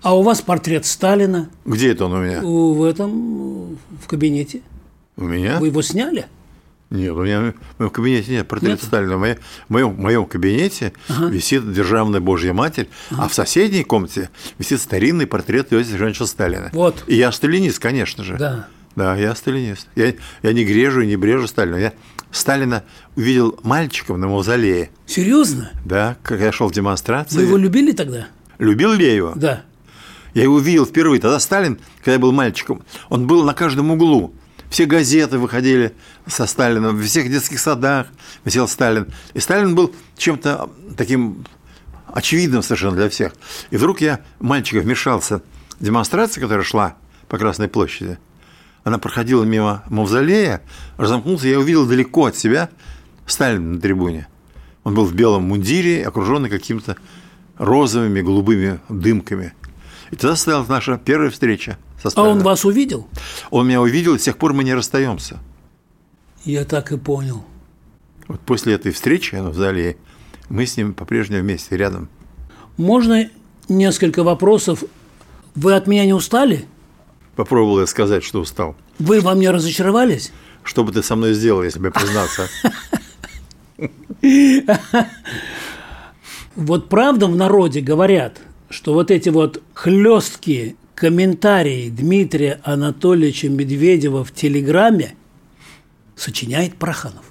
А 0.01 0.13
у 0.13 0.21
вас 0.21 0.41
портрет 0.41 0.86
Сталина. 0.86 1.49
Где 1.63 1.93
это 1.93 2.07
он 2.07 2.11
у 2.11 2.21
меня? 2.21 2.41
В 2.41 2.84
этом, 2.84 3.78
в 4.03 4.07
кабинете. 4.07 4.59
У 5.15 5.23
меня? 5.23 5.61
Вы 5.61 5.67
его 5.67 5.82
сняли? 5.82 6.26
Нет, 6.90 7.14
у 7.14 7.24
меня 7.24 7.54
в 7.78 7.80
моем 7.80 7.92
кабинете 7.92 8.32
нет 8.32 8.48
портрета 8.48 8.74
нет? 8.74 8.84
Сталина. 8.84 9.18
В 9.18 9.20
моем, 9.20 9.38
в 9.68 9.70
моем, 9.72 9.90
в 9.90 10.00
моем 10.00 10.26
кабинете 10.26 10.94
ага. 11.10 11.28
висит 11.28 11.72
Державная 11.74 12.20
Божья 12.20 12.54
Матерь, 12.54 12.90
ага. 13.10 13.24
а 13.24 13.28
в 13.28 13.34
соседней 13.34 13.84
комнате 13.84 14.30
висит 14.60 14.80
старинный 14.82 15.26
портрет 15.26 15.74
Иосифа 15.74 15.98
Ивановича 15.98 16.26
Сталина. 16.26 16.70
Вот. 16.74 17.04
И 17.08 17.16
я 17.16 17.32
сталинист, 17.32 17.80
конечно 17.80 18.24
же. 18.24 18.38
Да. 18.38 18.68
Да, 18.96 19.16
я 19.16 19.36
сталинист. 19.36 19.88
Я, 19.96 20.14
я 20.42 20.54
не 20.54 20.64
грежу 20.64 21.02
и 21.02 21.08
не 21.08 21.18
брежу 21.18 21.48
Сталина. 21.48 21.76
Я 21.76 21.94
Сталина 22.32 22.84
увидел 23.16 23.60
мальчиком 23.64 24.20
на 24.20 24.28
мавзолее. 24.28 24.90
Серьезно? 25.06 25.72
Да, 25.84 26.18
как 26.22 26.40
я 26.40 26.52
шел 26.52 26.68
в 26.68 26.72
демонстрацию. 26.72 27.42
Вы 27.42 27.48
его 27.48 27.58
любили 27.58 27.92
тогда? 27.92 28.28
Любил 28.58 28.94
ли 28.94 29.06
я 29.06 29.16
его? 29.16 29.34
Да. 29.36 29.64
Я 30.34 30.44
его 30.44 30.56
увидел 30.56 30.86
впервые. 30.86 31.22
Тогда 31.22 31.40
Сталин, 31.40 31.80
когда 32.00 32.14
я 32.14 32.20
был 32.20 32.32
мальчиком, 32.32 32.84
он 33.10 33.26
был 33.26 33.44
на 33.44 33.54
каждом 33.54 33.92
углу. 33.92 34.34
Все 34.76 34.88
газеты 34.88 35.38
выходили 35.38 35.95
со 36.28 36.45
Сталином, 36.45 36.97
в 36.97 37.05
всех 37.05 37.32
детских 37.32 37.61
садах 37.61 38.07
висел 38.43 38.67
Сталин. 38.67 39.07
И 39.34 39.39
Сталин 39.39 39.73
был 39.73 39.95
чем-то 40.17 40.69
таким 40.97 41.45
очевидным 42.07 42.61
совершенно 42.61 42.97
для 42.97 43.07
всех. 43.07 43.32
И 43.69 43.78
вдруг 43.78 44.01
я, 44.01 44.19
мальчика, 44.41 44.82
вмешался 44.82 45.41
в 45.80 45.82
демонстрацию, 45.86 46.43
которая 46.43 46.65
шла 46.65 46.97
по 47.30 47.38
Красной 47.38 47.69
площади. 47.69 48.17
Она 48.84 48.97
проходила 48.97 49.45
мимо 49.45 49.82
мавзолея, 49.89 50.61
разомкнулся, 50.97 51.47
я 51.47 51.57
увидел 51.57 51.86
далеко 51.86 52.26
от 52.26 52.36
себя 52.36 52.69
Сталина 53.26 53.76
на 53.76 53.80
трибуне. 53.80 54.28
Он 54.84 54.93
был 54.93 55.05
в 55.05 55.13
белом 55.13 55.43
мундире, 55.43 56.05
окруженный 56.05 56.49
какими-то 56.49 56.97
розовыми, 57.57 58.19
голубыми 58.19 58.82
дымками. 58.89 59.53
И 60.11 60.17
тогда 60.17 60.36
состоялась 60.36 60.67
наша 60.67 60.97
первая 60.97 61.30
встреча 61.30 61.78
А 62.04 62.24
он 62.24 62.39
вас 62.39 62.66
увидел? 62.66 63.08
Он 63.50 63.68
меня 63.68 63.82
увидел, 63.82 64.16
и 64.16 64.20
с 64.20 64.24
тех 64.24 64.38
пор 64.38 64.54
мы 64.54 64.64
не 64.64 64.74
расстаемся. 64.74 65.39
Я 66.43 66.66
так 66.66 66.91
и 66.91 66.98
понял. 66.98 67.43
Вот 68.28 68.41
после 68.41 68.74
этой 68.74 68.91
встречи 68.91 69.36
в 69.36 69.56
зале 69.56 69.98
мы 70.50 70.66
с 70.66 70.78
ним 70.78 70.93
по-прежнему 70.93 71.41
вместе, 71.41 71.76
рядом. 71.78 72.10
Можно 72.78 73.30
несколько 73.68 74.24
вопросов? 74.24 74.84
Вы 75.56 75.74
от 75.74 75.88
меня 75.88 76.06
не 76.06 76.14
устали? 76.14 76.66
Попробовал 77.36 77.80
я 77.80 77.88
сказать, 77.88 78.24
что 78.24 78.39
устал. 78.41 78.76
Вы 79.00 79.22
во 79.22 79.34
мне 79.36 79.52
разочаровались? 79.52 80.32
Что 80.64 80.84
бы 80.84 80.91
ты 80.91 81.04
со 81.04 81.16
мной 81.16 81.34
сделал, 81.34 81.64
если 81.64 81.80
бы 81.80 81.91
признаться? 81.91 82.50
Вот 86.56 86.88
правда 86.88 87.28
в 87.28 87.36
народе 87.36 87.82
говорят, 87.82 88.39
что 88.70 88.93
вот 88.93 89.12
эти 89.12 89.28
вот 89.28 89.62
хлесткие 89.74 90.78
комментарии 90.96 91.89
Дмитрия 91.89 92.62
Анатольевича 92.64 93.50
Медведева 93.50 94.24
в 94.24 94.32
Телеграме 94.32 95.16
сочиняет 96.16 96.76
Проханов. 96.78 97.26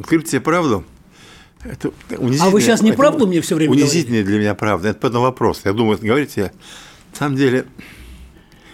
Открыть 0.00 0.28
тебе 0.28 0.40
правду? 0.40 0.84
Это 1.62 1.92
а 2.10 2.50
вы 2.50 2.60
сейчас 2.60 2.82
не 2.82 2.92
правду 2.92 3.26
мне 3.26 3.40
все 3.40 3.54
время 3.54 3.72
Унизительная 3.72 4.24
для 4.24 4.38
меня 4.38 4.54
правда. 4.54 4.88
Это 4.88 4.98
потом 4.98 5.22
вопрос. 5.22 5.62
Я 5.64 5.72
думаю, 5.72 5.98
говорите, 6.00 6.52
на 7.12 7.18
самом 7.18 7.36
деле, 7.36 7.66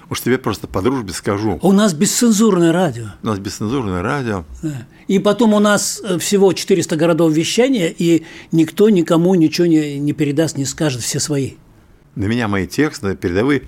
уж 0.09 0.21
тебе 0.21 0.39
просто 0.39 0.69
по 0.69 0.83
дружбе 0.83 1.13
скажу. 1.13 1.59
У 1.63 1.73
нас 1.73 1.95
бесцензурное 1.95 2.73
радио. 2.73 3.07
У 3.23 3.27
нас 3.27 3.39
бесцензурное 3.41 4.03
радио. 4.03 4.45
Да. 4.63 4.87
И 5.09 5.19
потом 5.19 5.55
у 5.55 5.59
нас 5.59 6.01
э, 6.03 6.19
всего 6.19 6.53
400 6.53 6.97
городов 6.97 7.33
вещания, 7.33 7.89
и 7.89 8.25
никто 8.53 8.89
никому 8.89 9.35
ничего 9.35 9.67
не, 9.67 9.99
не 9.99 10.13
передаст, 10.13 10.57
не 10.57 10.65
скажет, 10.65 11.03
все 11.03 11.19
свои. 11.19 11.55
На 12.17 12.25
меня 12.25 12.49
мои 12.49 12.67
тексты 12.67 13.15
передовые 13.15 13.63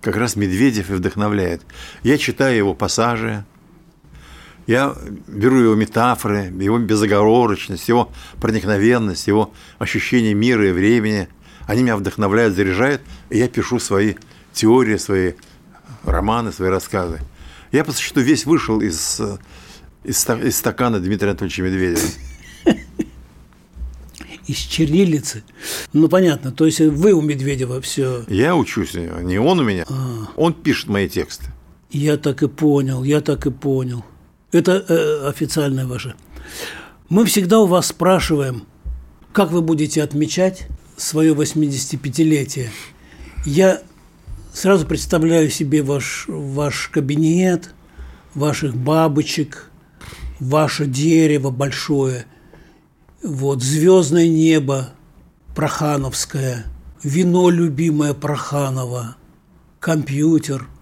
как 0.00 0.16
раз 0.16 0.36
Медведев 0.36 0.90
и 0.90 0.92
вдохновляет. 0.92 1.62
Я 2.02 2.18
читаю 2.18 2.56
его 2.56 2.74
пассажи, 2.74 3.44
я 4.66 4.94
беру 5.26 5.56
его 5.56 5.74
метафоры, 5.74 6.52
его 6.58 6.78
безоговорочность, 6.78 7.88
его 7.88 8.12
проникновенность, 8.40 9.26
его 9.26 9.52
ощущение 9.78 10.34
мира 10.34 10.68
и 10.68 10.72
времени. 10.72 11.28
Они 11.66 11.82
меня 11.82 11.96
вдохновляют, 11.96 12.54
заряжают, 12.54 13.00
и 13.30 13.38
я 13.38 13.48
пишу 13.48 13.78
свои 13.78 14.14
теории, 14.52 14.98
свои 14.98 15.32
романы, 16.04 16.52
свои 16.52 16.68
рассказы. 16.68 17.20
Я 17.72 17.84
по 17.84 17.92
существу 17.92 18.20
весь 18.20 18.44
вышел 18.44 18.80
из, 18.80 19.20
из, 20.04 20.28
из 20.28 20.56
стакана 20.56 21.00
Дмитрия 21.00 21.30
Анатольевича 21.30 21.62
Медведева. 21.62 22.08
Из 24.46 24.56
чернильницы. 24.56 25.42
Ну, 25.92 26.08
понятно. 26.08 26.52
То 26.52 26.66
есть 26.66 26.80
вы 26.80 27.12
у 27.12 27.22
Медведева 27.22 27.80
все. 27.80 28.24
Я 28.28 28.56
учусь, 28.56 28.94
не 28.94 29.38
он 29.38 29.60
у 29.60 29.64
меня. 29.64 29.84
А. 29.88 30.28
Он 30.36 30.52
пишет 30.52 30.88
мои 30.88 31.08
тексты. 31.08 31.46
Я 31.90 32.16
так 32.16 32.42
и 32.42 32.48
понял, 32.48 33.04
я 33.04 33.20
так 33.20 33.46
и 33.46 33.50
понял. 33.50 34.04
Это 34.52 34.84
э, 34.88 35.28
официальное 35.28 35.86
ваше. 35.86 36.14
Мы 37.08 37.24
всегда 37.24 37.60
у 37.60 37.66
вас 37.66 37.88
спрашиваем, 37.88 38.66
как 39.32 39.50
вы 39.50 39.62
будете 39.62 40.02
отмечать 40.02 40.68
свое 40.96 41.34
85-летие. 41.34 42.68
Я 43.46 43.82
сразу 44.52 44.86
представляю 44.86 45.50
себе 45.50 45.82
ваш, 45.82 46.24
ваш 46.28 46.88
кабинет, 46.88 47.74
ваших 48.34 48.76
бабочек, 48.76 49.70
ваше 50.40 50.86
дерево 50.86 51.50
большое, 51.50 52.26
вот, 53.24 53.62
звездное 53.62 54.28
небо 54.28 54.90
Прохановское, 55.54 56.66
вино 57.02 57.50
любимое 57.50 58.14
Проханова, 58.14 59.16
компьютер– 59.80 60.68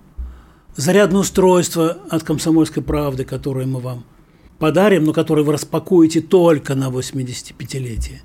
зарядное 0.77 1.21
устройство 1.21 1.99
от 2.11 2.23
«Комсомольской 2.23 2.83
правды», 2.83 3.25
которое 3.25 3.67
мы 3.67 3.81
вам 3.81 4.05
подарим, 4.59 5.05
но 5.05 5.13
которое 5.13 5.43
вы 5.43 5.53
распакуете 5.53 6.21
только 6.21 6.75
на 6.75 6.89
85-летие. 6.89 8.21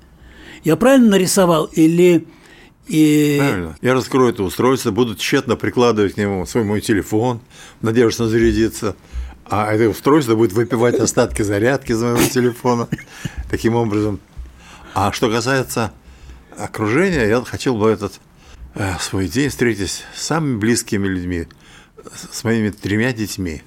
Я 0.64 0.76
правильно 0.76 1.10
нарисовал 1.10 1.66
или... 1.66 2.26
И... 2.86 3.36
Правильно. 3.38 3.76
Я 3.82 3.92
раскрою 3.92 4.30
это 4.30 4.42
устройство, 4.42 4.90
буду 4.90 5.14
тщетно 5.14 5.56
прикладывать 5.56 6.14
к 6.14 6.16
нему 6.16 6.46
свой 6.46 6.64
мой 6.64 6.80
телефон, 6.80 7.40
надеюсь, 7.82 8.14
что 8.14 8.28
зарядится. 8.28 8.96
А 9.50 9.72
это 9.72 9.88
устройство 9.88 10.34
будет 10.34 10.52
выпивать 10.52 10.96
остатки 10.96 11.42
зарядки 11.42 11.92
из 11.92 12.02
моего 12.02 12.22
телефона. 12.22 12.88
Таким 13.50 13.74
образом. 13.74 14.20
А 14.94 15.12
что 15.12 15.30
касается 15.30 15.92
окружения, 16.56 17.26
я 17.26 17.42
хотел 17.42 17.76
бы 17.76 17.88
этот 17.88 18.20
э, 18.74 18.94
свой 19.00 19.28
день 19.28 19.48
встретить 19.48 20.04
с 20.14 20.22
самыми 20.22 20.58
близкими 20.58 21.06
людьми 21.06 21.46
с 22.30 22.44
моими 22.44 22.70
тремя 22.70 23.12
детьми, 23.12 23.62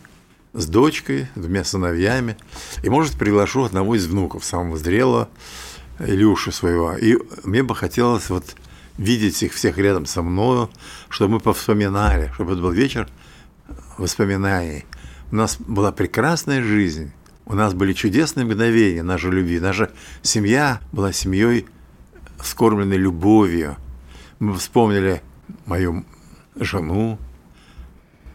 с 0.54 0.66
дочкой, 0.66 1.28
двумя 1.36 1.64
сыновьями, 1.64 2.38
и, 2.84 2.90
может, 2.90 3.14
приглашу 3.14 3.64
одного 3.64 3.96
из 3.96 4.08
внуков, 4.08 4.44
самого 4.44 4.78
зрелого, 4.78 5.30
Илюшу 6.00 6.52
своего. 6.52 6.96
И 6.98 7.18
мне 7.44 7.64
бы 7.64 7.76
хотелось 7.76 8.30
вот 8.30 8.56
видеть 8.98 9.44
их 9.44 9.54
всех 9.54 9.78
рядом 9.78 10.06
со 10.06 10.22
мною, 10.22 10.70
чтобы 11.10 11.36
мы 11.36 11.40
повспоминали, 11.40 12.32
чтобы 12.34 12.54
это 12.54 12.62
был 12.62 12.72
вечер 12.72 13.08
воспоминаний. 13.98 14.86
У 15.32 15.36
нас 15.36 15.58
была 15.60 15.94
прекрасная 15.94 16.62
жизнь, 16.62 17.12
у 17.46 17.54
нас 17.54 17.74
были 17.74 17.94
чудесные 17.94 18.46
мгновения 18.46 19.02
нашей 19.02 19.32
любви. 19.32 19.62
Наша 19.62 19.90
семья 20.22 20.82
была 20.92 21.14
семьей, 21.14 21.68
скормленной 22.44 22.98
любовью. 22.98 23.78
Мы 24.40 24.54
вспомнили 24.56 25.22
мою 25.66 26.06
жену, 26.56 27.18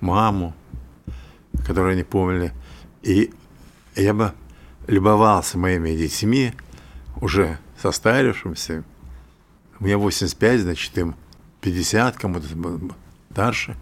маму, 0.00 0.54
которую 1.66 1.92
они 1.92 2.02
помнили. 2.02 2.52
И 3.02 3.30
я 3.94 4.14
бы 4.14 4.32
любовался 4.86 5.58
моими 5.58 5.94
детьми, 5.94 6.52
уже 7.20 7.58
состарившимся. 7.80 8.84
Мне 9.80 9.98
85, 9.98 10.60
значит, 10.60 10.96
им 10.96 11.14
50, 11.60 12.16
кому-то 12.16 12.46
старше. 13.32 13.76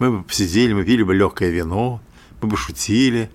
Мы 0.00 0.10
бы 0.10 0.24
посидели, 0.24 0.72
мы 0.72 0.84
пили 0.84 1.04
бы 1.04 1.14
легкое 1.14 1.50
вино, 1.50 2.00
мы 2.40 2.48
бы 2.48 2.56
шутили, 2.56 3.30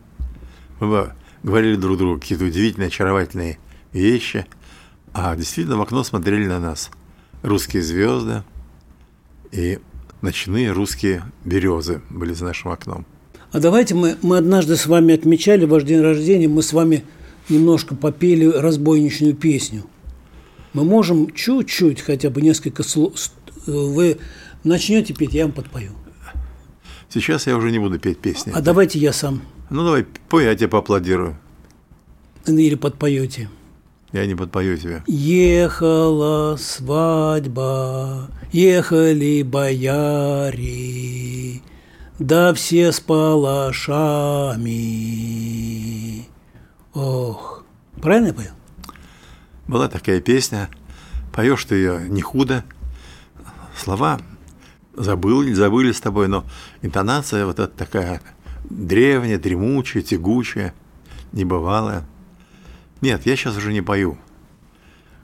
мы 0.79 0.89
бы 0.89 1.13
говорили 1.43 1.75
друг 1.75 1.97
другу 1.97 2.19
какие-то 2.19 2.45
удивительные, 2.45 2.87
очаровательные 2.87 3.59
вещи. 3.93 4.45
А 5.13 5.35
действительно 5.35 5.77
в 5.77 5.81
окно 5.81 6.03
смотрели 6.03 6.47
на 6.47 6.59
нас 6.59 6.89
русские 7.41 7.83
звезды. 7.83 8.43
И 9.51 9.79
ночные 10.21 10.71
русские 10.71 11.23
березы 11.45 12.01
были 12.09 12.33
за 12.33 12.45
нашим 12.45 12.71
окном. 12.71 13.05
А 13.51 13.59
давайте 13.59 13.95
мы, 13.95 14.17
мы 14.21 14.37
однажды 14.37 14.75
с 14.75 14.85
вами 14.85 15.13
отмечали 15.13 15.65
ваш 15.65 15.83
день 15.83 16.01
рождения, 16.01 16.49
мы 16.49 16.61
с 16.61 16.73
вами 16.73 17.05
немножко 17.47 17.95
попели 17.95 18.45
разбойничную 18.45 19.35
песню. 19.35 19.85
Мы 20.73 20.83
можем 20.83 21.31
чуть-чуть, 21.31 22.01
хотя 22.01 22.29
бы 22.29 22.41
несколько 22.41 22.83
слов, 22.83 23.13
вы 23.65 24.17
начнете 24.65 25.13
петь, 25.13 25.33
я 25.33 25.43
вам 25.43 25.53
подпою. 25.53 25.91
Сейчас 27.15 27.47
я 27.47 27.55
уже 27.55 27.71
не 27.71 27.79
буду 27.79 27.97
петь 27.97 28.19
песни. 28.19 28.51
А 28.53 28.59
давайте 28.59 28.99
я 28.99 29.13
сам. 29.13 29.41
Ну 29.69 29.85
давай, 29.85 30.03
пой, 30.27 30.43
я 30.43 30.53
тебе 30.53 30.67
поаплодирую. 30.67 31.37
Или 32.45 32.75
подпоете. 32.75 33.49
Я 34.11 34.25
не 34.25 34.35
подпою 34.35 34.77
тебе. 34.77 35.01
Ехала 35.07 36.57
свадьба, 36.57 38.29
ехали 38.51 39.43
бояре, 39.43 40.01
да 42.19 42.53
все 42.53 42.91
с 42.91 42.99
палашами. 42.99 44.67
Ох, 46.93 47.63
правильно 48.01 48.27
я 48.27 48.33
поел? 48.33 48.51
Была 49.69 49.87
такая 49.87 50.19
песня, 50.19 50.69
поешь 51.33 51.63
ты 51.63 51.75
ее 51.75 52.09
не 52.09 52.21
худо, 52.21 52.65
слова 53.77 54.19
забыл, 54.95 55.43
забыли 55.53 55.91
с 55.91 56.01
тобой, 56.01 56.27
но 56.27 56.45
интонация 56.81 57.45
вот 57.45 57.59
эта 57.59 57.75
такая 57.75 58.21
древняя, 58.69 59.37
дремучая, 59.37 60.03
тягучая, 60.03 60.73
небывалая– 61.31 62.05
нет, 63.05 63.25
я 63.25 63.35
сейчас 63.35 63.57
уже 63.57 63.73
не 63.73 63.81
пою. 63.81 64.17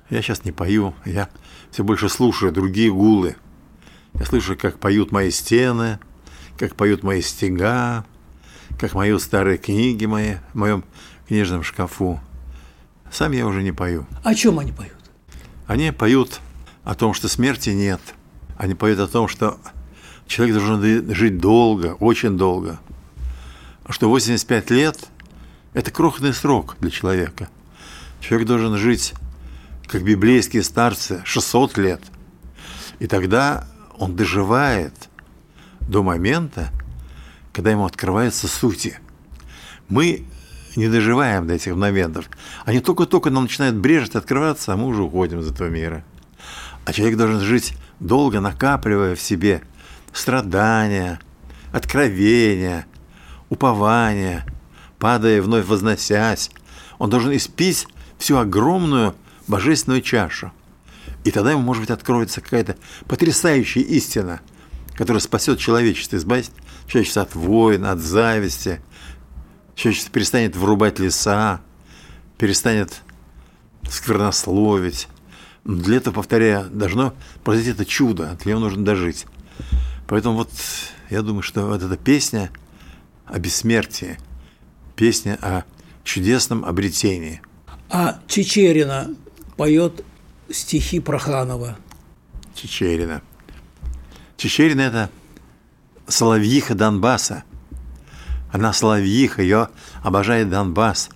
Я 0.09 0.22
сейчас 0.22 0.43
не 0.43 0.51
пою, 0.51 0.93
я 1.05 1.30
все 1.72 1.84
больше 1.84 2.09
слушаю 2.09 2.51
другие 2.51 2.91
гулы. 2.91 3.38
Я 4.13 4.26
слышу, 4.26 4.57
как 4.57 4.78
поют 4.78 5.11
мои 5.11 5.32
стены, 5.32 5.99
как 6.59 6.76
поют 6.76 7.01
мои 7.01 7.22
стега, 7.22 8.05
как 8.80 8.91
поют 8.91 9.22
старые 9.22 9.57
книги 9.57 10.05
мои 10.05 10.36
в 10.53 10.57
моем 10.57 10.84
книжном 11.28 11.63
шкафу. 11.63 12.19
Сам 13.11 13.32
я 13.32 13.47
уже 13.47 13.63
не 13.63 13.72
пою. 13.72 14.05
О 14.24 14.36
чем 14.36 14.59
они 14.59 14.72
поют? 14.72 14.93
Они 15.65 15.91
поют 15.91 16.39
о 16.84 16.93
том, 16.93 17.13
что 17.13 17.30
смерти 17.30 17.69
нет. 17.69 18.01
Они 18.62 18.76
поют 18.76 18.99
о 18.99 19.07
том, 19.07 19.28
что 19.28 19.57
человек 20.28 20.55
должен 20.55 21.14
жить 21.14 21.39
долго, 21.39 21.95
очень 21.99 22.38
долго. 22.38 22.80
Что 23.89 24.09
85 24.09 24.70
лет– 24.72 24.97
это 25.74 25.91
крохотный 25.91 26.34
срок 26.34 26.76
для 26.80 26.91
человека– 26.91 27.49
Человек 28.22 28.47
должен 28.47 28.78
жить, 28.78 29.14
как 29.88 30.03
библейские 30.03 30.64
старцы, 30.64 31.22
600 31.26 31.78
лет. 31.80 32.01
И 32.99 33.07
тогда 33.07 33.68
он 33.97 34.16
доживает 34.16 34.93
до 35.82 36.03
момента, 36.03 36.70
когда 37.51 37.72
ему 37.72 37.86
открывается 37.86 38.47
сути. 38.47 38.99
Мы 39.89 40.26
не 40.76 40.88
доживаем 40.88 41.47
до 41.47 41.55
этих 41.55 41.76
моментов. 41.76 42.30
Они 42.64 42.80
только-только 42.80 43.32
нам 43.32 43.43
начинают 43.43 43.76
брежет 43.76 44.16
открываться, 44.16 44.72
а 44.72 44.78
мы 44.78 44.86
уже 44.86 45.01
уходим 45.01 45.39
из 45.39 45.51
этого 45.51 45.68
мира. 45.68 46.05
А 46.86 46.93
человек 46.93 47.18
должен 47.18 47.41
жить 47.41 47.74
долго, 48.02 48.41
накапливая 48.41 49.16
в 49.16 49.22
себе 49.22 49.62
страдания, 50.12 51.22
откровения, 51.72 52.86
упования, 53.49 54.45
падая 54.99 55.41
вновь 55.41 55.66
возносясь. 55.66 56.52
Он 56.97 57.10
должен 57.10 57.34
испить 57.36 57.88
всю 58.18 58.38
огромную 58.38 59.16
божественную 59.47 60.02
чашу. 60.02 60.52
И 61.24 61.32
тогда 61.32 61.52
ему, 61.52 61.62
может 61.62 61.82
быть, 61.82 61.91
откроется 61.91 62.41
какая-то 62.41 62.76
потрясающая 63.08 63.84
истина, 63.84 64.41
которая 64.95 65.22
спасет 65.22 65.60
человечество, 65.60 66.18
избавит 66.18 66.52
человечество 66.88 67.22
от 67.22 67.36
войн, 67.36 67.86
от 67.86 67.99
зависти, 67.99 68.82
человечество 69.76 70.12
перестанет 70.12 70.56
вырубать 70.56 70.99
леса, 70.99 71.62
перестанет 72.38 73.02
сквернословить. 73.89 75.08
Для 75.64 75.97
этого, 75.97 76.16
повторяю, 76.16 76.70
должно 76.70 77.14
произойти 77.43 77.72
это 77.72 77.86
чудо, 77.86 78.38
для 78.43 78.53
него 78.53 78.62
нужно 78.62 78.84
дожить. 78.84 79.28
Поэтому 80.07 80.36
вот 80.36 80.49
я 81.09 81.22
думаю, 81.22 81.43
что 81.43 81.68
вот 81.68 81.84
эта 81.84 81.97
песня 81.97 82.49
о 83.26 83.38
бессмертии, 83.38 84.18
песня 84.95 85.38
о 85.41 85.64
чудесном 86.03 86.66
обретении. 86.66 87.41
А 87.89 88.20
Чечерина 88.28 89.16
поет 89.55 90.03
стихи 90.49 90.99
Проханова. 90.99 91.78
Чечерина. 92.55 93.22
Чечерина– 94.38 94.82
это 94.82 95.09
соловьиха 96.07 96.74
Донбасса. 96.74 97.43
Она 98.51 98.74
соловьиха, 98.74 99.41
ее 99.41 99.70
обожает 100.03 100.49
Донбасс. 100.49 101.09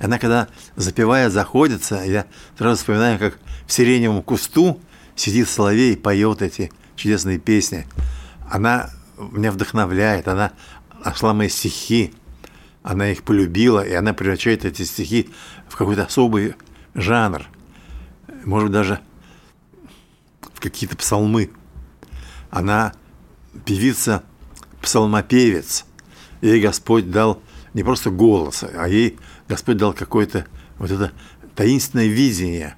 Она, 0.00 0.18
когда 0.18 0.48
запевая, 0.76 1.28
заходится, 1.28 1.96
я 1.96 2.26
сразу 2.56 2.78
вспоминаю, 2.78 3.18
как 3.18 3.38
в 3.68 3.72
сиреневом 3.72 4.22
кусту 4.22 4.80
сидит 5.14 5.48
соловей 5.48 5.92
и 5.92 5.96
поет 5.96 6.40
эти 6.42 6.72
чудесные 6.96 7.38
песни. 7.38 7.86
Она 8.50 8.90
меня 9.18 9.52
вдохновляет, 9.52 10.26
она 10.26 10.52
нашла 11.04 11.34
мои 11.34 11.50
стихи, 11.50 12.14
она 12.82 13.10
их 13.10 13.22
полюбила, 13.22 13.86
и 13.86 13.92
она 13.92 14.14
превращает 14.14 14.64
эти 14.64 14.82
стихи 14.84 15.28
в 15.68 15.76
какой-то 15.76 16.04
особый 16.04 16.54
жанр, 16.94 17.44
может 18.46 18.72
даже 18.72 19.00
в 20.40 20.60
какие-то 20.60 20.96
псалмы. 20.96 21.50
Она 22.50 22.94
певица, 23.66 24.24
псалмопевец. 24.80 25.84
Ей 26.40 26.62
Господь 26.62 27.10
дал 27.10 27.42
не 27.74 27.82
просто 27.82 28.08
голос, 28.08 28.64
а 28.64 28.88
ей 28.88 29.18
Господь 29.46 29.76
дал 29.76 29.92
какое-то 29.92 30.46
вот 30.78 30.90
это 30.90 31.12
таинственное 31.54 32.06
видение, 32.06 32.74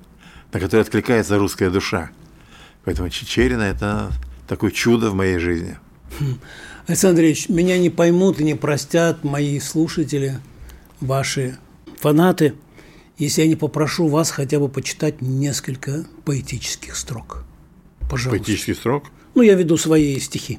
на 0.53 0.61
которое 0.61 0.83
откликается 0.83 1.39
русская 1.39 1.71
душа. 1.71 2.11
Поэтому 2.85 3.09
Чечерина– 3.11 3.63
это 3.65 4.11
такое 4.49 4.71
чудо 4.71 5.11
в 5.11 5.15
моей 5.15 5.39
жизни. 5.39 5.79
Александр 6.87 7.23
Ильич, 7.23 7.49
меня 7.49 7.79
не 7.79 7.91
поймут 7.91 8.41
и 8.41 8.45
не 8.45 8.55
простят 8.55 9.23
мои 9.23 9.61
слушатели, 9.61 10.41
ваши 11.01 11.59
фанаты, 11.99 12.55
если 13.19 13.43
я 13.43 13.49
не 13.49 13.57
попрошу 13.57 14.09
вас 14.09 14.31
хотя 14.31 14.59
бы 14.59 14.69
почитать 14.69 15.21
несколько 15.21 16.05
поэтических 16.25 16.97
строк. 16.97 17.45
Пожалуйста. 18.11 18.31
Поэтический 18.31 18.75
строк? 18.75 19.05
Ну, 19.35 19.43
я 19.43 19.55
веду 19.55 19.77
свои 19.77 20.19
стихи. 20.19 20.59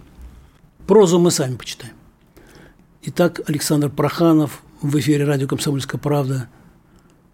Прозу 0.88 1.20
мы 1.20 1.32
сами 1.32 1.56
почитаем. 1.56 1.94
Итак, 3.04 3.42
Александр 3.48 3.90
Проханов 3.90 4.62
в 4.82 4.98
эфире 5.00 5.26
радио 5.26 5.48
«Комсомольская 5.48 6.00
правда». 6.00 6.50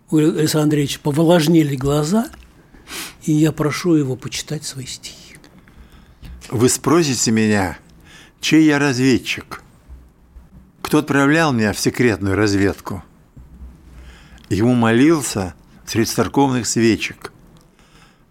У 0.10 0.18
Александра 0.18 0.64
Андреевича 0.64 1.02
повлажнели 1.02 1.76
глаза, 1.76 2.30
и 3.28 3.34
я 3.34 3.52
прошу 3.52 3.96
его 3.96 4.16
почитать 4.16 4.64
свои 4.64 4.86
стихи. 4.86 5.36
Вы 6.50 6.70
спросите 6.70 7.32
меня, 7.32 7.78
чей 8.40 8.64
я 8.64 8.80
разведчик? 8.80 9.62
Кто 10.82 11.00
отправлял 11.00 11.52
меня 11.52 11.74
в 11.74 11.80
секретную 11.80 12.36
разведку? 12.38 13.04
Ему 14.50 14.74
молился 14.76 15.56
среди 15.86 16.10
церковных 16.10 16.66
свечек. 16.68 17.34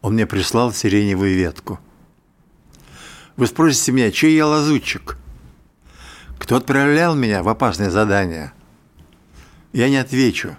Он 0.01 0.15
мне 0.15 0.27
прислал 0.27 0.73
сиреневую 0.73 1.37
ветку. 1.37 1.79
Вы 3.37 3.47
спросите 3.49 3.93
меня, 3.93 4.11
чей 4.11 4.35
я 4.35 4.47
лазутчик? 4.47 5.19
Кто 6.39 6.57
отправлял 6.57 7.15
меня 7.15 7.43
в 7.43 7.51
опасное 7.51 7.91
задание? 7.91 8.55
Я 9.75 9.91
не 9.91 9.99
отвечу. 9.99 10.57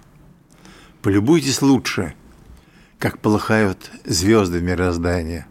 Полюбуйтесь 1.02 1.60
лучше, 1.60 2.14
как 2.98 3.20
полыхают 3.20 3.90
звезды 4.04 4.60
мироздания. 4.60 5.46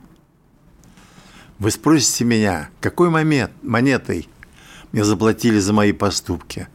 Вы 1.59 1.71
спросите 1.71 2.23
меня, 2.25 2.69
какой 2.81 3.09
момент, 3.09 3.51
монетой 3.63 4.27
мне 4.91 5.03
заплатили 5.03 5.59
за 5.59 5.73
мои 5.73 5.91
поступки? 5.91 6.67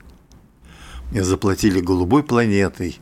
Мне 1.11 1.23
заплатили 1.23 1.81
голубой 1.81 2.23
планетой, 2.23 2.99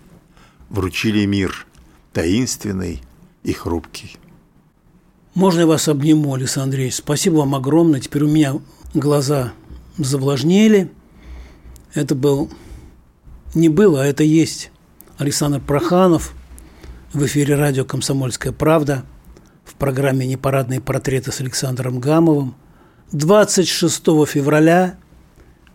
вручили 0.68 1.24
мир, 1.24 1.66
таинственный 2.12 3.02
и 3.44 3.52
хрупкий. 3.52 4.16
Можно 5.34 5.60
я 5.60 5.66
вас 5.66 5.88
обниму, 5.88 6.34
Александр 6.34 6.64
Андреевич? 6.64 6.96
Спасибо 6.96 7.36
вам 7.36 7.54
огромное. 7.54 8.00
Теперь 8.00 8.24
у 8.24 8.28
меня 8.28 8.56
глаза 8.94 9.52
завлажнели. 9.96 10.90
Это 11.94 12.14
был... 12.14 12.50
Не 13.54 13.68
было, 13.68 14.02
а 14.02 14.06
это 14.06 14.22
есть 14.22 14.70
Александр 15.18 15.60
Проханов 15.60 16.34
в 17.12 17.24
эфире 17.26 17.56
радио 17.56 17.84
«Комсомольская 17.84 18.52
правда» 18.52 19.04
в 19.64 19.74
программе 19.74 20.26
«Непарадные 20.26 20.80
портреты» 20.80 21.32
с 21.32 21.40
Александром 21.40 21.98
Гамовым. 21.98 22.54
26 23.12 24.04
февраля 24.28 24.96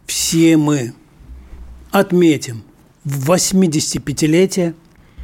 все 0.05 0.55
мы 0.55 0.93
отметим 1.91 2.63
85-летие 3.05 4.75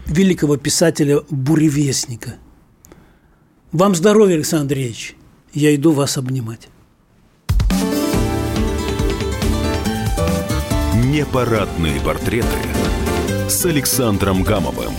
великого 0.05 0.57
писателя-буревестника. 0.57 2.35
Вам 3.71 3.95
здоровья, 3.95 4.35
Александр 4.35 4.63
Андреевич. 4.63 5.15
Я 5.53 5.73
иду 5.75 5.91
вас 5.91 6.17
обнимать. 6.17 6.67
Непарадные 11.05 11.99
портреты 12.01 12.47
с 13.47 13.65
Александром 13.65 14.43
Гамовым. 14.43 14.93